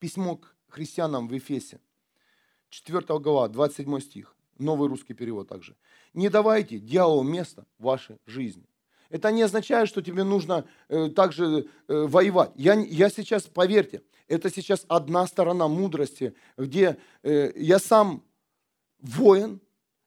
Письмо 0.00 0.38
к 0.38 0.56
христианам 0.66 1.28
в 1.28 1.32
Ефесе, 1.32 1.78
4 2.70 3.20
глава, 3.20 3.46
27 3.46 4.00
стих. 4.00 4.33
Новый 4.58 4.88
русский 4.88 5.14
перевод 5.14 5.48
также. 5.48 5.76
Не 6.12 6.28
давайте 6.28 6.78
дьяволу 6.78 7.22
место 7.22 7.66
в 7.78 7.84
вашей 7.84 8.18
жизни. 8.26 8.64
Это 9.10 9.30
не 9.30 9.42
означает, 9.42 9.88
что 9.88 10.02
тебе 10.02 10.24
нужно 10.24 10.64
э, 10.88 11.08
также 11.10 11.68
э, 11.88 12.06
воевать. 12.06 12.50
Я, 12.56 12.74
я 12.74 13.10
сейчас, 13.10 13.44
поверьте, 13.44 14.02
это 14.28 14.50
сейчас 14.50 14.84
одна 14.88 15.26
сторона 15.26 15.68
мудрости, 15.68 16.34
где 16.56 16.96
э, 17.22 17.52
я 17.56 17.78
сам 17.78 18.24
воин 19.00 19.60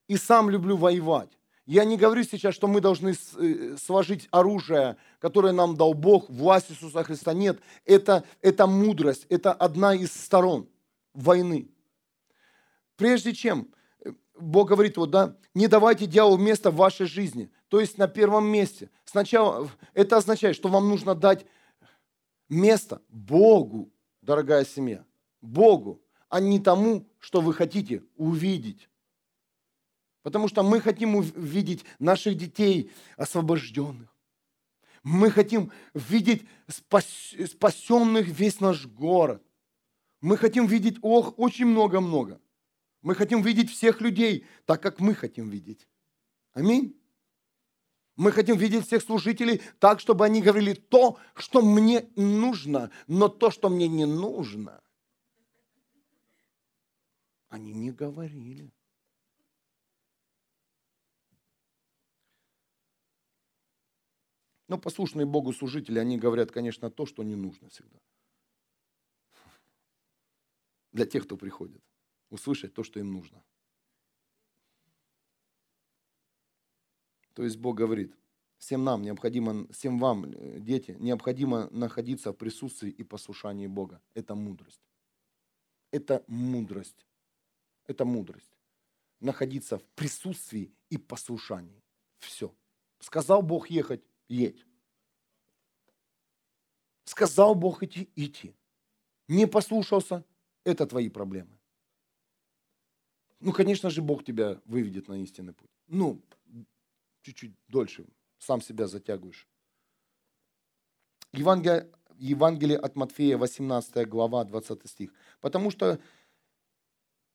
и 0.08 0.18
сам 0.18 0.50
люблю 0.50 0.76
воевать. 0.76 1.30
Я 1.66 1.84
не 1.84 1.98
говорю 1.98 2.24
сейчас, 2.24 2.56
что 2.56 2.68
мы 2.68 2.80
должны 2.80 3.14
э, 3.14 3.76
сложить 3.78 4.28
оружие, 4.32 4.96
которое 5.20 5.52
нам 5.52 5.76
дал 5.76 5.94
Бог, 5.94 6.30
власть 6.30 6.72
Иисуса 6.72 7.04
Христа. 7.04 7.34
Нет, 7.34 7.60
это, 7.86 8.24
это 8.42 8.68
мудрость, 8.68 9.26
это 9.30 9.52
одна 9.52 9.94
из 9.94 10.14
сторон 10.14 10.70
войны. 11.14 11.70
Прежде 12.96 13.34
чем 13.34 13.68
Бог 14.40 14.70
говорит, 14.70 14.98
вот, 14.98 15.12
да, 15.12 15.38
не 15.54 15.68
давайте 15.68 16.06
дьяволу 16.06 16.38
место 16.38 16.72
в 16.72 16.76
вашей 16.76 17.06
жизни. 17.06 17.52
То 17.70 17.80
есть 17.80 17.98
на 17.98 18.08
первом 18.08 18.46
месте. 18.48 18.90
Сначала 19.06 19.70
это 19.94 20.18
означает, 20.18 20.56
что 20.56 20.70
вам 20.70 20.90
нужно 20.90 21.16
дать 21.16 21.46
место 22.50 23.02
Богу, 23.10 23.92
дорогая 24.22 24.66
семья. 24.66 25.06
Богу, 25.42 26.02
а 26.30 26.40
не 26.40 26.60
тому, 26.60 27.08
что 27.20 27.42
вы 27.42 27.54
хотите 27.54 28.04
увидеть. 28.16 28.90
Потому 30.24 30.48
что 30.48 30.64
мы 30.64 30.82
хотим 30.82 31.16
увидеть 31.16 31.86
наших 32.00 32.36
детей 32.36 32.92
освобожденных. 33.16 34.14
Мы 35.04 35.32
хотим 35.32 35.72
видеть 35.94 36.46
спас, 36.68 37.06
спасенных 37.50 38.28
весь 38.28 38.60
наш 38.60 38.86
город. 38.88 39.42
Мы 40.20 40.36
хотим 40.36 40.66
видеть 40.66 40.98
ох, 41.02 41.34
очень 41.38 41.66
много-много. 41.66 42.42
Мы 43.02 43.16
хотим 43.16 43.42
видеть 43.42 43.70
всех 43.70 44.02
людей 44.02 44.46
так, 44.66 44.82
как 44.82 45.00
мы 45.00 45.14
хотим 45.14 45.50
видеть. 45.50 45.88
Аминь. 46.54 47.00
Мы 48.16 48.32
хотим 48.32 48.58
видеть 48.58 48.86
всех 48.86 49.04
служителей 49.04 49.62
так, 49.80 50.00
чтобы 50.00 50.26
они 50.26 50.42
говорили 50.42 50.74
то, 50.74 51.20
что 51.36 51.62
мне 51.62 52.10
нужно, 52.16 52.92
но 53.06 53.28
то, 53.30 53.52
что 53.52 53.70
мне 53.70 53.88
не 53.88 54.06
нужно, 54.06 54.82
они 57.50 57.74
не 57.74 57.92
говорили. 57.92 58.74
Но 64.68 64.80
послушные 64.80 65.28
Богу 65.28 65.54
служители, 65.54 66.00
они 66.00 66.18
говорят, 66.18 66.52
конечно, 66.52 66.90
то, 66.90 67.06
что 67.06 67.22
не 67.22 67.36
нужно 67.36 67.70
всегда. 67.70 68.00
Для 70.92 71.06
тех, 71.06 71.26
кто 71.26 71.38
приходит 71.38 71.87
услышать 72.30 72.74
то, 72.74 72.84
что 72.84 73.00
им 73.00 73.14
нужно. 73.14 73.44
То 77.34 77.44
есть 77.44 77.58
Бог 77.58 77.78
говорит, 77.78 78.16
всем 78.58 78.84
нам 78.84 79.04
необходимо, 79.04 79.68
всем 79.72 80.00
вам, 80.00 80.26
э, 80.26 80.60
дети, 80.60 80.96
необходимо 81.00 81.70
находиться 81.70 82.32
в 82.32 82.36
присутствии 82.36 82.90
и 82.90 83.04
послушании 83.04 83.68
Бога. 83.68 84.02
Это 84.16 84.36
мудрость. 84.36 84.82
Это 85.92 86.24
мудрость. 86.28 87.06
Это 87.86 88.06
мудрость. 88.06 88.58
Находиться 89.20 89.78
в 89.78 89.84
присутствии 89.96 90.72
и 90.90 90.98
послушании. 90.98 91.84
Все. 92.20 92.54
Сказал 93.00 93.42
Бог 93.44 93.70
ехать, 93.70 94.04
едь. 94.28 94.66
Сказал 97.06 97.56
Бог 97.56 97.84
идти, 97.84 98.10
идти. 98.16 98.56
Не 99.28 99.46
послушался, 99.48 100.26
это 100.64 100.88
твои 100.88 101.10
проблемы 101.10 101.57
ну, 103.40 103.52
конечно 103.54 103.90
же, 103.90 104.02
Бог 104.02 104.24
тебя 104.24 104.60
выведет 104.66 105.08
на 105.08 105.22
истинный 105.22 105.54
путь. 105.54 105.70
Ну, 105.88 106.22
чуть-чуть 107.22 107.54
дольше, 107.68 108.06
сам 108.40 108.62
себя 108.62 108.88
затягиваешь. 108.88 109.48
Евангелие, 111.34 111.92
Евангелие 112.18 112.78
от 112.78 112.96
Матфея, 112.96 113.38
18 113.38 114.08
глава, 114.08 114.44
20 114.44 114.90
стих. 114.90 115.14
Потому 115.40 115.70
что 115.70 116.00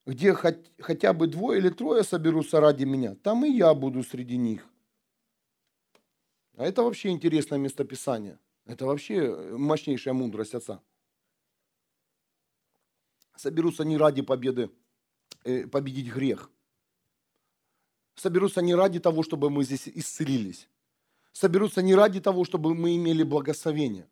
где 0.06 0.34
хоть, 0.34 0.72
хотя 0.80 1.12
бы 1.12 1.28
двое 1.28 1.60
или 1.60 1.68
трое 1.68 2.02
соберутся 2.02 2.58
ради 2.58 2.84
меня, 2.84 3.14
там 3.14 3.44
и 3.44 3.50
я 3.50 3.72
буду 3.72 4.02
среди 4.02 4.36
них. 4.36 4.66
А 6.56 6.64
это 6.64 6.82
вообще 6.82 7.10
интересное 7.10 7.58
местописание. 7.58 8.40
Это 8.64 8.86
вообще 8.86 9.56
мощнейшая 9.56 10.14
мудрость 10.14 10.54
Отца. 10.54 10.82
Соберутся 13.36 13.84
не 13.84 13.96
ради 13.96 14.22
победы 14.22 14.70
Э, 14.70 14.81
победить 15.42 16.12
грех. 16.12 16.50
Соберутся 18.14 18.62
не 18.62 18.74
ради 18.74 19.00
того, 19.00 19.22
чтобы 19.22 19.50
мы 19.50 19.64
здесь 19.64 19.88
исцелились. 19.88 20.68
Соберутся 21.32 21.82
не 21.82 21.94
ради 21.94 22.20
того, 22.20 22.44
чтобы 22.44 22.74
мы 22.74 22.96
имели 22.96 23.22
благословение. 23.22 24.06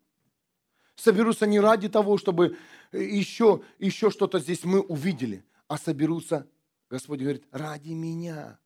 Соберутся 0.97 1.47
не 1.47 1.61
ради 1.61 1.89
того, 1.89 2.19
чтобы 2.19 2.57
еще, 2.93 3.63
еще 3.79 4.11
что-то 4.11 4.39
здесь 4.39 4.65
мы 4.65 4.81
увидели, 4.81 5.45
а 5.69 5.79
соберутся, 5.79 6.47
Господь 6.89 7.21
говорит, 7.21 7.45
ради 7.51 7.93
меня. 7.93 8.59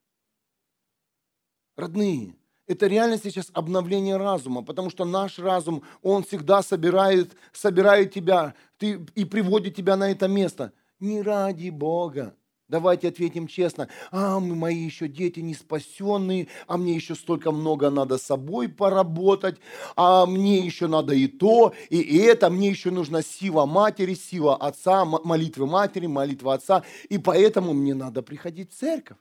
Родные, 1.76 2.36
это 2.66 2.86
реально 2.86 3.18
сейчас 3.18 3.50
обновление 3.52 4.16
разума, 4.16 4.62
потому 4.62 4.88
что 4.90 5.04
наш 5.04 5.38
разум, 5.38 5.82
он 6.02 6.22
всегда 6.22 6.62
собирает, 6.62 7.36
собирает 7.52 8.12
тебя 8.12 8.54
ты, 8.78 9.04
и 9.14 9.24
приводит 9.24 9.76
тебя 9.76 9.96
на 9.96 10.10
это 10.10 10.28
место. 10.28 10.72
Не 11.00 11.22
ради 11.22 11.68
Бога, 11.70 12.34
Давайте 12.68 13.08
ответим 13.08 13.46
честно. 13.46 13.88
А, 14.10 14.40
мои 14.40 14.76
еще 14.76 15.06
дети 15.06 15.40
не 15.40 15.54
спасенные, 15.54 16.48
а 16.66 16.78
мне 16.78 16.94
еще 16.94 17.14
столько 17.14 17.52
много 17.52 17.90
надо 17.90 18.16
с 18.16 18.22
собой 18.22 18.70
поработать, 18.70 19.58
а 19.96 20.24
мне 20.24 20.60
еще 20.60 20.86
надо 20.86 21.14
и 21.14 21.26
то, 21.26 21.74
и 21.90 22.16
это, 22.18 22.48
мне 22.48 22.70
еще 22.70 22.90
нужна 22.90 23.20
сила 23.20 23.66
матери, 23.66 24.14
сила 24.14 24.56
отца, 24.56 25.04
молитвы 25.04 25.66
матери, 25.66 26.06
молитва 26.06 26.54
отца, 26.54 26.84
и 27.10 27.18
поэтому 27.18 27.74
мне 27.74 27.94
надо 27.94 28.22
приходить 28.22 28.72
в 28.72 28.78
церковь. 28.78 29.18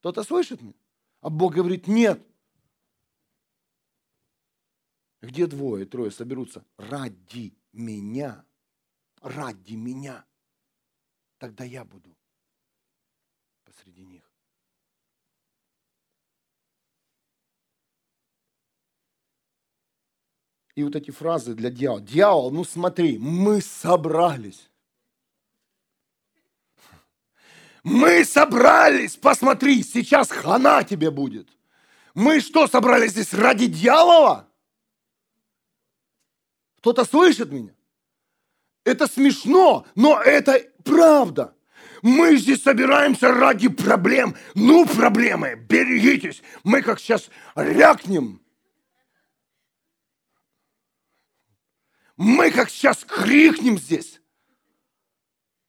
Кто-то 0.00 0.24
слышит 0.24 0.60
меня? 0.60 0.74
А 1.20 1.30
Бог 1.30 1.54
говорит, 1.54 1.86
нет. 1.86 2.20
Где 5.20 5.46
двое, 5.46 5.86
трое 5.86 6.10
соберутся? 6.10 6.64
Ради 6.76 7.56
меня. 7.72 8.44
Ради 9.20 9.74
меня 9.74 10.24
тогда 11.42 11.64
я 11.64 11.84
буду 11.84 12.16
посреди 13.64 14.04
них. 14.04 14.22
И 20.76 20.84
вот 20.84 20.94
эти 20.94 21.10
фразы 21.10 21.54
для 21.54 21.70
дьявола. 21.70 22.00
Дьявол, 22.00 22.52
ну 22.52 22.62
смотри, 22.62 23.18
мы 23.18 23.60
собрались. 23.60 24.70
Мы 27.82 28.24
собрались, 28.24 29.16
посмотри, 29.16 29.82
сейчас 29.82 30.30
хана 30.30 30.84
тебе 30.84 31.10
будет. 31.10 31.48
Мы 32.14 32.38
что, 32.38 32.68
собрались 32.68 33.10
здесь 33.10 33.34
ради 33.34 33.66
дьявола? 33.66 34.48
Кто-то 36.76 37.04
слышит 37.04 37.50
меня? 37.50 37.74
Это 38.84 39.06
смешно, 39.06 39.86
но 39.94 40.20
это 40.20 40.60
правда. 40.84 41.54
Мы 42.02 42.36
здесь 42.36 42.62
собираемся 42.62 43.32
ради 43.32 43.68
проблем. 43.68 44.34
Ну, 44.54 44.86
проблемы, 44.86 45.54
берегитесь. 45.54 46.42
Мы 46.64 46.82
как 46.82 46.98
сейчас 46.98 47.30
рякнем. 47.54 48.42
Мы 52.16 52.50
как 52.50 52.70
сейчас 52.70 53.04
крикнем 53.04 53.78
здесь. 53.78 54.20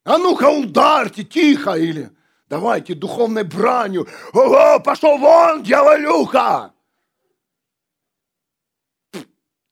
А 0.03 0.17
ну-ка 0.17 0.49
ударьте, 0.49 1.23
тихо 1.23 1.73
или 1.73 2.11
давайте 2.49 2.93
духовной 2.93 3.43
бранью. 3.43 4.07
Ого, 4.33 4.79
пошел 4.79 5.17
вон, 5.17 5.63
дьяволюка! 5.63 6.73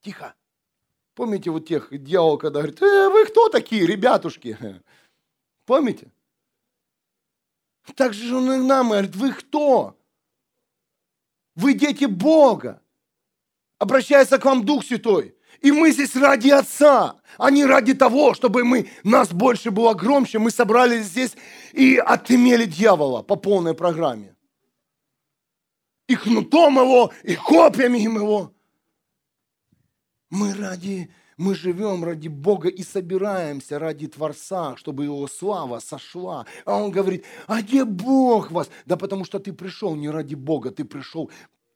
Тихо. 0.00 0.34
Помните 1.14 1.50
вот 1.50 1.66
тех 1.66 1.88
дьявол, 1.90 2.38
когда 2.38 2.60
говорит, 2.60 2.80
э, 2.80 3.08
вы 3.08 3.26
кто 3.26 3.48
такие, 3.48 3.86
ребятушки? 3.86 4.56
Помните? 5.66 6.10
Так 7.96 8.14
же 8.14 8.34
он 8.34 8.52
и 8.52 8.56
нам 8.58 8.90
говорит, 8.90 9.14
вы 9.16 9.32
кто? 9.32 9.98
Вы 11.54 11.74
дети 11.74 12.06
Бога. 12.06 12.82
Обращается 13.78 14.38
к 14.38 14.44
вам 14.44 14.64
Дух 14.64 14.84
Святой. 14.84 15.36
И 15.60 15.70
мы 15.70 15.92
здесь 15.92 16.16
ради 16.16 16.48
Отца, 16.48 17.20
а 17.38 17.50
не 17.50 17.64
ради 17.64 17.94
того, 17.94 18.34
чтобы 18.34 18.64
мы, 18.64 18.90
нас 19.04 19.32
больше 19.32 19.70
было 19.70 19.94
громче. 19.94 20.38
Мы 20.38 20.50
собрались 20.50 21.06
здесь 21.06 21.36
и 21.72 21.96
отымели 21.96 22.64
дьявола 22.64 23.22
по 23.22 23.36
полной 23.36 23.74
программе. 23.74 24.34
И 26.08 26.16
кнутом 26.16 26.76
его, 26.76 27.12
и 27.22 27.36
копьями 27.36 27.98
его. 27.98 28.51
Мы 30.32 30.54
ради, 30.54 31.10
мы 31.36 31.54
живем 31.54 32.04
ради 32.04 32.28
Бога 32.28 32.70
и 32.70 32.82
собираемся 32.82 33.78
ради 33.78 34.06
Творца, 34.06 34.74
чтобы 34.76 35.04
Его 35.04 35.28
слава 35.28 35.78
сошла. 35.78 36.46
А 36.64 36.82
Он 36.82 36.90
говорит, 36.90 37.26
а 37.46 37.60
где 37.60 37.84
Бог 37.84 38.50
вас? 38.50 38.70
Да 38.86 38.96
потому 38.96 39.26
что 39.26 39.40
ты 39.40 39.52
пришел 39.52 39.94
не 39.94 40.08
ради 40.08 40.34
Бога, 40.34 40.70
ты 40.70 40.86
пришел 40.86 41.30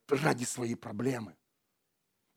ради 0.09 0.45
своей 0.45 0.75
проблемы. 0.75 1.35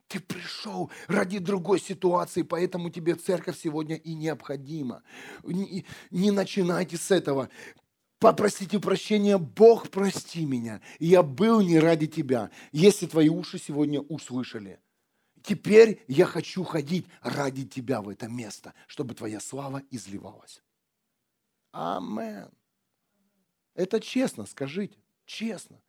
Ты 0.09 0.20
пришел 0.20 0.91
ради 1.07 1.39
другой 1.39 1.80
ситуации, 1.80 2.41
поэтому 2.41 2.89
тебе 2.89 3.15
церковь 3.15 3.57
сегодня 3.57 3.95
и 3.95 4.13
необходима. 4.13 5.03
Не, 5.43 5.86
не 6.11 6.32
начинайте 6.32 6.97
с 6.97 7.11
этого. 7.11 7.47
Попросите 8.20 8.78
прощения, 8.80 9.38
Бог 9.38 9.88
прости 9.88 10.45
меня. 10.45 10.82
Я 10.99 11.24
был 11.24 11.61
не 11.61 11.80
ради 11.80 12.07
тебя. 12.07 12.49
Если 12.74 13.05
твои 13.05 13.30
уши 13.30 13.57
сегодня 13.57 14.01
услышали– 14.01 14.82
Теперь 15.44 16.04
я 16.08 16.26
хочу 16.26 16.64
ходить 16.64 17.08
ради 17.22 17.66
тебя 17.66 18.02
в 18.02 18.10
это 18.10 18.28
место, 18.28 18.74
чтобы 18.88 19.16
твоя 19.16 19.40
слава 19.40 19.82
изливалась. 19.90 20.62
Амен. 21.72 22.52
Это 23.76 24.00
честно, 24.00 24.46
скажите, 24.46 24.98
честно. 25.26 25.82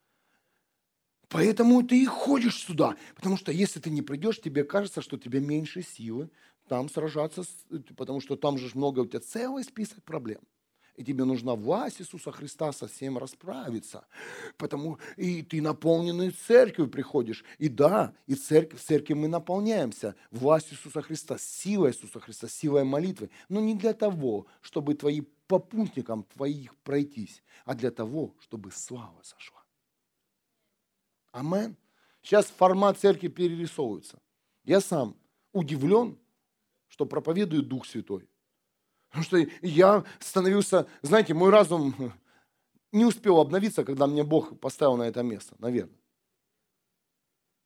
Поэтому 1.27 1.81
ты 1.83 2.03
и 2.03 2.05
ходишь 2.05 2.63
сюда. 2.63 2.97
Потому 3.15 3.37
что 3.37 3.51
если 3.51 3.79
ты 3.79 3.89
не 3.89 4.01
придешь, 4.01 4.41
тебе 4.41 4.63
кажется, 4.63 5.01
что 5.01 5.17
тебе 5.17 5.39
меньше 5.39 5.81
силы 5.81 6.29
там 6.67 6.89
сражаться, 6.89 7.43
потому 7.97 8.21
что 8.21 8.35
там 8.35 8.57
же 8.57 8.69
много, 8.75 8.99
у 8.99 9.05
тебя 9.05 9.19
целый 9.19 9.63
список 9.63 10.03
проблем 10.03 10.41
и 10.95 11.03
тебе 11.03 11.23
нужна 11.23 11.55
власть 11.55 12.01
Иисуса 12.01 12.31
Христа 12.31 12.71
со 12.71 12.87
всем 12.87 13.17
расправиться. 13.17 14.05
Потому 14.57 14.99
и 15.17 15.41
ты 15.41 15.61
наполненный 15.61 16.31
церковью 16.31 16.89
приходишь. 16.91 17.43
И 17.57 17.69
да, 17.69 18.13
и 18.27 18.35
церковь, 18.35 18.81
в 18.81 18.83
церкви 18.83 19.13
мы 19.13 19.27
наполняемся 19.27 20.15
властью 20.31 20.77
Иисуса 20.77 21.01
Христа, 21.01 21.37
силой 21.37 21.91
Иисуса 21.91 22.19
Христа, 22.19 22.47
силой 22.47 22.83
молитвы. 22.83 23.29
Но 23.49 23.59
не 23.59 23.75
для 23.75 23.93
того, 23.93 24.45
чтобы 24.61 24.93
твои 24.95 25.21
попутникам 25.47 26.23
твоих 26.23 26.75
пройтись, 26.77 27.43
а 27.65 27.73
для 27.75 27.91
того, 27.91 28.35
чтобы 28.39 28.71
слава 28.71 29.19
сошла. 29.23 29.63
Амен. 31.31 31.75
Сейчас 32.21 32.45
формат 32.45 32.99
церкви 32.99 33.27
перерисовывается. 33.27 34.21
Я 34.63 34.79
сам 34.79 35.17
удивлен, 35.53 36.19
что 36.87 37.05
проповедует 37.05 37.67
Дух 37.67 37.85
Святой. 37.85 38.29
Потому 39.11 39.23
что 39.25 39.45
я 39.61 40.05
становился, 40.19 40.87
знаете, 41.01 41.33
мой 41.33 41.49
разум 41.49 41.93
не 42.93 43.05
успел 43.05 43.39
обновиться, 43.39 43.83
когда 43.83 44.07
мне 44.07 44.23
Бог 44.23 44.57
поставил 44.59 44.95
на 44.95 45.03
это 45.03 45.21
место, 45.21 45.55
наверное. 45.59 45.97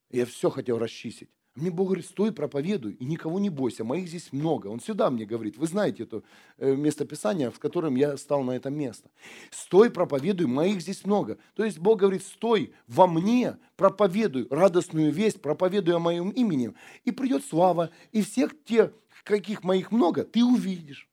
Я 0.10 0.26
все 0.26 0.50
хотел 0.50 0.80
расчистить. 0.80 1.30
Мне 1.56 1.72
Бог 1.72 1.88
говорит, 1.88 2.06
стой, 2.06 2.34
проповедуй, 2.34 2.93
и 2.93 3.06
никого 3.06 3.39
не 3.39 3.50
бойся, 3.50 3.86
моих 3.86 4.10
здесь 4.10 4.34
много. 4.34 4.68
Он 4.68 4.80
всегда 4.80 5.10
мне 5.10 5.26
говорит, 5.26 5.56
вы 5.56 5.68
знаете 5.68 6.04
это 6.04 6.22
э, 6.58 6.76
местописание, 6.76 7.50
в 7.50 7.60
котором 7.60 7.96
я 7.96 8.18
стал 8.18 8.43
на 8.43 8.52
это 8.52 8.70
место. 8.70 9.10
Стой, 9.52 9.89
проповедуй, 9.89 10.48
моих 10.48 10.82
здесь 10.82 11.06
много. 11.06 11.38
То 11.54 11.64
есть 11.64 11.80
Бог 11.80 12.00
говорит, 12.00 12.24
стой 12.24 12.74
во 12.88 13.08
мне, 13.08 13.58
проповедуй 13.78 14.48
радостную 14.50 15.14
весть, 15.14 15.41
проповедуй 15.41 15.96
о 15.96 16.00
моем 16.00 16.30
имени, 16.32 16.74
и 17.06 17.12
придет 17.12 17.46
слава, 17.46 17.89
и 18.12 18.22
всех 18.22 18.52
тех, 18.66 18.91
каких 19.24 19.64
моих 19.64 19.91
много, 19.91 20.26
ты 20.26 20.43
увидишь. 20.43 21.08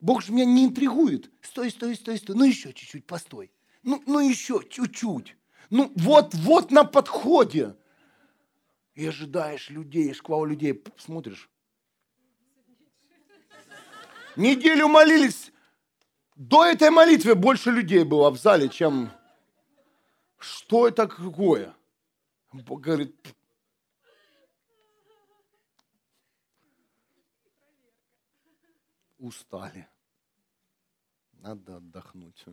Бог 0.00 0.22
же 0.22 0.32
меня 0.32 0.46
не 0.46 0.64
интригует. 0.64 1.30
Стой, 1.42 1.70
стой, 1.70 1.94
стой, 1.94 2.18
стой. 2.18 2.36
Ну 2.36 2.44
еще 2.44 2.72
чуть-чуть, 2.72 3.06
постой. 3.06 3.52
Ну, 3.82 4.02
ну 4.06 4.18
еще 4.18 4.62
чуть-чуть. 4.68 5.36
Ну 5.68 5.92
вот, 5.96 6.34
вот 6.34 6.70
на 6.70 6.84
подходе. 6.84 7.76
И 8.94 9.06
ожидаешь 9.06 9.70
людей, 9.70 10.12
шквал 10.14 10.44
людей. 10.44 10.82
Смотришь. 10.96 11.50
Неделю 14.36 14.88
молились. 14.88 15.52
До 16.34 16.64
этой 16.64 16.90
молитвы 16.90 17.34
больше 17.34 17.70
людей 17.70 18.04
было 18.04 18.30
в 18.30 18.38
зале, 18.38 18.68
чем... 18.68 19.10
Что 20.38 20.88
это 20.88 21.06
такое? 21.06 21.74
Бог 22.52 22.80
говорит, 22.80 23.14
устали. 29.20 29.88
Надо 31.32 31.76
отдохнуть. 31.76 32.44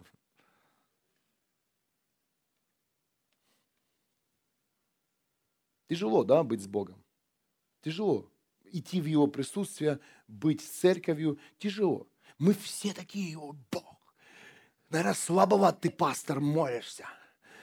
Тяжело, 5.89 6.24
да, 6.24 6.43
быть 6.43 6.61
с 6.61 6.68
Богом? 6.68 7.03
Тяжело. 7.82 8.30
Идти 8.65 8.99
в 8.99 9.05
Его 9.05 9.28
присутствие, 9.28 9.99
быть 10.28 10.61
с 10.61 10.68
церковью, 10.68 11.39
тяжело. 11.57 12.07
Мы 12.38 12.53
все 12.53 12.93
такие, 12.93 13.38
о, 13.38 13.53
Бог. 13.72 14.13
Наверное, 14.89 15.13
слабоват 15.13 15.82
ты, 15.82 15.89
пастор, 15.89 16.41
молишься. 16.41 17.07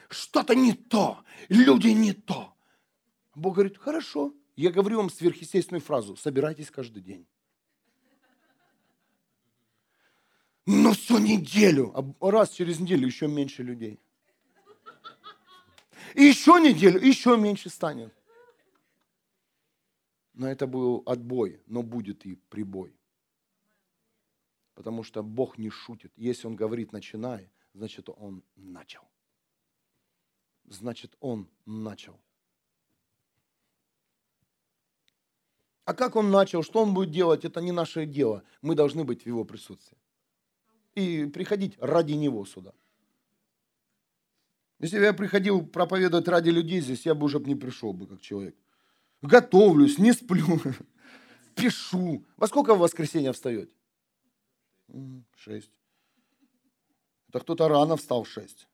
Что-то 0.09 0.55
не 0.55 0.73
то, 0.73 1.23
люди 1.49 1.89
не 1.89 2.13
то. 2.13 2.55
Бог 3.35 3.55
говорит, 3.55 3.79
хорошо. 3.79 4.35
Я 4.57 4.71
говорю 4.71 4.99
вам 4.99 5.11
сверхъестественную 5.11 5.81
фразу, 5.81 6.17
собирайтесь 6.17 6.71
каждый 6.71 7.03
день. 7.03 7.27
Но 10.67 10.93
всю 10.93 11.19
неделю, 11.19 11.93
а 11.95 12.31
раз 12.31 12.51
через 12.51 12.81
неделю 12.81 13.07
еще 13.07 13.29
меньше 13.29 13.63
людей. 13.63 14.01
И 16.15 16.23
еще 16.23 16.53
неделю, 16.61 17.01
еще 17.01 17.37
меньше 17.37 17.69
станет. 17.69 18.15
Но 20.33 20.49
это 20.49 20.67
был 20.67 21.03
отбой, 21.07 21.61
но 21.67 21.83
будет 21.83 22.25
и 22.25 22.37
прибой. 22.49 22.97
Потому 24.75 25.03
что 25.03 25.23
Бог 25.23 25.59
не 25.59 25.71
шутит. 25.71 26.13
Если 26.17 26.47
Он 26.47 26.57
говорит 26.57 26.93
«начинай», 26.93 27.51
значит 27.75 28.09
Он 28.09 28.43
начал. 28.57 29.03
Значит, 30.65 31.15
Он 31.21 31.49
начал. 31.67 32.19
А 35.85 35.93
как 35.95 36.17
Он 36.17 36.31
начал, 36.31 36.63
что 36.63 36.83
Он 36.83 36.95
будет 36.95 37.11
делать, 37.11 37.45
это 37.45 37.61
не 37.61 37.71
наше 37.71 38.07
дело. 38.07 38.43
Мы 38.63 38.75
должны 38.75 39.05
быть 39.05 39.25
в 39.25 39.27
Его 39.27 39.45
присутствии 39.45 39.99
и 40.95 41.27
приходить 41.27 41.77
ради 41.81 42.13
Него 42.13 42.45
сюда. 42.45 42.73
Если 44.81 44.99
бы 44.99 45.05
я 45.05 45.13
приходил 45.13 45.67
проповедовать 45.67 46.29
ради 46.29 46.51
людей 46.51 46.81
здесь, 46.81 47.07
я 47.07 47.15
бы 47.15 47.27
уже 47.27 47.39
не 47.41 47.55
пришел 47.55 47.93
бы 47.93 48.07
как 48.07 48.21
человек. 48.21 48.57
Готовлюсь, 49.23 49.99
не 49.99 50.13
сплю, 50.13 50.61
пишу. 51.55 52.25
Во 52.37 52.47
сколько 52.47 52.75
в 52.75 52.81
воскресенье 52.81 53.33
встаете? 53.33 53.73
Шесть. 55.37 55.71
Это 57.29 57.41
кто-то 57.41 57.69
рано 57.69 57.97
встал 57.97 58.25
в 58.25 58.29
шесть. 58.29 58.69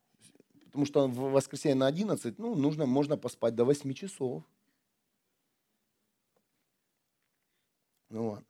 Потому 0.66 0.86
что 0.86 1.08
в 1.08 1.32
воскресенье 1.32 1.76
на 1.76 1.86
11, 1.86 2.38
ну, 2.38 2.54
нужно, 2.54 2.86
можно 2.86 3.16
поспать 3.16 3.54
до 3.54 3.64
8 3.64 3.92
часов. 3.94 4.44
Ну 8.08 8.30
ладно. 8.30 8.46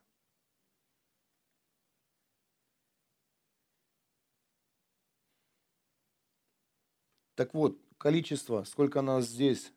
Так 7.41 7.55
вот, 7.55 7.81
количество, 7.97 8.65
сколько 8.65 9.01
нас 9.01 9.25
здесь, 9.25 9.73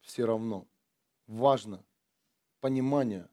все 0.00 0.24
равно. 0.24 0.68
Важно 1.26 1.84
понимание, 2.60 3.28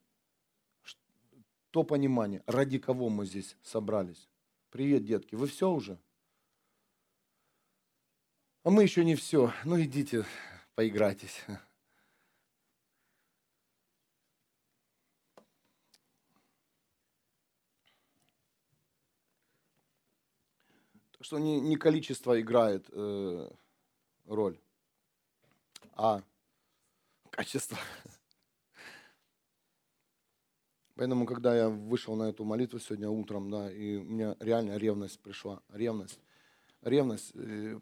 то 1.69 1.83
понимание, 1.83 2.41
ради 2.47 2.79
кого 2.79 3.09
мы 3.09 3.27
здесь 3.27 3.55
собрались. 3.61 4.27
Привет, 4.71 5.05
детки, 5.05 5.35
вы 5.35 5.45
все 5.45 5.69
уже? 5.69 5.99
А 8.63 8.71
мы 8.71 8.81
еще 8.81 9.05
не 9.05 9.13
все. 9.13 9.53
Ну 9.63 9.79
идите, 9.79 10.25
поиграйтесь. 10.73 11.45
Что 21.27 21.39
не, 21.39 21.59
не 21.59 21.75
количество 21.75 22.39
играет 22.39 22.85
э, 22.89 23.49
роль, 24.27 24.57
а 25.91 26.23
качество. 27.29 27.77
Поэтому, 30.95 31.25
когда 31.25 31.53
я 31.53 31.67
вышел 31.67 32.15
на 32.15 32.29
эту 32.29 32.45
молитву 32.45 32.79
сегодня 32.79 33.09
утром, 33.09 33.51
да, 33.51 33.69
и 33.69 33.97
у 33.97 34.05
меня 34.05 34.37
реально 34.39 34.77
ревность 34.77 35.19
пришла, 35.19 35.61
ревность, 35.67 36.21
ревность, 36.81 37.31
э, 37.35 37.77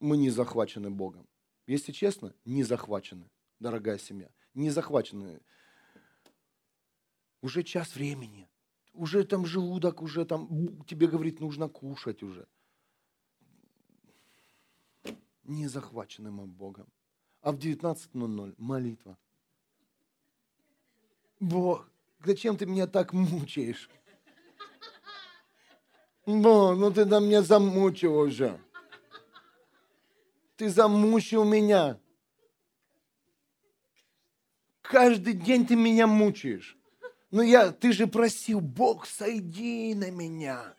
мы 0.00 0.16
не 0.16 0.30
захвачены 0.30 0.90
Богом. 0.90 1.28
Если 1.66 1.92
честно, 1.92 2.34
не 2.46 2.64
захвачены, 2.64 3.30
дорогая 3.60 3.98
семья, 3.98 4.30
не 4.54 4.70
захвачены. 4.70 5.42
Уже 7.42 7.62
час 7.62 7.94
времени, 7.94 8.48
уже 8.94 9.22
там 9.24 9.44
желудок, 9.44 10.00
уже 10.00 10.24
там 10.24 10.82
тебе 10.84 11.08
говорит, 11.08 11.40
нужно 11.40 11.68
кушать 11.68 12.22
уже. 12.22 12.48
Не 15.44 15.68
захвачены 15.68 16.30
мы 16.30 16.46
Богом. 16.46 16.86
А 17.40 17.52
в 17.52 17.56
19.00 17.56 18.54
молитва. 18.56 19.18
Бог, 21.38 21.88
зачем 22.24 22.56
ты 22.56 22.64
меня 22.66 22.86
так 22.86 23.12
мучаешь? 23.12 23.90
Бог, 26.24 26.78
ну 26.78 26.90
ты 26.90 27.04
на 27.04 27.20
меня 27.20 27.42
замучил 27.42 28.16
уже. 28.16 28.58
Ты 30.56 30.70
замучил 30.70 31.44
меня. 31.44 32.00
Каждый 34.80 35.34
день 35.34 35.66
ты 35.66 35.76
меня 35.76 36.06
мучаешь. 36.06 36.78
Ну 37.30 37.42
я, 37.42 37.72
ты 37.72 37.92
же 37.92 38.06
просил, 38.06 38.60
Бог, 38.60 39.06
сойди 39.06 39.94
на 39.94 40.10
меня. 40.10 40.74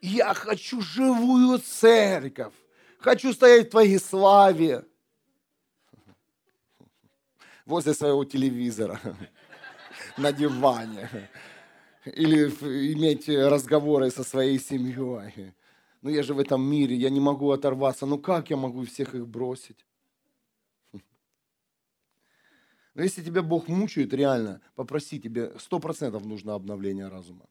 Я 0.00 0.34
хочу 0.34 0.80
живую 0.82 1.58
церковь. 1.58 2.54
Хочу 2.98 3.32
стоять 3.32 3.68
в 3.68 3.70
твоей 3.70 3.98
славе. 3.98 4.84
Возле 7.64 7.94
своего 7.94 8.24
телевизора. 8.24 9.00
На 10.16 10.32
диване. 10.32 11.30
Или 12.04 12.48
иметь 12.94 13.28
разговоры 13.28 14.10
со 14.10 14.24
своей 14.24 14.58
семьей. 14.58 15.54
Ну 16.02 16.10
я 16.10 16.22
же 16.22 16.34
в 16.34 16.38
этом 16.38 16.62
мире, 16.62 16.96
я 16.96 17.10
не 17.10 17.20
могу 17.20 17.50
оторваться. 17.50 18.06
Ну 18.06 18.18
как 18.18 18.50
я 18.50 18.56
могу 18.56 18.84
всех 18.84 19.14
их 19.14 19.26
бросить? 19.26 19.84
Но 22.94 23.04
если 23.04 23.22
тебя 23.22 23.42
Бог 23.42 23.68
мучает, 23.68 24.12
реально, 24.12 24.60
попроси, 24.74 25.20
тебе 25.20 25.52
сто 25.60 25.78
процентов 25.78 26.24
нужно 26.24 26.54
обновление 26.54 27.06
разума. 27.06 27.46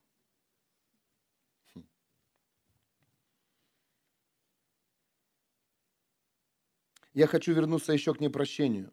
Я 7.18 7.26
хочу 7.26 7.52
вернуться 7.52 7.92
еще 7.92 8.14
к 8.14 8.20
непрощению. 8.20 8.92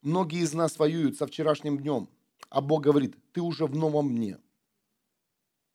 Многие 0.00 0.42
из 0.42 0.54
нас 0.54 0.78
воюют 0.78 1.16
со 1.16 1.26
вчерашним 1.26 1.76
днем, 1.78 2.08
а 2.50 2.60
Бог 2.60 2.84
говорит, 2.84 3.16
ты 3.32 3.40
уже 3.40 3.66
в 3.66 3.74
новом 3.74 4.12
мне. 4.12 4.38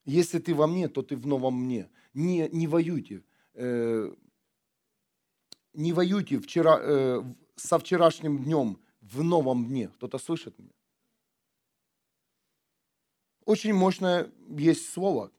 Если 0.06 0.40
ты 0.40 0.56
во 0.56 0.66
мне, 0.66 0.88
то 0.88 1.02
ты 1.02 1.18
в 1.18 1.28
новом 1.28 1.56
мне. 1.56 1.90
Не, 2.14 2.48
не 2.54 2.68
воюйте. 2.68 3.22
Э, 3.56 4.16
не 5.74 5.92
воюйте 5.92 6.40
вчера, 6.40 6.80
э, 6.80 7.22
со 7.58 7.80
вчерашним 7.80 8.42
днем 8.46 8.80
в 9.02 9.22
новом 9.22 9.66
дне. 9.66 9.90
Кто-то 9.90 10.20
слышит 10.20 10.58
меня? 10.58 10.72
Очень 13.44 13.74
мощное 13.74 14.32
есть 14.58 14.90
слово 14.90 15.34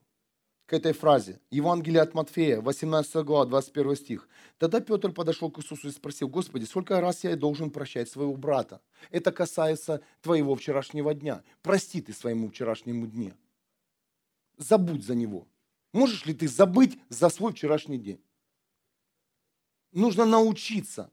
к 0.67 0.73
этой 0.73 0.93
фразе. 0.93 1.41
Евангелие 1.51 2.01
от 2.01 2.15
Матфея, 2.15 2.61
18 2.61 3.17
глава, 3.25 3.45
21 3.47 3.97
стих. 3.97 4.29
Тогда 4.59 4.81
Петр 4.81 5.13
подошел 5.13 5.51
к 5.51 5.59
Иисусу 5.59 5.89
и 5.89 5.93
спросил, 5.93 6.29
Господи, 6.29 6.65
сколько 6.65 7.01
раз 7.01 7.25
я 7.25 7.37
должен 7.37 7.71
прощать 7.71 8.09
своего 8.09 8.35
брата? 8.35 8.81
Это 9.11 9.31
касается 9.31 10.01
твоего 10.23 10.55
вчерашнего 10.55 11.13
дня. 11.15 11.43
Прости 11.63 12.01
ты 12.01 12.13
своему 12.13 12.49
вчерашнему 12.49 13.07
дне. 13.07 13.35
Забудь 14.57 15.05
за 15.05 15.15
него. 15.15 15.47
Можешь 15.93 16.25
ли 16.27 16.35
ты 16.35 16.49
забыть 16.49 16.99
за 17.09 17.29
свой 17.29 17.53
вчерашний 17.53 17.99
день? 17.99 18.21
Нужно 19.93 20.25
научиться 20.25 21.11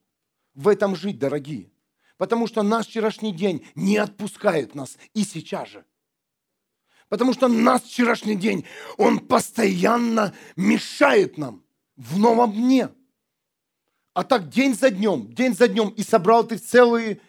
в 0.53 0.67
этом 0.67 0.95
жить, 0.95 1.19
дорогие. 1.19 1.71
Потому 2.17 2.47
что 2.47 2.63
наш 2.63 2.87
вчерашний 2.87 3.31
день 3.31 3.65
не 3.75 3.97
отпускает 3.97 4.75
нас 4.75 4.97
и 5.13 5.23
сейчас 5.23 5.69
же. 5.69 5.85
Потому 7.11 7.33
что 7.33 7.49
наш 7.49 7.81
вчерашний 7.81 8.35
день, 8.35 8.65
он 8.95 9.19
постоянно 9.19 10.33
мешает 10.55 11.37
нам 11.37 11.61
в 11.97 12.17
новом 12.17 12.53
дне. 12.53 12.87
А 14.13 14.23
так 14.23 14.47
день 14.47 14.73
за 14.73 14.91
днем, 14.91 15.27
день 15.33 15.53
за 15.53 15.67
днем, 15.67 15.89
и 15.89 16.03
собрал 16.03 16.45
ты 16.45 16.55
целые 16.55 17.19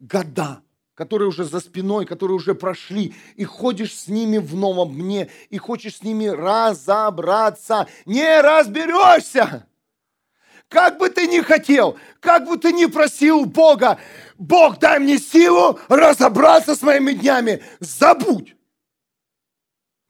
года, 0.00 0.62
которые 0.94 1.28
уже 1.28 1.44
за 1.44 1.60
спиной, 1.60 2.06
которые 2.06 2.34
уже 2.34 2.56
прошли, 2.56 3.14
и 3.36 3.44
ходишь 3.44 3.96
с 3.96 4.08
ними 4.08 4.38
в 4.38 4.56
новом 4.56 4.94
дне, 4.94 5.30
и 5.48 5.58
хочешь 5.58 5.98
с 5.98 6.02
ними 6.02 6.26
разобраться. 6.26 7.86
Не 8.06 8.40
разберешься! 8.40 9.64
Как 10.68 10.98
бы 10.98 11.08
ты 11.08 11.28
ни 11.28 11.38
хотел, 11.38 11.96
как 12.18 12.48
бы 12.48 12.58
ты 12.58 12.72
ни 12.72 12.86
просил 12.86 13.44
Бога, 13.44 14.00
Бог, 14.38 14.80
дай 14.80 14.98
мне 14.98 15.18
силу 15.18 15.78
разобраться 15.88 16.74
с 16.74 16.82
моими 16.82 17.12
днями. 17.12 17.62
Забудь. 17.78 18.56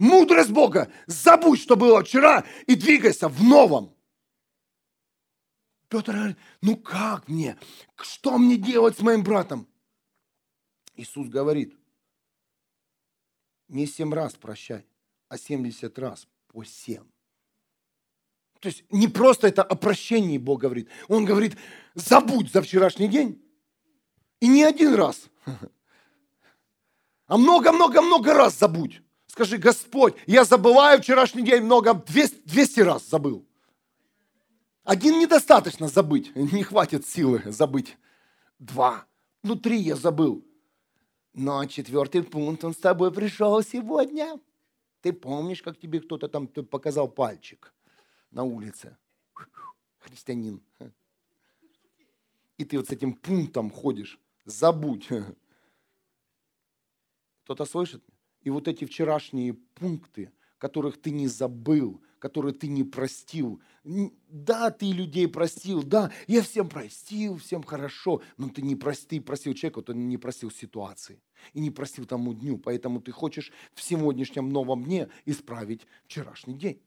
Мудрость 0.01 0.51
Бога. 0.51 0.91
Забудь, 1.07 1.61
что 1.61 1.77
было 1.77 2.03
вчера, 2.03 2.47
и 2.67 2.75
двигайся 2.75 3.29
в 3.29 3.45
новом. 3.45 3.95
Петр 5.89 6.13
говорит, 6.13 6.39
ну 6.63 6.77
как 6.79 7.29
мне? 7.29 7.59
Что 7.97 8.39
мне 8.39 8.57
делать 8.57 8.97
с 8.97 9.03
моим 9.03 9.23
братом? 9.23 9.69
Иисус 10.97 11.29
говорит, 11.29 11.77
не 13.69 13.87
семь 13.87 14.15
раз 14.15 14.33
прощай, 14.33 14.87
а 15.29 15.37
семьдесят 15.37 15.99
раз 15.99 16.27
по 16.49 16.65
семь. 16.65 17.05
То 18.61 18.69
есть 18.69 18.85
не 18.91 19.07
просто 19.07 19.49
это 19.49 19.63
о 19.63 19.75
прощении 19.75 20.39
Бог 20.39 20.63
говорит. 20.63 20.89
Он 21.09 21.27
говорит, 21.27 21.59
забудь 21.95 22.51
за 22.51 22.63
вчерашний 22.63 23.09
день. 23.09 23.43
И 24.41 24.49
не 24.49 24.65
один 24.65 24.95
раз. 24.95 25.29
А 27.27 27.37
много-много-много 27.37 28.35
раз 28.35 28.59
забудь. 28.59 29.01
Скажи, 29.31 29.59
Господь, 29.59 30.17
я 30.27 30.45
забываю 30.45 31.01
вчерашний 31.01 31.43
день 31.43 31.63
много, 31.63 31.95
200, 31.95 32.49
200 32.49 32.81
раз 32.81 33.09
забыл. 33.09 33.47
Один 34.83 35.21
недостаточно 35.21 35.87
забыть, 35.87 36.35
не 36.35 36.65
хватит 36.65 37.07
силы 37.07 37.43
забыть. 37.47 37.97
Два, 38.59 39.07
ну 39.45 39.55
три 39.55 39.79
я 39.79 39.95
забыл. 39.95 40.45
Но 41.33 41.65
четвертый 41.67 42.25
пункт, 42.25 42.65
он 42.65 42.75
с 42.75 42.79
тобой 42.79 43.13
пришел 43.13 43.63
сегодня. 43.63 44.41
Ты 45.01 45.13
помнишь, 45.13 45.63
как 45.63 45.79
тебе 45.79 46.01
кто-то 46.01 46.27
там 46.29 46.49
показал 46.49 47.09
пальчик? 47.09 47.73
на 48.31 48.43
улице. 48.43 48.97
Христианин. 49.99 50.63
И 52.59 52.65
ты 52.65 52.77
вот 52.79 52.89
с 52.89 52.91
этим 52.91 53.15
пунктом 53.15 53.71
ходишь. 53.71 54.19
Забудь. 54.45 55.09
Кто-то 57.45 57.65
слышит? 57.65 58.03
И 58.43 58.51
вот 58.51 58.69
эти 58.69 58.85
вчерашние 58.85 59.55
пункты, 59.55 60.33
которых 60.59 61.01
ты 61.01 61.11
не 61.11 61.29
забыл, 61.29 62.03
которые 62.19 62.53
ты 62.55 62.69
не 62.69 62.85
простил. 62.85 63.61
Да, 63.83 64.71
ты 64.71 64.93
людей 64.93 65.27
простил, 65.27 65.83
да, 65.83 66.13
я 66.27 66.43
всем 66.43 66.69
простил, 66.69 67.39
всем 67.39 67.63
хорошо, 67.63 68.23
но 68.37 68.49
ты 68.49 68.63
не 68.63 68.77
прости, 68.77 69.21
простил 69.21 69.55
человека, 69.55 69.83
ты 69.83 69.95
не 69.95 70.19
простил 70.19 70.51
ситуации 70.51 71.23
и 71.55 71.61
не 71.61 71.71
простил 71.71 72.05
тому 72.05 72.35
дню. 72.35 72.59
Поэтому 72.59 73.01
ты 73.01 73.11
хочешь 73.11 73.53
в 73.75 73.83
сегодняшнем 73.83 74.51
новом 74.51 74.85
дне 74.85 75.09
исправить 75.25 75.87
вчерашний 76.05 76.55
день. 76.55 76.83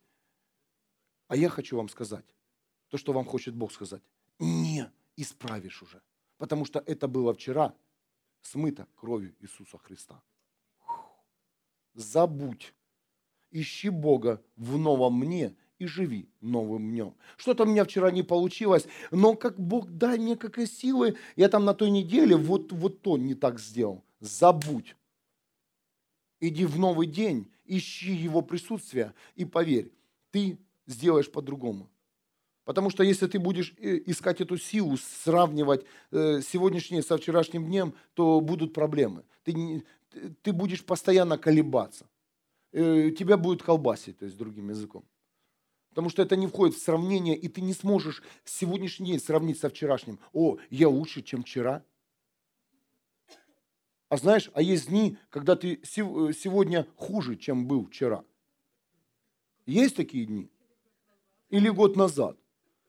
А 1.28 1.36
я 1.36 1.50
хочу 1.50 1.78
вам 1.78 1.90
сказать, 1.90 2.26
то, 2.90 2.98
что 2.98 3.12
вам 3.12 3.26
хочет 3.26 3.56
Бог 3.56 3.72
сказать, 3.72 4.04
не 4.40 4.86
исправишь 5.18 5.82
уже. 5.82 6.02
Потому 6.38 6.66
что 6.66 6.84
это 6.86 7.08
было 7.08 7.34
вчера 7.34 7.76
смыто 8.42 8.88
кровью 8.96 9.36
Иисуса 9.40 9.78
Христа. 9.80 10.22
Забудь. 11.94 12.74
Ищи 13.52 13.90
Бога 13.90 14.42
в 14.56 14.78
новом 14.78 15.20
мне 15.20 15.56
и 15.78 15.86
живи 15.86 16.30
новым 16.42 16.90
днем. 16.90 17.14
Что-то 17.38 17.64
у 17.64 17.68
меня 17.68 17.84
вчера 17.84 18.10
не 18.12 18.24
получилось, 18.24 18.86
но 19.12 19.36
как 19.36 19.60
Бог 19.60 19.90
дай 19.92 20.18
мне 20.18 20.36
какие 20.36 20.66
силы, 20.66 21.18
я 21.36 21.50
там 21.50 21.66
на 21.66 21.74
той 21.74 21.92
неделе 21.92 22.36
вот, 22.36 22.72
вот 22.72 23.02
то 23.02 23.18
не 23.18 23.36
так 23.36 23.60
сделал. 23.60 24.04
Забудь. 24.20 24.96
Иди 26.40 26.66
в 26.66 26.80
новый 26.80 27.08
день, 27.08 27.52
ищи 27.66 28.14
Его 28.14 28.42
присутствие 28.42 29.14
и 29.36 29.46
поверь, 29.46 29.92
ты 30.32 30.58
сделаешь 30.88 31.32
по-другому. 31.32 31.90
Потому 32.66 32.90
что 32.90 33.04
если 33.04 33.28
ты 33.28 33.40
будешь 33.40 33.74
э, 33.78 34.00
искать 34.06 34.40
эту 34.40 34.58
силу, 34.58 34.98
сравнивать 34.98 35.86
э, 36.12 36.42
сегодняшний 36.42 37.02
со 37.02 37.18
вчерашним 37.18 37.66
днем, 37.66 37.94
то 38.14 38.40
будут 38.40 38.74
проблемы. 38.74 39.24
Ты, 39.44 39.84
ты 40.42 40.54
будешь 40.54 40.84
постоянно 40.86 41.38
колебаться. 41.38 42.08
Э, 42.72 43.12
тебя 43.12 43.38
будет 43.38 43.64
колбасить, 43.64 44.18
то 44.18 44.26
есть 44.26 44.38
другим 44.38 44.70
языком. 44.70 45.06
Потому 45.90 46.10
что 46.10 46.24
это 46.24 46.36
не 46.36 46.48
входит 46.48 46.76
в 46.76 46.82
сравнение, 46.82 47.38
и 47.38 47.48
ты 47.48 47.62
не 47.62 47.74
сможешь 47.74 48.24
сегодняшний 48.46 49.12
день 49.12 49.20
сравнить 49.20 49.60
со 49.60 49.70
вчерашним. 49.70 50.20
О, 50.34 50.58
я 50.72 50.90
лучше, 50.90 51.22
чем 51.22 51.44
вчера. 51.44 51.84
А 54.10 54.18
знаешь, 54.18 54.50
а 54.54 54.62
есть 54.62 54.90
дни, 54.90 55.18
когда 55.30 55.56
ты 55.56 55.76
э, 55.76 55.78
сегодня 55.84 56.88
хуже, 56.96 57.36
чем 57.36 57.68
был 57.68 57.86
вчера. 57.86 58.24
Есть 59.66 59.96
такие 59.96 60.26
дни? 60.26 60.50
Или 61.50 61.70
год 61.70 61.96
назад? 61.96 62.38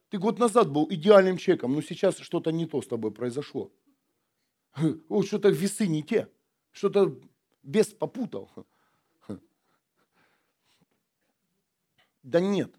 Ты 0.09 0.19
год 0.19 0.39
назад 0.39 0.71
был 0.71 0.87
идеальным 0.91 1.37
человеком, 1.37 1.75
но 1.75 1.83
сейчас 1.83 2.19
что-то 2.19 2.53
не 2.53 2.67
то 2.67 2.81
с 2.81 2.87
тобой 2.87 3.11
произошло. 3.11 3.71
О, 5.09 5.23
что-то 5.23 5.51
весы 5.51 5.87
не 5.87 6.03
те, 6.03 6.29
что-то 6.75 7.19
без 7.63 7.87
попутал. 7.87 8.51
Да 12.23 12.41
нет, 12.41 12.75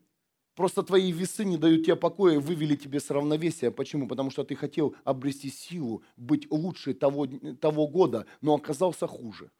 Просто 0.55 0.83
твои 0.83 1.11
весы 1.11 1.43
не 1.43 1.57
дают 1.57 1.83
тебе 1.83 1.97
покоя, 1.97 2.39
вывели 2.39 2.77
тебе 2.77 3.01
с 3.01 3.09
равновесия. 3.09 3.71
Почему? 3.71 4.07
Потому 4.07 4.31
что 4.31 4.45
ты 4.45 4.55
хотел 4.55 4.95
обрести 5.03 5.49
силу, 5.49 6.01
быть 6.15 6.49
лучше 6.49 6.93
того, 6.93 7.27
того 7.59 7.87
года, 7.87 8.25
но 8.39 8.55
оказался 8.55 9.05
хуже. 9.05 9.51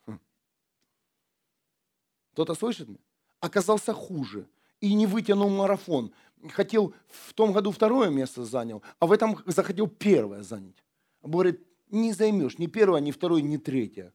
Кто-то 2.32 2.56
слышит 2.56 2.88
меня? 2.88 3.00
Оказался 3.42 3.94
хуже. 3.94 4.48
И 4.80 4.94
не 4.94 5.06
вытянул 5.06 5.50
марафон. 5.50 6.14
Хотел 6.50 6.94
в 7.10 7.34
том 7.34 7.52
году 7.52 7.72
второе 7.72 8.10
место 8.10 8.46
занял, 8.46 8.82
а 9.00 9.06
в 9.06 9.12
этом 9.12 9.38
захотел 9.46 9.88
первое 9.88 10.44
занять. 10.44 10.84
Говорит, 11.22 11.62
не 11.90 12.14
займешь 12.14 12.58
ни 12.58 12.68
первое, 12.68 13.02
ни 13.02 13.12
второе, 13.12 13.42
ни 13.42 13.58
третье. 13.58 14.14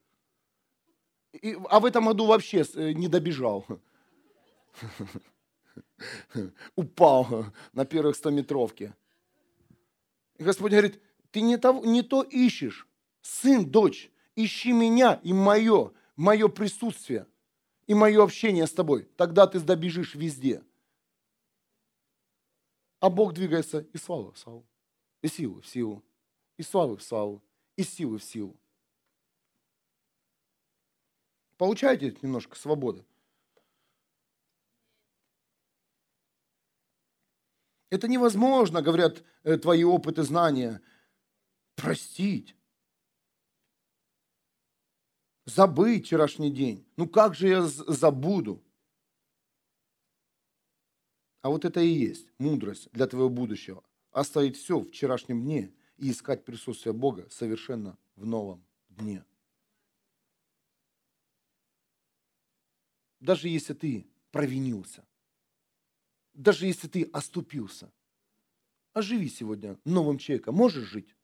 И, 1.32 1.56
а 1.68 1.80
в 1.80 1.84
этом 1.84 2.06
году 2.06 2.26
вообще 2.26 2.64
э, 2.74 2.92
не 2.92 3.08
добежал. 3.08 3.66
упал 6.76 7.46
на 7.72 7.84
первых 7.84 8.16
100 8.16 8.30
метровке. 8.30 8.94
И 10.38 10.44
Господь 10.44 10.72
говорит, 10.72 11.00
ты 11.30 11.40
не, 11.40 11.58
того, 11.58 11.84
не 11.84 12.02
то 12.02 12.22
ищешь. 12.22 12.86
Сын, 13.22 13.70
дочь, 13.70 14.10
ищи 14.34 14.72
меня 14.72 15.20
и 15.22 15.32
мое, 15.32 15.92
мое 16.16 16.48
присутствие 16.48 17.26
и 17.86 17.94
мое 17.94 18.22
общение 18.22 18.66
с 18.66 18.72
тобой. 18.72 19.08
Тогда 19.16 19.46
ты 19.46 19.60
добежишь 19.60 20.14
везде. 20.14 20.62
А 23.00 23.10
Бог 23.10 23.34
двигается 23.34 23.80
и 23.80 23.98
слава 23.98 24.32
в 24.32 24.38
славу, 24.38 24.66
и 25.22 25.28
силы 25.28 25.62
в 25.62 25.66
силу, 25.66 26.04
и 26.58 26.62
славы 26.62 26.96
в 26.98 27.02
славу, 27.02 27.42
и 27.76 27.82
силы 27.82 28.18
в 28.18 28.24
силу. 28.24 28.56
Получаете 31.60 32.16
немножко 32.22 32.56
свободы? 32.56 33.04
Это 37.90 38.08
невозможно, 38.08 38.80
говорят 38.80 39.22
э, 39.42 39.58
твои 39.58 39.84
опыты, 39.84 40.22
знания. 40.22 40.80
Простить. 41.76 42.56
Забыть 45.44 46.06
вчерашний 46.06 46.50
день. 46.50 46.88
Ну 46.96 47.06
как 47.06 47.34
же 47.34 47.48
я 47.48 47.60
забуду? 47.66 48.64
А 51.42 51.50
вот 51.50 51.66
это 51.66 51.80
и 51.80 51.88
есть 51.88 52.26
мудрость 52.38 52.90
для 52.92 53.06
твоего 53.06 53.28
будущего. 53.28 53.84
Оставить 54.12 54.56
все 54.56 54.78
в 54.78 54.88
вчерашнем 54.88 55.42
дне 55.42 55.74
и 55.98 56.10
искать 56.10 56.46
присутствие 56.46 56.94
Бога 56.94 57.28
совершенно 57.28 57.98
в 58.16 58.24
новом 58.24 58.64
дне. 58.88 59.26
Даже 63.20 63.48
если 63.48 63.74
ты 63.74 64.06
провинился, 64.30 65.06
даже 66.32 66.66
если 66.66 66.88
ты 66.88 67.04
оступился, 67.12 67.92
оживи 68.92 69.28
сегодня 69.28 69.78
новым 69.84 70.18
человеком. 70.18 70.54
Можешь 70.54 70.88
жить? 70.88 71.14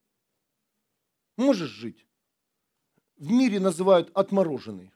Можешь 1.36 1.70
жить? 1.70 2.06
В 3.16 3.30
мире 3.30 3.60
называют 3.60 4.10
отмороженный. 4.14 4.92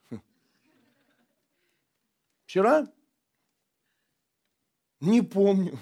Вчера? 2.44 2.86
Не 5.01 5.22
помню. 5.22 5.78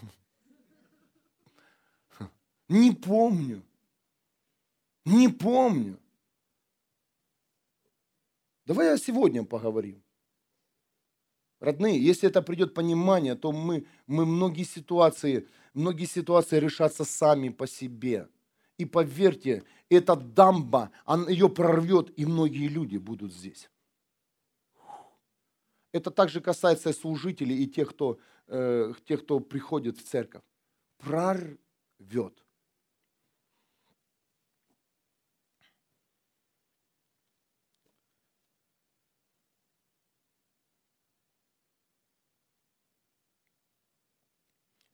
Не 2.68 2.92
помню. 2.92 3.64
Не 5.04 5.28
помню. 5.28 5.98
Давай 8.66 8.92
о 8.92 8.98
сегодня 8.98 9.42
поговорим. 9.44 10.04
Родные, 11.60 11.98
если 12.00 12.28
это 12.28 12.40
придет 12.40 12.74
понимание, 12.74 13.34
то 13.34 13.50
мы, 13.52 13.86
мы 14.06 14.24
многие 14.24 14.62
ситуации, 14.62 15.48
многие 15.74 16.04
ситуации 16.04 16.58
решатся 16.58 17.04
сами 17.04 17.48
по 17.48 17.66
себе. 17.66 18.28
И 18.76 18.84
поверьте, 18.84 19.64
эта 19.90 20.14
дамба, 20.14 20.90
она 21.04 21.28
ее 21.28 21.48
прорвет, 21.48 22.12
и 22.16 22.26
многие 22.26 22.68
люди 22.68 22.96
будут 22.96 23.32
здесь. 23.32 23.68
Это 25.92 26.10
также 26.10 26.40
касается 26.40 26.92
служителей 26.92 27.64
и 27.64 27.66
тех, 27.66 27.90
кто, 27.90 28.18
э, 28.46 28.92
тех, 29.04 29.24
кто 29.24 29.40
приходит 29.40 29.98
в 29.98 30.04
церковь. 30.04 30.42
Прорвет. 30.98 31.58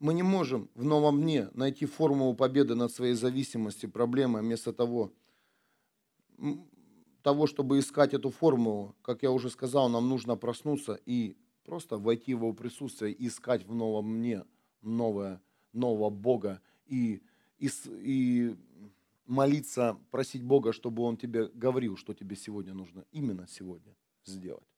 Мы 0.05 0.13
не 0.13 0.23
можем 0.23 0.69
в 0.75 0.85
новом 0.85 1.23
дне 1.23 1.49
найти 1.55 1.87
формулу 1.87 2.35
победы 2.35 2.75
над 2.75 2.93
своей 2.93 3.15
зависимостью, 3.15 3.91
проблемой, 3.91 4.43
вместо 4.43 4.75
того, 4.75 5.15
того, 7.23 7.47
чтобы 7.47 7.79
искать 7.79 8.13
эту 8.13 8.29
формулу, 8.29 8.95
как 9.01 9.23
я 9.23 9.31
уже 9.31 9.49
сказал, 9.49 9.89
нам 9.89 10.07
нужно 10.11 10.37
проснуться 10.37 11.01
и 11.07 11.39
просто 11.65 11.97
войти 11.97 12.35
в 12.35 12.41
его 12.41 12.53
присутствие 12.53 13.15
и 13.15 13.29
искать 13.29 13.65
в 13.65 13.75
новом 13.75 14.19
мне 14.19 14.45
новое, 14.83 15.41
нового 15.73 16.11
Бога 16.11 16.61
и, 16.85 17.23
и, 17.57 17.71
и 17.89 18.57
молиться, 19.25 19.99
просить 20.11 20.43
Бога, 20.43 20.75
чтобы 20.75 21.03
Он 21.03 21.17
тебе 21.17 21.47
говорил, 21.47 21.97
что 21.97 22.13
тебе 22.13 22.37
сегодня 22.37 22.75
нужно 22.75 23.07
именно 23.11 23.47
сегодня 23.49 23.97
сделать. 24.26 24.68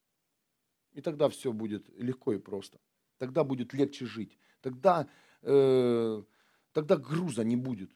И 0.93 1.01
тогда 1.01 1.29
все 1.29 1.53
будет 1.53 1.89
легко 1.99 2.33
и 2.33 2.39
просто. 2.39 2.79
Тогда 3.19 3.43
будет 3.43 3.75
легче 3.75 4.07
жить 4.07 4.39
тогда, 4.67 5.09
э, 5.43 6.23
тогда 6.73 6.97
груза 6.97 7.45
не 7.45 7.55
будет. 7.55 7.93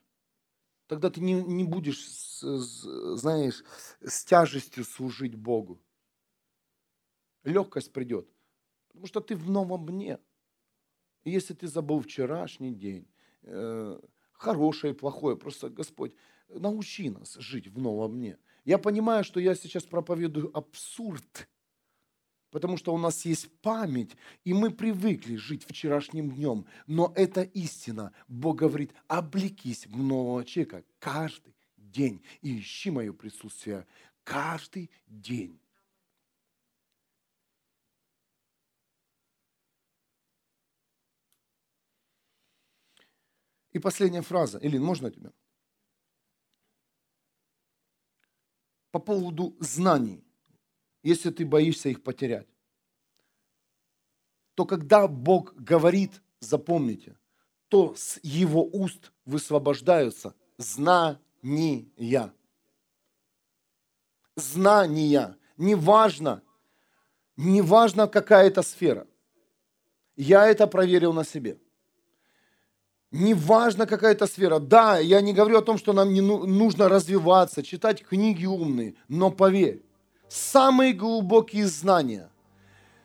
Тогда 0.87 1.11
ты 1.11 1.21
не, 1.21 1.43
не 1.43 1.65
будешь, 1.65 2.01
знаешь, 2.41 3.65
с 4.01 4.25
тяжестью 4.25 4.85
служить 4.85 5.35
Богу. 5.35 5.83
Легкость 7.43 7.93
придет, 7.93 8.29
потому 8.87 9.07
что 9.07 9.21
ты 9.21 9.35
в 9.35 9.51
новом 9.51 9.87
дне. 9.87 10.21
И 11.25 11.33
если 11.33 11.55
ты 11.55 11.67
забыл 11.67 12.01
вчерашний 12.01 12.73
день, 12.73 13.09
э, 13.43 14.01
хорошее 14.33 14.95
и 14.95 14.97
плохое, 14.97 15.37
просто 15.37 15.71
Господь, 15.71 16.15
научи 16.49 17.11
нас 17.11 17.35
жить 17.35 17.67
в 17.67 17.79
новом 17.81 18.13
дне. 18.13 18.39
Я 18.65 18.79
понимаю, 18.79 19.25
что 19.25 19.41
я 19.41 19.57
сейчас 19.57 19.83
проповедую 19.83 20.57
абсурд, 20.57 21.49
Потому 22.51 22.77
что 22.77 22.93
у 22.93 22.99
нас 22.99 23.25
есть 23.25 23.49
память, 23.61 24.17
и 24.45 24.53
мы 24.53 24.71
привыкли 24.71 25.37
жить 25.37 25.65
вчерашним 25.65 26.33
днем. 26.33 26.67
Но 26.87 27.13
это 27.15 27.43
истина. 27.43 28.13
Бог 28.27 28.57
говорит, 28.57 28.93
облекись 29.07 29.87
в 29.87 29.97
нового 29.97 30.45
человека 30.45 30.85
каждый 30.99 31.55
день 31.77 32.23
и 32.43 32.59
ищи 32.61 32.91
мое 32.91 33.13
присутствие 33.13 33.87
каждый 34.25 34.91
день. 35.07 35.61
И 43.73 43.79
последняя 43.79 44.23
фраза. 44.23 44.59
Илин, 44.59 44.83
можно 44.83 45.11
тебя? 45.11 45.33
По 48.91 48.99
поводу 48.99 49.57
знаний 49.61 50.25
если 51.03 51.31
ты 51.31 51.45
боишься 51.45 51.89
их 51.89 52.03
потерять. 52.03 52.47
То 54.55 54.67
когда 54.67 55.09
Бог 55.09 55.55
говорит, 55.55 56.21
запомните, 56.41 57.17
то 57.69 57.95
с 57.97 58.19
Его 58.23 58.65
уст 58.65 59.13
высвобождаются 59.25 60.35
знания. 60.59 62.33
Знания. 64.37 65.37
Неважно, 65.57 66.43
неважно 67.37 68.09
какая 68.09 68.47
это 68.49 68.63
сфера. 68.63 69.07
Я 70.17 70.47
это 70.47 70.67
проверил 70.67 71.13
на 71.13 71.25
себе. 71.25 71.59
Неважно 73.11 73.87
какая 73.87 74.13
это 74.13 74.27
сфера. 74.27 74.59
Да, 74.59 74.99
я 74.99 75.21
не 75.21 75.33
говорю 75.33 75.59
о 75.59 75.63
том, 75.63 75.79
что 75.79 75.93
нам 75.93 76.13
не 76.13 76.21
ну, 76.21 76.47
нужно 76.47 76.89
развиваться, 76.89 77.63
читать 77.63 78.05
книги 78.05 78.47
умные, 78.47 78.95
но 79.09 79.31
поверь, 79.31 79.83
самые 80.31 80.93
глубокие 80.93 81.67
знания, 81.67 82.31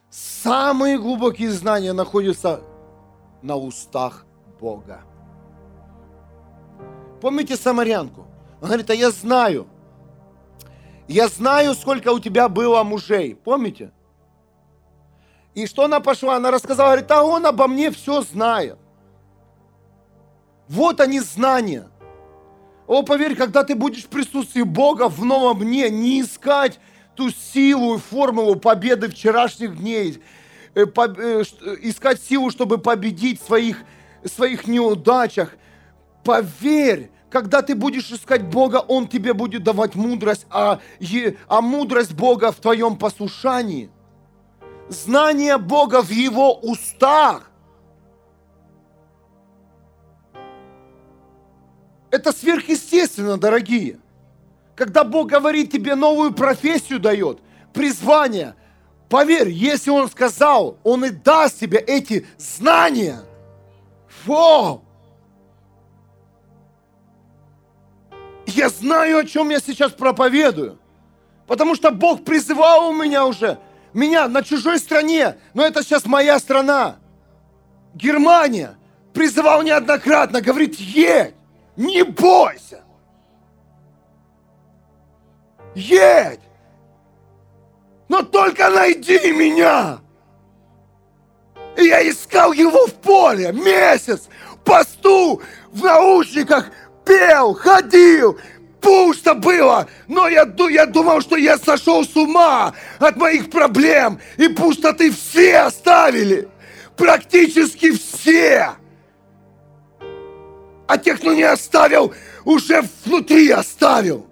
самые 0.10 1.00
глубокие 1.00 1.52
знания 1.52 1.92
находятся 1.92 2.62
на 3.42 3.56
устах 3.56 4.26
Бога. 4.60 5.02
Помните 7.22 7.58
самарянку? 7.58 8.28
Он 8.62 8.68
говорит, 8.68 8.90
а 8.90 8.94
я 8.94 9.10
знаю. 9.12 9.68
Я 11.08 11.28
знаю, 11.28 11.74
сколько 11.74 12.10
у 12.12 12.20
тебя 12.20 12.48
было 12.48 12.84
мужей. 12.84 13.36
Помните? 13.36 13.92
И 15.54 15.66
что 15.68 15.86
она 15.86 16.00
пошла? 16.00 16.36
Она 16.36 16.52
рассказала, 16.52 16.90
говорит, 16.90 17.12
а 17.12 17.24
он 17.24 17.46
обо 17.46 17.68
мне 17.68 17.90
все 17.92 18.22
знает. 18.22 18.78
Вот 20.68 21.00
они 21.00 21.20
знания. 21.20 21.90
О, 22.88 23.04
поверь, 23.04 23.36
когда 23.36 23.64
ты 23.64 23.76
будешь 23.76 24.04
в 24.04 24.10
присутствии 24.10 24.62
Бога 24.62 25.10
в 25.10 25.24
новом 25.24 25.60
дне, 25.60 25.90
не 25.90 26.22
искать 26.22 26.80
ту 27.16 27.32
силу 27.32 27.96
и 27.96 28.00
формулу 28.00 28.56
победы 28.56 29.10
вчерашних 29.10 29.78
дней, 29.78 30.22
э, 30.76 30.86
э, 30.86 31.44
искать 31.82 32.22
силу, 32.22 32.52
чтобы 32.52 32.78
победить 32.78 33.42
в 33.42 33.46
своих, 33.46 33.78
своих 34.24 34.68
неудачах. 34.68 35.56
Поверь, 36.24 37.10
когда 37.30 37.62
ты 37.62 37.76
будешь 37.76 38.12
искать 38.12 38.44
Бога, 38.46 38.78
Он 38.78 39.08
тебе 39.08 39.34
будет 39.34 39.64
давать 39.64 39.96
мудрость, 39.96 40.46
а, 40.50 40.80
а 41.48 41.62
мудрость 41.62 42.14
Бога 42.14 42.52
в 42.52 42.58
твоем 42.58 42.98
послушании. 42.98 43.90
Знание 44.90 45.58
Бога 45.58 46.02
в 46.02 46.10
Его 46.12 46.54
устах. 46.54 47.52
Это 52.12 52.32
сверхъестественно, 52.32 53.38
дорогие. 53.38 54.00
Когда 54.76 55.04
Бог 55.04 55.28
говорит 55.30 55.72
тебе 55.72 55.96
новую 55.96 56.34
профессию 56.34 57.00
дает, 57.00 57.40
призвание, 57.74 58.56
поверь, 59.10 59.50
если 59.50 59.90
Он 59.90 60.10
сказал, 60.10 60.78
Он 60.84 61.06
и 61.06 61.10
даст 61.10 61.60
тебе 61.60 61.78
эти 61.78 62.28
знания. 62.38 63.22
Вау! 64.26 64.84
Я 68.46 68.70
знаю, 68.70 69.20
о 69.20 69.26
чем 69.26 69.50
я 69.50 69.60
сейчас 69.60 69.92
проповедую. 69.92 70.78
Потому 71.48 71.76
что 71.76 71.92
Бог 71.92 72.24
призывал 72.24 72.90
у 72.90 72.94
меня 72.94 73.26
уже, 73.26 73.60
меня 73.94 74.28
на 74.28 74.44
чужой 74.44 74.80
стране, 74.80 75.38
но 75.54 75.64
это 75.64 75.84
сейчас 75.84 76.06
моя 76.06 76.40
страна. 76.40 76.98
Германия 77.94 78.78
призывал 79.14 79.62
неоднократно, 79.62 80.42
говорит, 80.42 80.76
едь, 80.76 81.36
не 81.76 82.04
бойся. 82.04 82.85
Едь, 85.76 86.40
но 88.08 88.24
только 88.24 88.70
найди 88.70 89.32
меня. 89.32 90.00
И 91.78 91.84
я 91.84 92.10
искал 92.10 92.54
его 92.54 92.88
в 92.88 92.94
поле 92.94 93.52
месяц, 93.52 94.30
посту, 94.64 95.42
в 95.74 95.84
наушниках, 95.84 96.72
пел, 97.06 97.54
ходил, 97.54 98.40
пусто 98.80 99.34
было, 99.34 99.88
но 100.08 100.30
я, 100.30 100.50
я 100.70 100.86
думал, 100.86 101.20
что 101.20 101.36
я 101.36 101.58
сошел 101.58 102.06
с 102.06 102.16
ума 102.16 102.74
от 103.00 103.18
моих 103.18 103.50
проблем, 103.50 104.20
и 104.38 104.48
пустоты 104.48 105.12
все 105.12 105.60
оставили, 105.60 106.48
практически 106.96 107.92
все. 107.92 108.76
А 110.88 110.98
тех, 110.98 111.20
кто 111.20 111.34
не 111.34 111.44
оставил, 111.44 112.14
уже 112.46 112.84
внутри 113.04 113.50
оставил. 113.50 114.28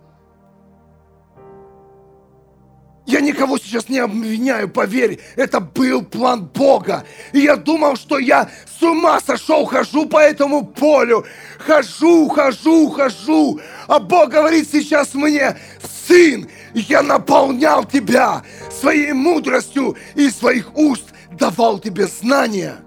Я 3.05 3.19
никого 3.19 3.57
сейчас 3.57 3.89
не 3.89 3.99
обвиняю, 3.99 4.69
поверь, 4.69 5.19
это 5.35 5.59
был 5.59 6.03
план 6.03 6.45
Бога. 6.45 7.03
И 7.33 7.39
я 7.39 7.57
думал, 7.57 7.97
что 7.97 8.17
я 8.17 8.49
с 8.79 8.81
ума 8.81 9.19
сошел, 9.19 9.65
хожу 9.65 10.05
по 10.05 10.19
этому 10.19 10.65
полю, 10.65 11.25
хожу, 11.59 12.29
хожу, 12.29 12.89
хожу. 12.89 13.59
А 13.87 13.99
Бог 13.99 14.29
говорит 14.29 14.69
сейчас 14.71 15.13
мне, 15.13 15.57
сын, 16.07 16.49
я 16.73 17.01
наполнял 17.01 17.83
тебя 17.83 18.41
своей 18.71 19.11
мудростью 19.11 19.97
и 20.15 20.29
своих 20.29 20.73
уст 20.75 21.13
давал 21.31 21.79
тебе 21.79 22.07
знания. 22.07 22.77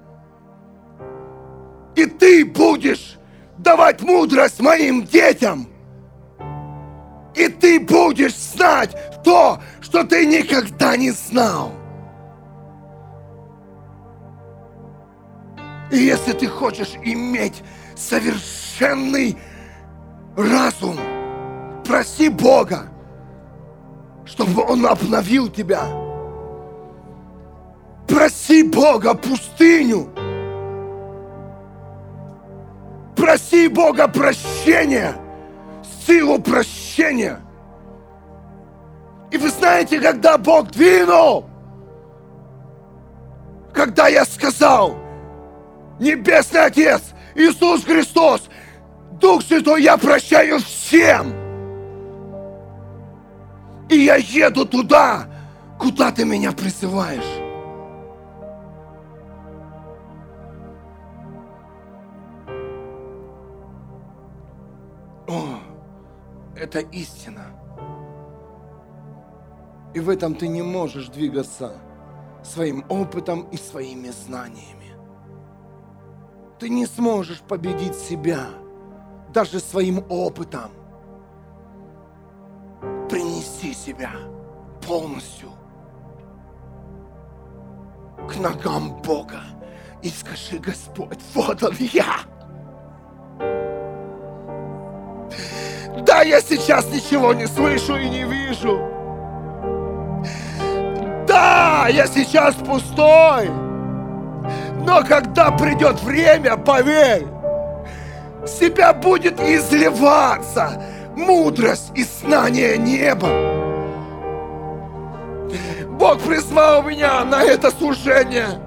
И 1.95 2.07
ты 2.07 2.45
будешь 2.47 3.19
давать 3.59 4.01
мудрость 4.01 4.61
моим 4.61 5.05
детям. 5.05 5.69
И 7.35 7.49
ты 7.49 7.79
будешь 7.79 8.35
знать 8.35 8.97
то, 9.27 9.59
что 9.81 10.05
ты 10.05 10.25
никогда 10.25 10.97
не 10.97 11.11
знал. 11.11 11.73
И 15.91 15.97
если 15.97 16.33
ты 16.33 16.47
хочешь 16.47 16.93
иметь 17.03 17.65
совершенный 17.97 19.37
разум, 20.37 20.97
проси 21.85 22.29
Бога, 22.29 22.85
чтобы 24.25 24.63
Он 24.63 24.87
обновил 24.87 25.49
тебя. 25.49 25.83
Проси 28.07 28.63
Бога 28.63 29.15
пустыню. 29.15 30.09
Проси 33.17 33.67
Бога 33.67 34.07
прощения, 34.07 35.17
силу 36.07 36.39
прощения– 36.39 37.41
и 39.37 39.39
вы 39.39 39.51
знаете, 39.51 40.01
когда 40.01 40.39
Бог 40.39 40.71
двинул, 40.71 41.45
когда 43.73 44.09
я 44.09 44.25
сказал, 44.25 44.97
Небесный 46.01 46.65
Отец, 46.65 47.03
Иисус 47.35 47.85
Христос, 47.85 48.49
Дух 49.21 49.43
Святой, 49.43 49.83
я 49.83 49.99
прощаю 49.99 50.59
всем. 50.59 51.35
И 53.91 53.99
я 53.99 54.17
еду 54.17 54.65
туда, 54.65 55.29
куда 55.79 56.11
ты 56.11 56.25
меня 56.25 56.53
призываешь. 56.53 57.23
О, 65.29 65.59
это 66.57 66.79
истина. 66.81 67.66
И 69.97 69.99
в 69.99 70.11
этом 70.11 70.35
ты 70.35 70.47
не 70.47 70.61
можешь 70.61 71.09
двигаться 71.09 71.81
своим 72.45 72.85
опытом 72.91 73.49
и 73.51 73.57
своими 73.57 74.11
знаниями. 74.11 74.95
Ты 76.59 76.69
не 76.69 76.85
сможешь 76.85 77.41
победить 77.41 77.95
себя 77.95 78.41
даже 79.33 79.59
своим 79.59 80.05
опытом. 80.11 80.71
Принеси 83.09 83.73
себя 83.73 84.11
полностью 84.87 85.49
к 88.29 88.37
ногам 88.37 89.01
Бога 89.01 89.41
и 90.03 90.11
скажи, 90.11 90.59
Господь, 90.59 91.21
вот 91.33 91.63
он 91.63 91.75
я. 91.79 92.17
Да, 96.05 96.21
я 96.21 96.43
сейчас 96.43 96.85
ничего 96.93 97.33
не 97.33 97.47
слышу 97.47 97.97
и 97.97 98.11
не 98.11 98.25
вижу. 98.25 98.96
Да, 101.37 101.89
я 101.91 102.07
сейчас 102.07 102.55
пустой. 102.55 103.51
Но 104.87 105.05
когда 105.07 105.51
придет 105.51 106.03
время, 106.03 106.57
поверь, 106.57 107.27
себя 108.47 108.95
будет 108.95 109.39
изливаться 109.39 110.83
мудрость 111.15 111.93
и 111.95 112.05
знание 112.05 112.79
неба. 112.79 113.29
Бог 115.91 116.21
призвал 116.21 116.83
меня 116.83 117.23
на 117.27 117.43
это 117.43 117.71
служение. 117.71 118.59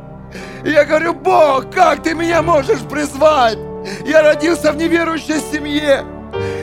И 0.64 0.70
я 0.70 0.86
говорю, 0.86 1.16
Бог, 1.16 1.74
как 1.74 2.04
ты 2.04 2.14
меня 2.14 2.44
можешь 2.44 2.82
призвать? 2.82 3.58
Я 4.06 4.22
родился 4.22 4.72
в 4.72 4.78
неверующей 4.78 5.41
семье. 5.52 6.06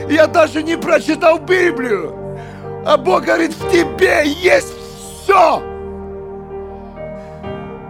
Я 0.09 0.28
даже 0.28 0.62
не 0.62 0.77
прочитал 0.77 1.41
Библию. 1.41 2.15
А 2.87 2.97
Бог 2.97 3.24
говорит, 3.24 3.55
в 3.55 3.73
тебе 3.73 4.23
есть 4.24 4.73
все. 5.24 5.76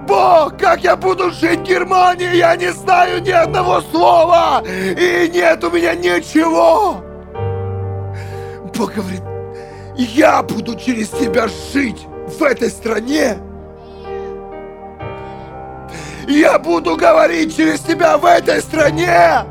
Бог, 0.07 0.57
как 0.59 0.83
я 0.83 0.97
буду 0.97 1.31
жить 1.31 1.61
в 1.61 1.63
Германии, 1.65 2.37
я 2.37 2.55
не 2.57 2.73
знаю 2.73 3.21
ни 3.21 3.31
одного 3.31 3.81
слова, 3.81 4.63
и 4.65 5.31
нет 5.33 5.65
у 5.65 5.71
меня 5.71 5.95
ничего. 5.95 7.03
Бог 8.77 8.95
говорит, 8.95 9.23
я 9.97 10.43
буду 10.43 10.77
через 10.77 11.09
тебя 11.09 11.49
жить 11.73 12.07
в 12.39 12.43
этой 12.43 12.71
стране. 12.71 13.39
Я 16.29 16.59
буду 16.59 16.97
говорить 16.97 17.57
через 17.57 17.81
тебя 17.81 18.19
в 18.19 18.25
этой 18.27 18.61
стране. 18.61 19.45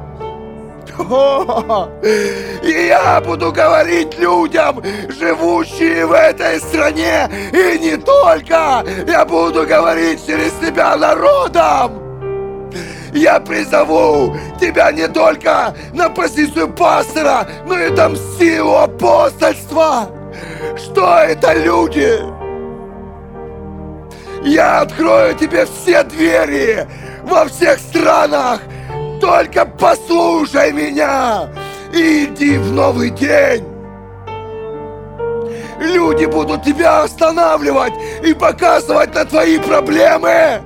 И 2.64 2.88
я 2.88 3.22
буду 3.22 3.52
говорить 3.52 4.18
людям, 4.18 4.82
живущие 5.10 6.06
в 6.06 6.14
этой 6.14 6.60
стране, 6.60 7.30
и 7.52 7.78
не 7.80 7.98
только, 7.98 8.84
я 9.08 9.26
буду 9.26 9.66
говорить 9.68 10.26
через 10.26 10.52
тебя 10.54 10.96
народам. 10.96 12.02
Я 13.14 13.40
призову 13.40 14.36
тебя 14.60 14.92
не 14.92 15.08
только 15.08 15.74
на 15.94 16.10
позицию 16.10 16.74
пастора, 16.74 17.48
но 17.66 17.80
и 17.80 17.90
дам 17.90 18.16
силу 18.16 18.76
апостольства. 18.76 20.10
Что 20.76 21.20
это 21.20 21.54
люди? 21.54 22.20
Я 24.44 24.82
открою 24.82 25.34
тебе 25.36 25.66
все 25.66 26.04
двери 26.04 26.86
во 27.24 27.46
всех 27.46 27.80
странах. 27.80 28.62
Только 29.20 29.66
послушай 29.66 30.72
меня 30.72 31.50
и 31.94 32.26
иди 32.26 32.58
в 32.58 32.72
новый 32.72 33.10
день. 33.10 33.64
Люди 35.80 36.26
будут 36.26 36.64
тебя 36.64 37.04
останавливать 37.04 37.94
и 38.24 38.34
показывать 38.34 39.14
на 39.14 39.26
твои 39.26 39.58
проблемы. 39.60 40.62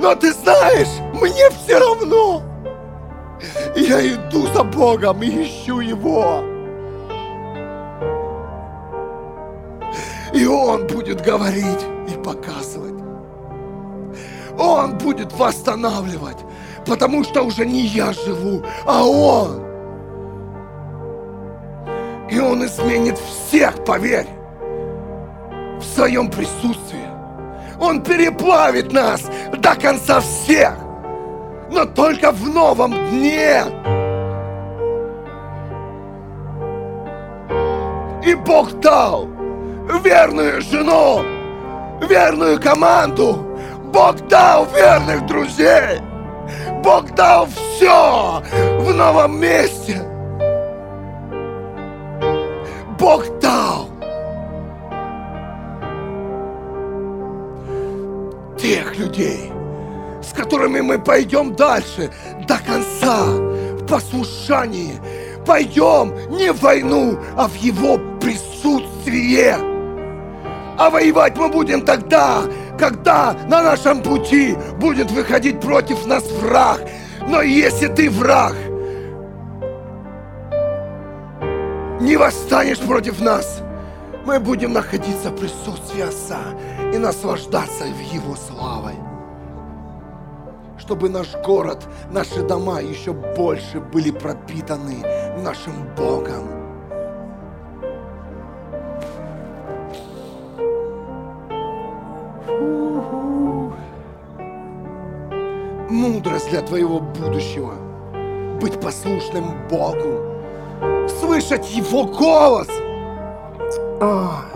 Но 0.00 0.14
ты 0.14 0.32
знаешь, 0.32 1.00
мне 1.14 1.50
все 1.50 1.78
равно. 1.78 2.42
Я 3.74 4.00
иду 4.06 4.46
за 4.54 4.62
Богом 4.64 5.22
и 5.22 5.44
ищу 5.44 5.80
Его. 5.80 6.44
И 10.32 10.46
Он 10.46 10.86
будет 10.86 11.22
говорить 11.22 11.84
и 12.08 12.16
показывать. 12.22 12.94
Он 14.58 14.96
будет 14.98 15.32
восстанавливать, 15.32 16.38
потому 16.86 17.24
что 17.24 17.42
уже 17.42 17.66
не 17.66 17.82
я 17.82 18.12
живу, 18.12 18.62
а 18.86 19.04
Он. 19.04 19.62
И 22.30 22.38
Он 22.38 22.64
изменит 22.64 23.18
всех, 23.18 23.84
поверь, 23.84 24.28
в 25.78 25.82
своем 25.82 26.30
присутствии. 26.30 27.04
Он 27.80 28.02
переплавит 28.02 28.92
нас 28.92 29.22
до 29.52 29.74
конца 29.74 30.20
всех, 30.20 30.74
но 31.70 31.84
только 31.84 32.30
в 32.30 32.48
новом 32.48 32.92
дне. 33.10 33.62
И 38.24 38.34
Бог 38.34 38.72
дал 38.80 39.28
верную 40.02 40.62
жену, 40.62 41.22
верную 42.08 42.60
команду. 42.60 43.38
Бог 43.92 44.16
дал 44.28 44.66
верных 44.66 45.26
друзей. 45.26 46.00
Бог 46.84 47.14
дал 47.14 47.46
все 47.46 48.42
в 48.78 48.92
новом 48.92 49.40
месте. 49.40 50.02
Бог 52.98 53.24
дал 53.40 53.88
тех 58.58 58.98
людей, 58.98 59.50
с 60.22 60.34
которыми 60.34 60.82
мы 60.82 60.98
пойдем 60.98 61.56
дальше 61.56 62.10
до 62.46 62.58
конца 62.58 63.24
в 63.24 63.86
послушании. 63.86 65.00
Пойдем 65.46 66.12
не 66.36 66.52
в 66.52 66.60
войну, 66.60 67.18
а 67.34 67.48
в 67.48 67.54
Его 67.54 67.98
присутствие. 68.20 69.56
А 70.76 70.90
воевать 70.90 71.34
мы 71.38 71.48
будем 71.48 71.80
тогда, 71.80 72.42
когда 72.78 73.34
на 73.48 73.62
нашем 73.62 74.02
пути 74.02 74.56
будет 74.78 75.10
выходить 75.10 75.60
против 75.60 76.06
нас 76.06 76.24
враг. 76.30 76.80
Но 77.26 77.42
если 77.42 77.88
ты 77.88 78.10
враг, 78.10 78.54
не 82.00 82.16
восстанешь 82.16 82.80
против 82.80 83.20
нас, 83.20 83.62
мы 84.26 84.40
будем 84.40 84.72
находиться 84.72 85.30
в 85.30 85.36
присутствии 85.36 86.02
Отца 86.02 86.40
и 86.92 86.98
наслаждаться 86.98 87.84
в 87.84 88.00
Его 88.14 88.36
славой. 88.36 88.94
Чтобы 90.78 91.08
наш 91.08 91.34
город, 91.46 91.86
наши 92.10 92.42
дома 92.42 92.80
еще 92.80 93.12
больше 93.12 93.80
были 93.80 94.10
пропитаны 94.10 95.02
нашим 95.42 95.72
Богом. 95.96 96.63
Мудрость 105.90 106.50
для 106.50 106.62
твоего 106.62 107.00
будущего. 107.00 107.74
Быть 108.60 108.80
послушным 108.80 109.68
Богу. 109.68 110.20
Слышать 111.20 111.70
Его 111.70 112.04
голос. 112.04 112.68
Ах. 114.00 114.53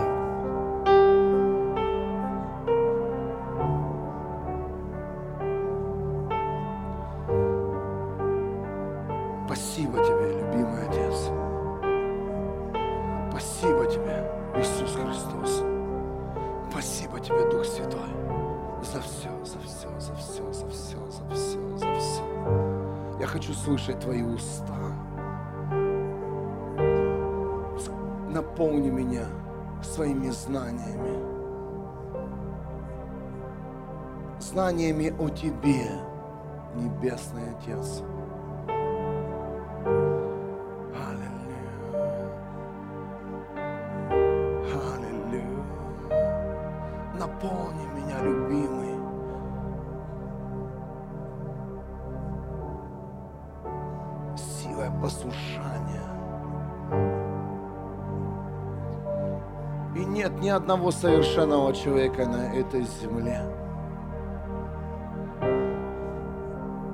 Знаниями. 30.49 31.19
Знаниями 34.39 35.13
о 35.19 35.29
Тебе, 35.29 35.91
Небесный 36.75 37.51
Отец. 37.51 38.01
Одного 60.59 60.91
совершенного 60.91 61.73
человека 61.73 62.25
на 62.25 62.53
этой 62.53 62.83
земле. 63.01 63.41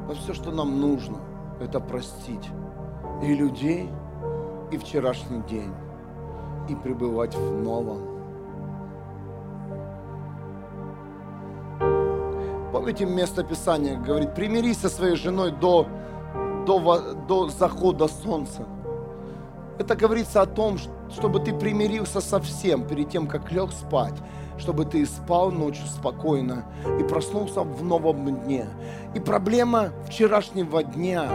Но 0.07 0.13
все, 0.13 0.33
что 0.33 0.51
нам 0.51 0.79
нужно, 0.79 1.17
это 1.59 1.79
простить 1.79 2.47
и 3.23 3.33
людей, 3.33 3.89
и 4.71 4.77
вчерашний 4.77 5.41
день, 5.49 5.73
и 6.69 6.75
пребывать 6.75 7.35
в 7.35 7.63
новом. 7.63 8.01
Помните 12.71 13.05
место 13.05 13.43
Писания, 13.43 13.97
говорит, 13.97 14.35
примирись 14.35 14.77
со 14.77 14.89
своей 14.89 15.15
женой 15.15 15.51
до, 15.51 15.87
до, 16.67 17.13
до 17.27 17.47
захода 17.49 18.07
солнца. 18.07 18.67
Это 19.79 19.95
говорится 19.95 20.41
о 20.41 20.45
том, 20.45 20.77
чтобы 21.11 21.39
ты 21.39 21.53
примирился 21.53 22.21
со 22.21 22.39
всем 22.39 22.87
перед 22.87 23.09
тем, 23.09 23.27
как 23.27 23.51
лег 23.51 23.71
спать, 23.71 24.15
чтобы 24.57 24.85
ты 24.85 25.05
спал 25.05 25.51
ночью 25.51 25.85
спокойно 25.87 26.65
и 26.99 27.03
проснулся 27.03 27.61
в 27.61 27.83
новом 27.83 28.43
дне. 28.43 28.67
И 29.13 29.19
проблема 29.19 29.89
вчерашнего 30.07 30.83
дня, 30.83 31.29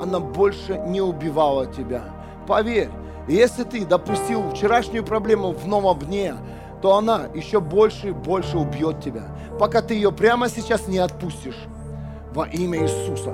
она 0.00 0.20
больше 0.20 0.78
не 0.86 1.00
убивала 1.00 1.66
тебя. 1.66 2.04
Поверь, 2.46 2.90
если 3.28 3.64
ты 3.64 3.84
допустил 3.84 4.50
вчерашнюю 4.50 5.04
проблему 5.04 5.52
в 5.52 5.66
новом 5.66 5.98
дне, 5.98 6.34
то 6.82 6.96
она 6.96 7.22
еще 7.34 7.60
больше 7.60 8.08
и 8.08 8.12
больше 8.12 8.58
убьет 8.58 9.00
тебя, 9.00 9.24
пока 9.58 9.82
ты 9.82 9.94
ее 9.94 10.12
прямо 10.12 10.48
сейчас 10.48 10.86
не 10.86 10.98
отпустишь. 10.98 11.58
Во 12.32 12.46
имя 12.46 12.82
Иисуса. 12.82 13.32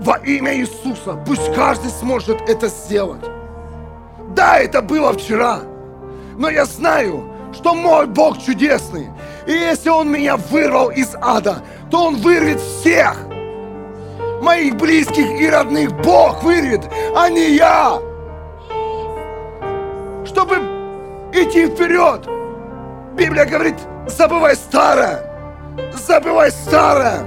Во 0.00 0.16
имя 0.24 0.56
Иисуса. 0.56 1.22
Пусть 1.26 1.54
каждый 1.54 1.90
сможет 1.90 2.40
это 2.48 2.68
сделать. 2.68 3.20
Да, 4.34 4.58
это 4.58 4.82
было 4.82 5.12
вчера. 5.12 5.60
Но 6.36 6.48
я 6.48 6.64
знаю, 6.64 7.24
что 7.52 7.74
мой 7.74 8.06
Бог 8.06 8.38
чудесный. 8.38 9.08
И 9.46 9.52
если 9.52 9.90
Он 9.90 10.10
меня 10.10 10.36
вырвал 10.36 10.90
из 10.90 11.14
ада, 11.20 11.62
то 11.90 12.06
Он 12.06 12.16
вырвет 12.16 12.60
всех. 12.60 13.16
Моих 14.40 14.76
близких 14.76 15.40
и 15.40 15.48
родных 15.48 15.92
Бог 16.02 16.42
вырвет, 16.42 16.82
а 17.14 17.28
не 17.28 17.50
я. 17.50 17.98
Чтобы 20.24 20.56
идти 21.32 21.66
вперед. 21.66 22.26
Библия 23.14 23.44
говорит, 23.44 23.76
забывай 24.06 24.56
старое. 24.56 25.22
Забывай 25.94 26.50
старое. 26.50 27.24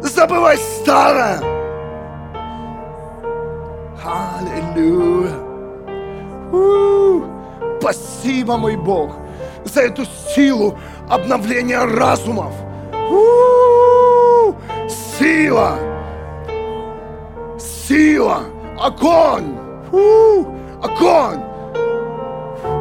Забывай 0.00 0.56
старое. 0.56 1.40
Аллилуйя. 4.04 5.47
У-у-у. 6.52 7.24
Спасибо, 7.80 8.56
мой 8.56 8.76
Бог, 8.76 9.16
за 9.64 9.82
эту 9.82 10.04
силу 10.34 10.76
обновления 11.08 11.84
разумов 11.84 12.52
У-у-у! 13.10 14.54
Сила! 14.88 15.78
Сила! 17.58 18.42
Огонь! 18.78 19.56
У-у-у! 19.92 20.46
Огонь! 20.82 21.40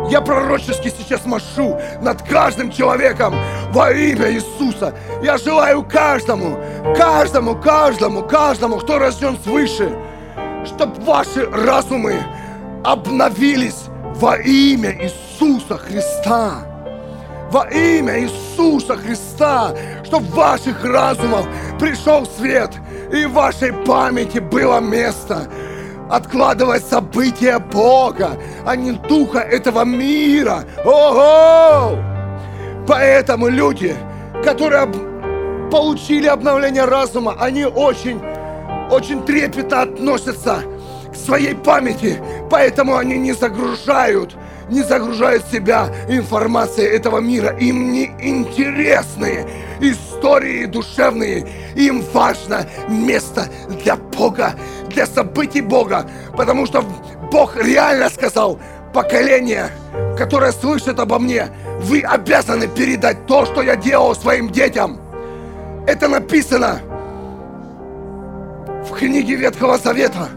Я 0.10 0.22
пророчески 0.22 0.90
сейчас 0.90 1.26
машу 1.26 1.78
над 2.02 2.22
каждым 2.22 2.72
человеком 2.72 3.36
во 3.72 3.92
имя 3.92 4.32
Иисуса. 4.32 4.94
Я 5.22 5.38
желаю 5.38 5.84
каждому, 5.84 6.58
каждому, 6.96 7.56
каждому, 7.56 8.24
каждому, 8.24 8.78
кто 8.78 9.00
рожден 9.00 9.38
свыше, 9.44 9.98
чтобы 10.66 11.02
ваши 11.02 11.46
разумы 11.50 12.24
обновились 12.88 13.86
во 14.16 14.38
имя 14.38 14.96
Иисуса 15.04 15.78
Христа. 15.78 16.64
Во 17.52 17.66
имя 17.70 18.22
Иисуса 18.22 18.96
Христа, 18.96 19.74
чтобы 20.06 20.26
в 20.28 20.36
ваших 20.36 20.84
разумах 20.86 21.46
пришел 21.80 22.26
свет 22.26 22.72
и 23.12 23.26
в 23.26 23.34
вашей 23.34 23.74
памяти 23.74 24.40
было 24.40 24.80
место– 24.80 25.48
откладывать 26.10 26.86
события 26.86 27.60
Бога, 27.60 28.38
а 28.66 28.78
не 28.78 28.94
духа 28.94 29.40
этого 29.40 29.84
мира. 29.84 30.64
Ого! 30.86 31.98
Поэтому 32.88 33.50
люди, 33.50 33.94
которые 34.42 34.88
получили 35.70 36.28
обновление 36.28 36.86
разума, 36.86 37.36
они 37.40 37.66
очень, 37.66 38.22
очень 38.90 39.26
трепетно 39.26 39.82
относятся 39.82 40.64
своей 41.18 41.56
памяти, 41.56 42.22
поэтому 42.50 42.96
они 42.96 43.18
не 43.18 43.34
загружают 43.34 44.36
не 44.70 44.82
загружают 44.82 45.46
себя 45.52 45.90
информацией 46.10 46.88
этого 46.88 47.20
мира. 47.20 47.56
Им 47.58 47.92
не 47.92 48.06
интересны 48.20 49.46
истории 49.80 50.66
душевные. 50.66 51.48
Им 51.76 52.04
важно 52.14 52.68
место 52.90 53.48
для 53.82 53.96
Бога, 53.96 54.56
для 54.90 55.06
событий 55.06 55.62
Бога. 55.62 56.10
Потому 56.36 56.66
что 56.66 56.84
Бог 57.32 57.56
реально 57.56 58.10
сказал, 58.10 58.60
поколение, 58.94 59.70
которое 60.18 60.52
слышит 60.52 61.00
обо 61.00 61.20
мне, 61.20 61.48
вы 61.82 62.02
обязаны 62.02 62.68
передать 62.68 63.26
то, 63.26 63.46
что 63.46 63.62
я 63.62 63.76
делал 63.76 64.16
своим 64.16 64.50
детям. 64.50 65.00
Это 65.86 66.08
написано 66.08 66.82
в 68.90 68.92
книге 68.94 69.36
Ветхого 69.36 69.78
Завета. 69.78 70.30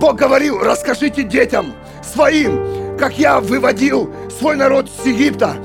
Бог 0.00 0.16
говорил, 0.16 0.60
расскажите 0.60 1.22
детям 1.22 1.74
своим, 2.02 2.96
как 2.98 3.18
я 3.18 3.38
выводил 3.38 4.10
свой 4.30 4.56
народ 4.56 4.88
с 4.88 5.04
Египта, 5.04 5.56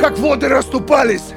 как 0.00 0.18
воды 0.18 0.48
расступались. 0.48 1.32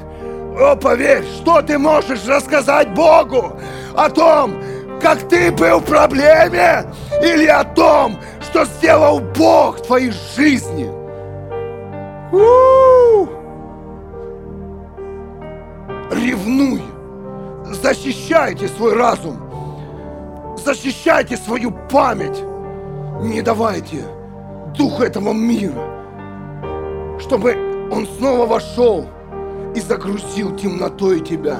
О, 0.58 0.74
поверь, 0.74 1.22
что 1.36 1.62
ты 1.62 1.78
можешь 1.78 2.26
рассказать 2.26 2.92
Богу 2.94 3.52
о 3.94 4.10
том, 4.10 4.60
как 5.00 5.28
ты 5.28 5.52
был 5.52 5.78
в 5.78 5.84
проблеме, 5.84 6.84
или 7.22 7.46
о 7.46 7.62
том, 7.62 8.18
что 8.42 8.64
сделал 8.64 9.20
Бог 9.20 9.78
в 9.78 9.86
твоей 9.86 10.12
жизни. 10.36 10.90
У-у-у! 12.32 13.28
Ревнуй, 16.10 16.82
защищайте 17.66 18.66
свой 18.66 18.94
разум, 18.94 19.47
защищайте 20.74 21.38
свою 21.38 21.70
память, 21.90 22.44
не 23.22 23.40
давайте 23.40 24.04
дух 24.76 25.00
этого 25.00 25.32
мира, 25.32 27.18
чтобы 27.18 27.88
он 27.90 28.06
снова 28.06 28.44
вошел 28.44 29.06
и 29.74 29.80
загрузил 29.80 30.54
темнотой 30.56 31.20
тебя. 31.20 31.56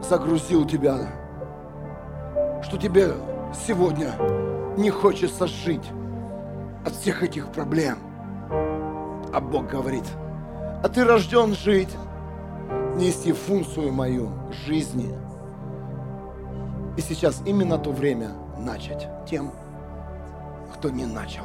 Загрузил 0.00 0.64
тебя, 0.64 0.96
что 2.62 2.78
тебе 2.78 3.12
сегодня 3.66 4.12
не 4.78 4.88
хочется 4.88 5.46
жить 5.46 5.84
от 6.86 6.94
всех 6.94 7.22
этих 7.22 7.48
проблем. 7.48 7.98
А 9.34 9.40
Бог 9.42 9.66
говорит, 9.66 10.04
а 10.82 10.88
ты 10.88 11.04
рожден 11.04 11.54
жить, 11.54 11.94
нести 12.94 13.32
функцию 13.32 13.92
мою 13.92 14.30
жизни. 14.66 15.25
И 16.96 17.02
сейчас 17.02 17.42
именно 17.44 17.76
то 17.76 17.92
время 17.92 18.30
начать 18.58 19.06
тем, 19.28 19.52
кто 20.74 20.88
не 20.88 21.04
начал. 21.04 21.44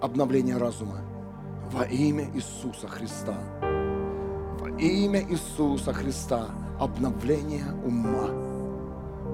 Обновление 0.00 0.56
разума 0.58 0.98
во 1.72 1.84
имя 1.84 2.30
Иисуса 2.34 2.86
Христа. 2.86 3.34
Во 4.60 4.68
имя 4.78 5.22
Иисуса 5.22 5.92
Христа. 5.92 6.46
Обновление 6.78 7.64
ума. 7.84 8.28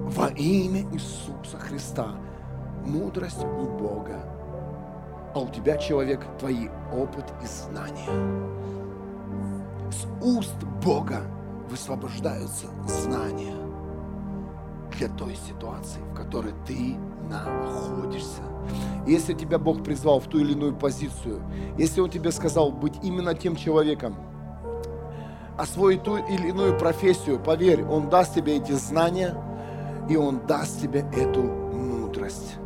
Во 0.08 0.28
имя 0.28 0.82
Иисуса 0.92 1.58
Христа. 1.58 2.12
Мудрость 2.86 3.44
у 3.44 3.66
Бога. 3.78 4.24
А 5.34 5.40
у 5.40 5.48
тебя, 5.48 5.76
человек, 5.76 6.24
твои 6.38 6.68
опыт 6.92 7.24
и 7.42 7.46
знания. 7.46 8.08
С 9.90 10.06
уст 10.24 10.56
Бога 10.82 11.20
высвобождаются 11.68 12.66
знания 12.86 13.61
для 14.98 15.08
той 15.08 15.36
ситуации, 15.36 16.00
в 16.12 16.14
которой 16.14 16.52
ты 16.66 16.96
находишься. 17.28 18.42
Если 19.06 19.34
тебя 19.34 19.58
Бог 19.58 19.82
призвал 19.82 20.20
в 20.20 20.28
ту 20.28 20.38
или 20.38 20.52
иную 20.52 20.74
позицию, 20.74 21.42
если 21.78 22.00
Он 22.00 22.10
тебе 22.10 22.30
сказал 22.30 22.70
быть 22.70 22.94
именно 23.02 23.34
тем 23.34 23.56
человеком, 23.56 24.16
освоить 25.58 26.02
ту 26.02 26.16
или 26.16 26.48
иную 26.48 26.78
профессию, 26.78 27.38
поверь, 27.38 27.84
Он 27.84 28.08
даст 28.08 28.34
тебе 28.34 28.56
эти 28.56 28.72
знания, 28.72 29.36
и 30.08 30.16
Он 30.16 30.46
даст 30.46 30.80
тебе 30.80 31.00
эту 31.16 31.42
мудрость. 31.42 32.56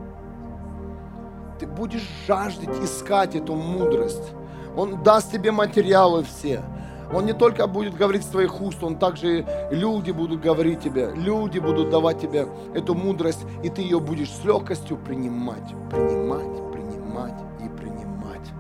Ты 1.59 1.67
будешь 1.67 2.07
жаждать 2.27 2.85
искать 2.85 3.35
эту 3.35 3.55
мудрость. 3.55 4.33
Он 4.77 5.03
даст 5.03 5.33
тебе 5.33 5.53
материалы 5.53 6.23
все– 6.23 6.63
он 7.13 7.27
не 7.27 7.33
только 7.33 7.67
будет 7.67 7.95
говорить 7.95 8.25
с 8.25 8.29
твоих 8.29 8.61
уст, 8.61 8.83
Он 8.83 8.97
также 8.97 9.47
люди 9.71 10.11
будут 10.11 10.41
говорить 10.41 10.81
тебе, 10.81 11.11
люди 11.15 11.59
будут 11.59 11.91
давать 11.91 12.21
тебе 12.21 12.49
эту 12.75 12.95
мудрость, 12.95 13.45
и 13.63 13.69
ты 13.69 13.83
ее 13.83 14.01
будешь 14.01 14.31
с 14.31 14.45
легкостью 14.45 14.97
принимать, 14.97 15.69
принимать, 15.91 16.73
принимать 16.73 17.35
и 17.65 17.69
принимать. 17.69 18.51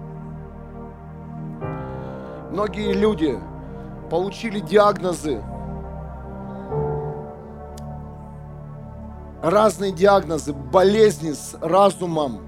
Многие 2.52 2.93
люди 2.93 3.39
получили 4.10 4.60
диагнозы, 4.60 5.43
разные 9.43 9.93
диагнозы, 9.93 10.52
болезни 10.52 11.32
с 11.32 11.56
разумом. 11.60 12.40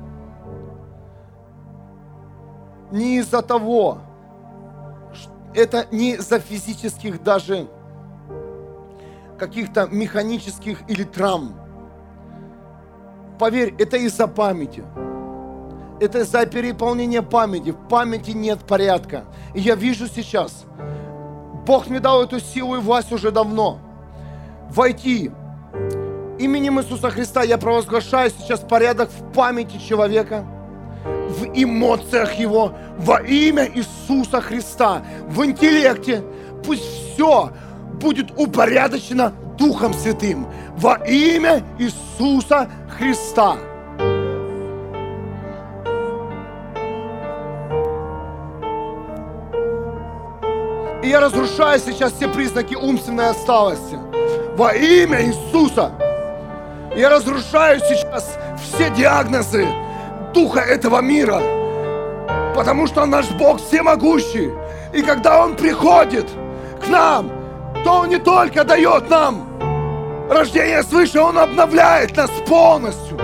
Не 2.90 3.18
из-за 3.18 3.42
того, 3.42 3.98
это 5.54 5.86
не 5.90 6.16
за 6.16 6.38
физических 6.38 7.22
даже 7.22 7.68
каких-то 9.38 9.86
механических 9.86 10.88
или 10.88 11.04
травм. 11.04 11.54
Поверь, 13.38 13.74
это 13.78 13.96
из-за 13.96 14.26
памяти. 14.26 14.84
Это 16.00 16.20
из-за 16.20 16.44
переполнения 16.46 17.22
памяти. 17.22 17.70
В 17.70 17.88
памяти 17.88 18.32
нет 18.32 18.60
порядка. 18.60 19.24
И 19.54 19.60
я 19.60 19.74
вижу 19.74 20.08
сейчас, 20.08 20.64
Бог 21.66 21.88
мне 21.88 22.00
дал 22.00 22.24
эту 22.24 22.40
силу 22.40 22.76
и 22.76 22.80
власть 22.80 23.12
уже 23.12 23.30
давно. 23.30 23.78
Войти 24.70 25.30
именем 26.38 26.80
Иисуса 26.80 27.10
Христа 27.10 27.42
я 27.42 27.58
провозглашаю 27.58 28.30
сейчас 28.30 28.60
порядок 28.60 29.10
в 29.10 29.32
памяти 29.32 29.78
человека– 29.78 30.44
в 31.38 31.46
эмоциях 31.54 32.34
его 32.34 32.72
во 32.98 33.20
имя 33.22 33.68
Иисуса 33.72 34.40
Христа, 34.40 35.02
в 35.28 35.44
интеллекте. 35.44 36.22
Пусть 36.64 36.82
все 36.82 37.50
будет 38.00 38.30
упорядочено 38.36 39.32
Духом 39.56 39.94
Святым 39.94 40.46
во 40.76 40.94
имя 41.06 41.62
Иисуса 41.78 42.68
Христа. 42.96 43.56
И 51.02 51.08
я 51.08 51.20
разрушаю 51.20 51.80
сейчас 51.80 52.12
все 52.12 52.28
признаки 52.28 52.74
умственной 52.74 53.30
отсталости. 53.30 53.98
Во 54.56 54.74
имя 54.74 55.24
Иисуса. 55.24 55.92
Я 56.96 57.10
разрушаю 57.10 57.80
сейчас 57.80 58.36
все 58.60 58.90
диагнозы, 58.90 59.66
духа 60.38 60.60
этого 60.60 61.00
мира. 61.00 61.40
Потому 62.54 62.86
что 62.86 63.06
наш 63.06 63.28
Бог 63.30 63.60
всемогущий. 63.60 64.50
И 64.94 65.02
когда 65.02 65.44
Он 65.44 65.56
приходит 65.56 66.26
к 66.80 66.88
нам, 66.88 67.30
то 67.84 68.00
Он 68.00 68.08
не 68.08 68.18
только 68.18 68.62
дает 68.64 69.10
нам 69.10 69.48
рождение 70.30 70.82
свыше, 70.84 71.20
Он 71.20 71.38
обновляет 71.38 72.16
нас 72.16 72.30
полностью. 72.46 73.18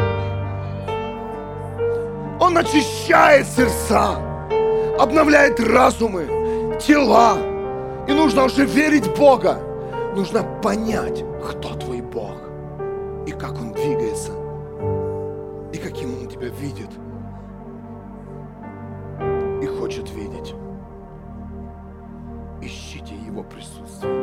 Он 2.40 2.58
очищает 2.58 3.46
сердца, 3.46 4.16
обновляет 4.98 5.60
разумы, 5.60 6.26
тела, 6.80 7.38
И 8.08 8.12
нужно 8.12 8.44
уже 8.44 8.64
верить 8.66 9.06
в 9.06 9.18
Бога. 9.18 9.56
Нужно 10.16 10.42
понять, 10.62 11.24
кто 11.48 11.74
твой 11.74 12.00
Бог 12.00 12.36
и 13.26 13.30
как 13.30 13.52
Он 13.52 13.72
двигается, 13.72 14.32
хочет 19.84 20.08
видеть. 20.12 20.54
Ищите 22.62 23.14
Его 23.16 23.42
присутствие. 23.42 24.14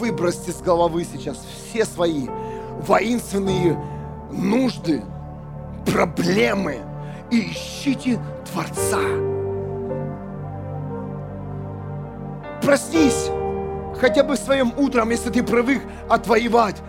Выбросьте 0.00 0.50
с 0.50 0.60
головы 0.60 1.04
сейчас 1.04 1.38
все 1.38 1.84
свои 1.84 2.26
воинственные 2.80 3.80
нужды, 4.32 5.04
проблемы 5.86 6.78
и 7.30 7.52
ищите 7.52 8.20
Творца. 8.50 8.98
Проснись 12.60 13.30
хотя 14.00 14.24
бы 14.24 14.34
своим 14.34 14.72
утром, 14.76 15.10
если 15.10 15.30
ты 15.30 15.44
привык 15.44 15.80
отвоевать. 16.10 16.82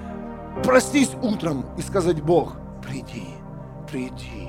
Проснись 0.64 1.12
утром 1.22 1.64
и 1.78 1.84
сказать, 1.84 2.24
Бог, 2.24 2.56
приди, 2.82 3.28
приди. 3.88 4.47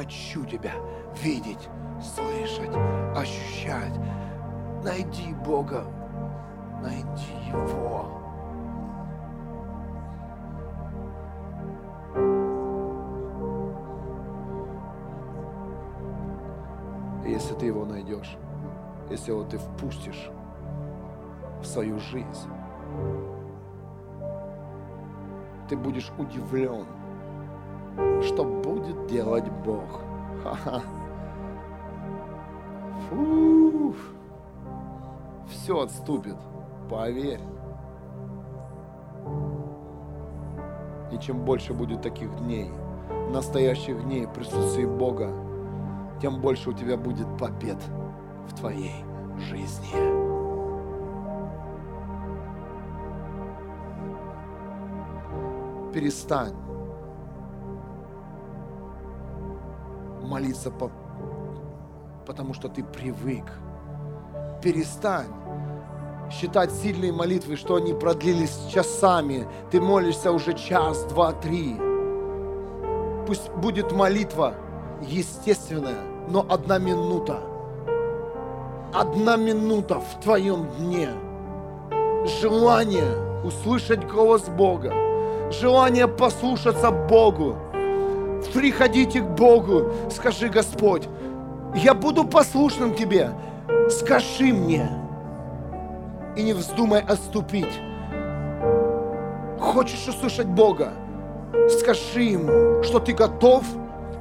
Хочу 0.00 0.46
тебя 0.46 0.72
видеть, 1.22 1.68
слышать, 2.00 2.74
ощущать. 3.14 3.92
Найди 4.82 5.34
Бога, 5.44 5.84
найди 6.82 7.34
Его. 7.48 8.08
Если 17.26 17.52
ты 17.56 17.66
его 17.66 17.84
найдешь, 17.84 18.38
если 19.10 19.32
его 19.32 19.44
ты 19.44 19.58
впустишь 19.58 20.30
в 21.60 21.66
свою 21.66 21.98
жизнь, 21.98 22.48
ты 25.68 25.76
будешь 25.76 26.10
удивлен, 26.16 26.86
что 28.22 28.44
будет 28.44 29.06
делать 29.06 29.50
Бог. 29.64 30.00
Ха-ха. 30.42 30.82
Фу. 33.08 33.94
Все 35.48 35.80
отступит, 35.80 36.36
поверь. 36.88 37.40
И 41.12 41.18
чем 41.18 41.44
больше 41.44 41.74
будет 41.74 42.02
таких 42.02 42.34
дней, 42.36 42.70
настоящих 43.32 44.02
дней 44.04 44.26
в 44.26 44.32
присутствии 44.32 44.86
Бога, 44.86 45.30
тем 46.20 46.40
больше 46.40 46.70
у 46.70 46.72
тебя 46.72 46.96
будет 46.96 47.26
побед 47.36 47.78
в 48.48 48.54
твоей 48.54 49.04
жизни. 49.38 49.88
Перестань 55.92 56.54
молиться, 60.30 60.70
по, 60.70 60.90
потому 62.26 62.54
что 62.54 62.68
ты 62.68 62.84
привык. 62.84 63.44
Перестань 64.62 65.26
считать 66.30 66.70
сильные 66.70 67.12
молитвы, 67.12 67.56
что 67.56 67.74
они 67.74 67.92
продлились 67.92 68.56
часами. 68.72 69.46
Ты 69.70 69.80
молишься 69.80 70.30
уже 70.30 70.54
час, 70.54 71.04
два, 71.04 71.32
три. 71.32 71.76
Пусть 73.26 73.50
будет 73.50 73.92
молитва 73.92 74.54
естественная, 75.02 75.98
но 76.28 76.46
одна 76.48 76.78
минута. 76.78 77.40
Одна 78.92 79.36
минута 79.36 80.00
в 80.00 80.20
твоем 80.22 80.66
дне. 80.78 81.10
Желание 82.40 83.42
услышать 83.44 84.06
голос 84.06 84.42
Бога. 84.42 84.92
Желание 85.50 86.06
послушаться 86.06 86.90
Богу. 86.90 87.56
Приходите 88.48 89.20
к 89.20 89.24
Богу. 89.24 89.92
Скажи, 90.10 90.48
Господь, 90.48 91.08
я 91.74 91.94
буду 91.94 92.24
послушным 92.24 92.94
Тебе. 92.94 93.30
Скажи 93.90 94.52
мне. 94.52 94.88
И 96.36 96.42
не 96.42 96.52
вздумай 96.52 97.00
отступить. 97.00 97.80
Хочешь 99.58 100.08
услышать 100.08 100.46
Бога? 100.46 100.92
Скажи 101.68 102.22
Ему, 102.22 102.82
что 102.82 102.98
ты 102.98 103.12
готов 103.12 103.64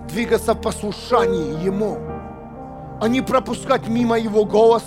двигаться 0.07 0.53
в 0.53 0.61
послушании 0.61 1.63
Ему, 1.63 1.97
а 2.99 3.07
не 3.07 3.21
пропускать 3.21 3.87
мимо 3.87 4.19
Его 4.19 4.45
голос 4.45 4.83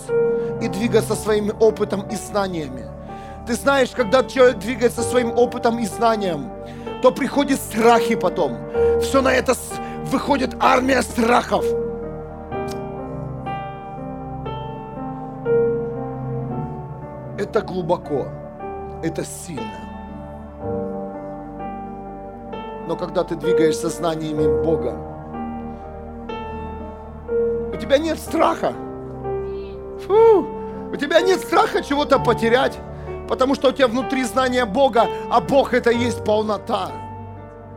и 0.60 0.68
двигаться 0.68 1.14
своим 1.14 1.52
опытом 1.60 2.02
и 2.08 2.16
знаниями. 2.16 2.84
Ты 3.46 3.54
знаешь, 3.54 3.90
когда 3.90 4.22
человек 4.22 4.58
двигается 4.58 5.02
своим 5.02 5.32
опытом 5.36 5.78
и 5.78 5.86
знанием, 5.86 6.50
то 7.02 7.10
приходят 7.10 7.60
страхи 7.60 8.14
потом. 8.14 8.56
Все 9.00 9.20
на 9.20 9.34
это 9.34 9.54
выходит 10.04 10.54
армия 10.60 11.02
страхов. 11.02 11.64
Это 17.38 17.60
глубоко, 17.60 18.28
это 19.02 19.24
сильно. 19.24 19.62
Но 22.86 22.96
когда 22.96 23.24
ты 23.24 23.34
двигаешься 23.34 23.88
знаниями 23.88 24.62
Бога, 24.62 24.94
у 27.72 27.76
тебя 27.76 27.98
нет 27.98 28.18
страха. 28.20 28.72
Фу, 30.06 30.46
у 30.92 30.96
тебя 30.96 31.20
нет 31.20 31.40
страха 31.40 31.82
чего-то 31.82 32.20
потерять, 32.20 32.78
потому 33.32 33.54
что 33.54 33.70
у 33.70 33.72
тебя 33.72 33.88
внутри 33.88 34.24
знания 34.24 34.66
Бога, 34.66 35.08
а 35.30 35.40
Бог 35.40 35.72
это 35.72 35.90
и 35.90 35.96
есть 35.96 36.22
полнота. 36.22 36.92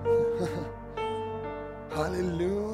Аллилуйя. 1.98 2.65